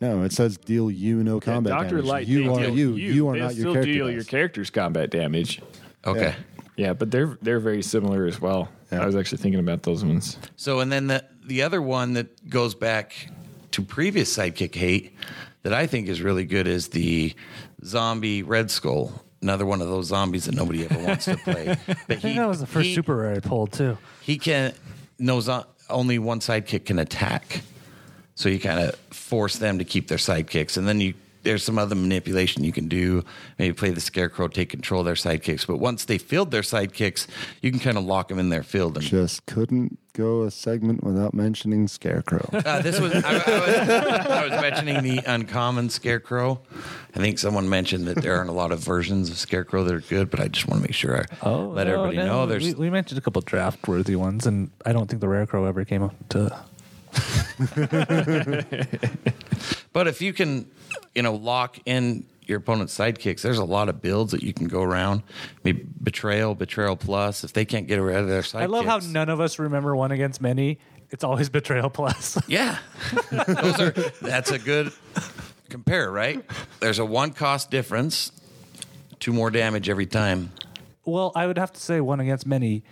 [0.00, 2.04] No, it says deal you no combat Doctor damage.
[2.04, 2.94] Light, you are deal you.
[2.94, 3.92] You, are They'll not your still character.
[3.92, 4.14] deal dice.
[4.14, 5.60] your character's combat damage.
[6.06, 6.20] Okay.
[6.20, 6.34] Yeah,
[6.76, 8.68] but they're they're very similar as well.
[8.92, 9.02] Yeah.
[9.02, 10.38] I was actually thinking about those ones.
[10.56, 13.28] So and then the the other one that goes back
[13.72, 15.14] to previous sidekick hate
[15.62, 17.34] that I think is really good is the
[17.84, 21.76] zombie Red Skull another one of those zombies that nobody ever wants to play.
[21.86, 23.96] But I think that was the first he, super rare I pulled too.
[24.22, 24.72] He can
[25.18, 27.62] no zo- only one sidekick can attack,
[28.34, 31.14] so you kind of force them to keep their sidekicks, and then you.
[31.46, 33.22] There's some other manipulation you can do.
[33.56, 35.64] Maybe play the scarecrow, take control of their sidekicks.
[35.64, 37.28] But once they filled their sidekicks,
[37.62, 38.96] you can kind of lock them in their field.
[38.96, 42.50] And Just couldn't go a segment without mentioning Scarecrow.
[42.52, 46.60] Uh, this was I, I was I was mentioning the uncommon scarecrow.
[47.14, 50.00] I think someone mentioned that there aren't a lot of versions of scarecrow that are
[50.00, 52.64] good, but I just want to make sure I let no, everybody no, know there's
[52.64, 55.64] We, we mentioned a couple draft worthy ones, and I don't think the rare crow
[55.64, 56.64] ever came up to.
[59.96, 60.70] But if you can,
[61.16, 64.68] you know, lock in your opponent's sidekicks, there's a lot of builds that you can
[64.68, 65.22] go around.
[65.64, 67.42] Maybe betrayal, betrayal plus.
[67.42, 69.96] If they can't get rid of their sidekicks, I love how none of us remember
[69.96, 70.78] one against many.
[71.10, 72.38] It's always betrayal plus.
[72.48, 72.78] Yeah,
[73.32, 73.90] those are.
[74.22, 74.92] That's a good
[75.70, 76.44] compare, right?
[76.80, 78.30] There's a one cost difference,
[79.18, 80.52] two more damage every time.
[81.04, 82.82] well, I would have to say one against many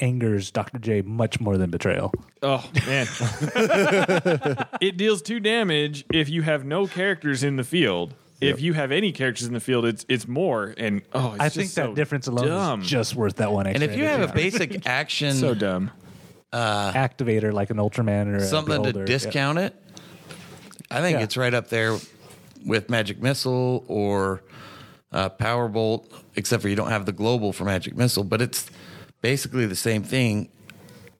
[0.00, 0.78] angers Dr.
[0.78, 2.12] J much more than betrayal.
[2.42, 3.06] Oh man,
[4.80, 8.14] it deals two damage if you have no characters in the field.
[8.40, 10.74] If you have any characters in the field, it's it's more.
[10.78, 12.80] And oh, it's I just think that so difference alone dumb.
[12.80, 13.92] is just worth that one And extra.
[13.92, 14.50] if you have a energy.
[14.50, 15.90] basic action, so dumb.
[16.52, 19.74] activator like an Ultraman or a something to Beholder, discount it,
[20.90, 21.24] I think Yeah.
[21.24, 21.98] it's right up there
[22.64, 24.42] with Magic Missile or
[25.12, 28.70] uh, Power Bolt, except for you don't have the global for Magic Missile, but it's
[29.20, 30.48] basically the same thing.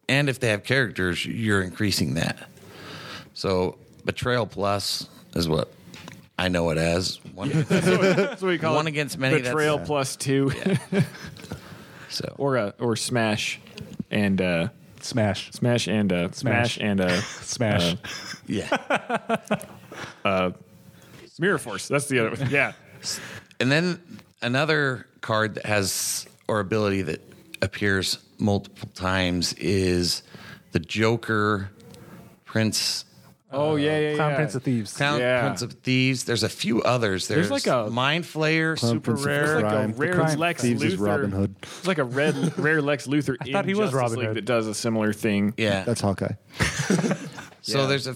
[0.08, 2.48] And if they have characters, you're increasing that.
[3.34, 5.70] So Betrayal Plus is what
[6.38, 7.20] I know it as.
[7.34, 8.90] One, That's what we call One it.
[8.90, 10.50] against many, that's- Betrayal plus two,
[12.08, 13.60] so or uh, or smash,
[14.10, 14.68] and uh,
[15.00, 15.50] Smash.
[15.52, 16.74] smash and uh, smash.
[16.74, 16.78] Smash.
[16.78, 17.94] and uh, Smash.
[18.46, 19.36] yeah.
[21.38, 21.88] mirror force.
[21.88, 22.36] That's the other.
[22.36, 22.50] one.
[22.50, 22.72] Yeah.
[23.60, 24.02] And then
[24.42, 27.29] another card that has or ability that
[27.62, 30.22] appears multiple times is
[30.72, 31.70] the Joker
[32.44, 33.04] Prince
[33.52, 34.36] Oh yeah, yeah, Clown yeah.
[34.36, 34.96] Prince of Thieves.
[34.96, 35.40] Clown Yeah.
[35.40, 36.22] Prince of Thieves.
[36.22, 37.26] There's a few others.
[37.26, 39.60] There's, There's like a- Mind Flayer, Clown super Prince of rare.
[39.60, 41.06] like a rare Crime Lex Thieves is Luthor.
[41.08, 41.54] Robin Hood.
[41.64, 43.36] It's like a red, rare Lex Luthor.
[43.40, 44.36] I thought he was Robin League Hood.
[44.36, 45.52] that does a similar thing.
[45.56, 45.82] yeah.
[45.82, 46.34] That's Hawkeye.
[47.60, 47.86] so Yeah.
[47.86, 48.14] there's a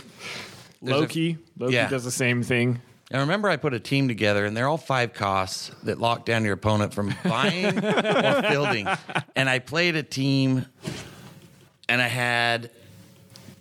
[0.81, 1.39] there's a- Loki.
[1.59, 1.89] Loki Yeah.
[1.89, 2.81] does the same thing.
[3.13, 6.45] I remember I put a team together, and they're all five costs that lock down
[6.45, 8.89] your opponent from buying or building.
[9.37, 10.67] And I played a team,
[11.89, 12.71] and I had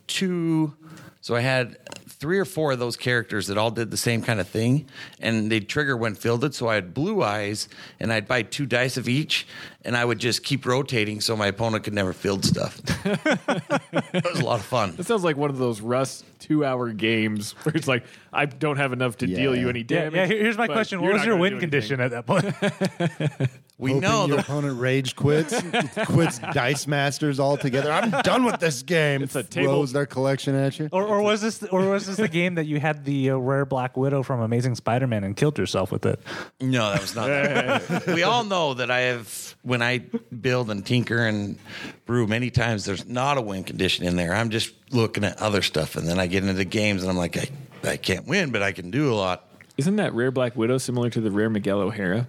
[0.07, 0.73] two.
[1.21, 1.77] So I had
[2.23, 4.85] three or four of those characters that all did the same kind of thing,
[5.19, 6.55] and they'd trigger when fielded.
[6.55, 7.67] So I had blue eyes,
[7.99, 9.45] and I'd buy two dice of each,
[9.83, 12.79] and I would just keep rotating so my opponent could never field stuff.
[13.05, 14.95] it was a lot of fun.
[14.95, 18.93] That sounds like one of those Russ two-hour games where it's like, I don't have
[18.93, 20.13] enough to deal you any Yeah, damage.
[20.15, 21.01] yeah, here- here's my question.
[21.01, 22.45] What was your win condition at that point?
[23.79, 25.59] We Hoping know your the opponent rage quits,
[26.05, 27.91] quits Dice Masters altogether.
[27.91, 29.23] I'm done with this game.
[29.23, 30.89] It's a table- Throws their collection at you.
[30.91, 33.65] or, or was this or was this the game that you had the uh, rare
[33.65, 36.19] Black Widow from Amazing Spider-Man and killed yourself with it?
[36.61, 37.27] No, that was not.
[37.27, 38.07] that.
[38.13, 41.57] we all know that I have when I build and tinker and
[42.05, 42.85] brew many times.
[42.85, 44.33] There's not a win condition in there.
[44.35, 47.17] I'm just looking at other stuff, and then I get into the games, and I'm
[47.17, 47.49] like, I,
[47.83, 49.47] I can't win, but I can do a lot.
[49.77, 52.27] Isn't that rare Black Widow similar to the rare Miguel O'Hara?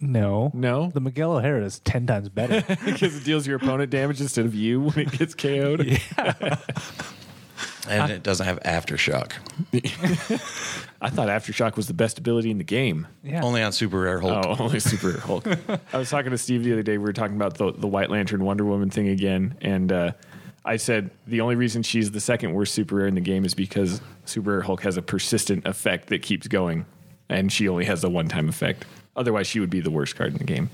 [0.00, 0.90] No, No?
[0.90, 2.64] The Miguel O'Hara is ten times better.
[2.84, 6.00] because it deals your opponent damage instead of you when it gets KO'd.
[7.88, 9.32] And it doesn't have aftershock.
[11.02, 13.06] I thought Aftershock was the best ability in the game.
[13.24, 13.42] yeah.
[13.42, 14.46] Only on super rare Hulk.
[14.46, 15.46] Oh, only Super Rare Hulk.
[15.92, 16.98] I was talking to Steve the other day.
[16.98, 19.56] We were talking about the, the White Lantern Wonder Woman thing again.
[19.62, 20.12] And uh,
[20.64, 23.54] I said the only reason she's the second worst super rare in the game is
[23.54, 26.84] because Super Rare Hulk has a persistent effect that keeps going.
[27.28, 28.84] And she only has a one time effect.
[29.16, 30.70] Otherwise, she would be the worst card in the game.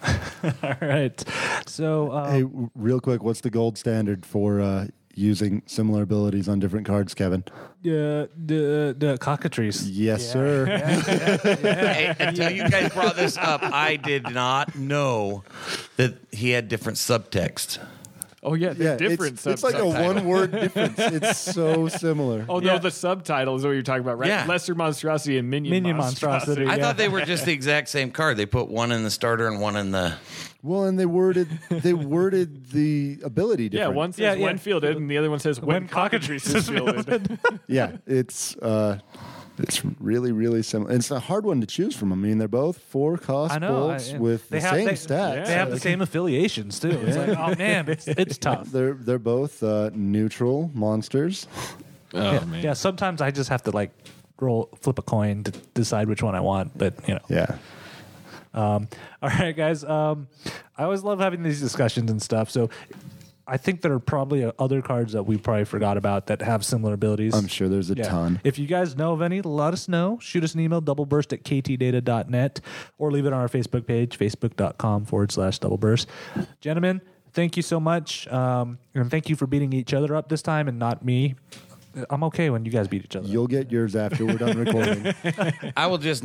[0.62, 1.24] All right.
[1.66, 6.48] So uh, Hey, w- real quick, what's the gold standard for uh, using similar abilities
[6.48, 7.42] on different cards, Kevin?
[7.82, 9.84] the the the cockatrice.
[9.88, 10.66] Yes, sir.
[11.62, 15.42] Hey, until you guys brought this up, I did not know
[15.96, 17.78] that he had different subtext.
[18.48, 18.68] Oh, yeah.
[18.68, 20.98] Yeah, They're different it's, it's like a one-word difference.
[20.98, 22.46] It's so similar.
[22.48, 22.78] Oh, no, Yeah.
[22.78, 24.28] the subtitle is what you're talking about, right?
[24.28, 24.46] Yeah.
[24.46, 26.62] Lesser Monstrosity and Minion, Minion Monstrosity.
[26.62, 26.66] Monstrosity.
[26.72, 26.82] I Yeah.
[26.82, 28.36] thought they were just the exact same card.
[28.38, 30.14] They put one in the starter and one in the.
[30.62, 33.78] Well, and they worded they worded the ability differently.
[33.78, 33.96] Yeah, different.
[33.96, 34.44] one says Yeah, yeah.
[34.44, 37.38] when fielded, and the other one says when, When cockatrice cockatrice is fielded.
[37.68, 38.98] Yeah, it's uh,
[39.58, 40.92] it's really really similar.
[40.92, 42.12] It's a hard one to choose from.
[42.12, 43.88] I mean, they're both four cost I know.
[43.88, 45.46] bolts I- with they the have- same they, stats.
[45.46, 46.90] They have the same affiliations too.
[46.90, 48.70] It's like, oh man, it's it's tough.
[48.70, 51.46] They're they're both uh, neutral monsters.
[52.14, 52.62] Oh, yeah, man.
[52.64, 53.90] yeah, sometimes I just have to like
[54.40, 56.76] roll, flip a coin to decide which one I want.
[56.78, 57.56] But you know, Yeah,
[58.54, 58.88] Um,
[59.22, 59.84] all right, guys.
[59.84, 60.28] Um,
[60.76, 62.50] I always love having these discussions and stuff.
[62.50, 62.70] So
[63.50, 66.92] I think there are probably other cards that we probably forgot about that have similar
[66.92, 67.34] abilities.
[67.34, 68.04] I'm sure there's a Yeah.
[68.08, 68.40] ton.
[68.44, 70.18] If you guys know of any, let us know.
[70.20, 72.60] Shoot us an email, doubleburst at ktdata.net,
[72.98, 76.06] or leave it on our Facebook page, facebook.com forward slash doubleburst.
[76.60, 77.00] Gentlemen,
[77.32, 78.28] thank you so much.
[78.28, 81.34] Um, and thank you for beating each other up this time and not me.
[82.10, 83.26] I'm okay when you guys beat each other.
[83.26, 85.14] You'll get yours after we're done recording.
[85.76, 86.22] I will just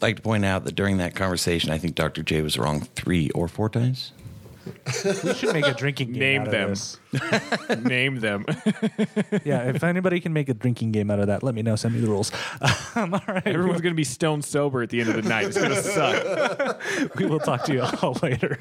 [0.00, 2.22] like to point out that during that conversation, I think Dr.
[2.22, 4.12] J was wrong three or four times.
[5.24, 6.20] We should make a drinking game.
[6.20, 6.68] Name out of them.
[6.70, 6.98] this.
[7.84, 8.44] Name them.
[9.44, 11.76] Yeah, if anybody can make a drinking game out of that, let me know.
[11.76, 12.32] Send me the rules.
[12.94, 13.46] Um, all right.
[13.46, 15.46] Everyone's going to be stone sober at the end of the night.
[15.46, 17.16] It's going to suck.
[17.16, 18.58] we will talk to you all later.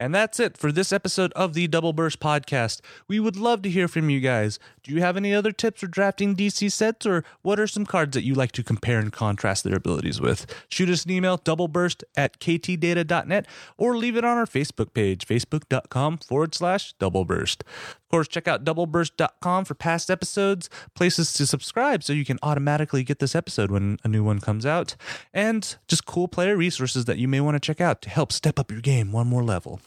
[0.00, 2.80] And that's it for this episode of the Double Burst Podcast.
[3.06, 4.58] We would love to hear from you guys.
[4.82, 8.14] Do you have any other tips for drafting DC sets, or what are some cards
[8.14, 10.46] that you like to compare and contrast their abilities with?
[10.70, 13.46] Shoot us an email, doubleburst at ktdata.net,
[13.76, 17.60] or leave it on our Facebook page, facebook.com forward slash doubleburst.
[17.60, 23.04] Of course, check out doubleburst.com for past episodes, places to subscribe so you can automatically
[23.04, 24.96] get this episode when a new one comes out,
[25.34, 28.58] and just cool player resources that you may want to check out to help step
[28.58, 29.78] up your game one more level.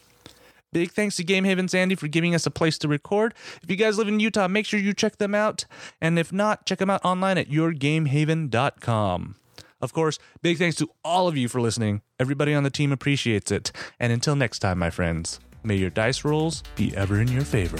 [0.74, 3.32] Big thanks to Game Haven Sandy for giving us a place to record.
[3.62, 5.66] If you guys live in Utah, make sure you check them out.
[6.00, 9.36] And if not, check them out online at yourgamehaven.com.
[9.80, 12.02] Of course, big thanks to all of you for listening.
[12.18, 13.70] Everybody on the team appreciates it.
[14.00, 17.78] And until next time, my friends, may your dice rolls be ever in your favor.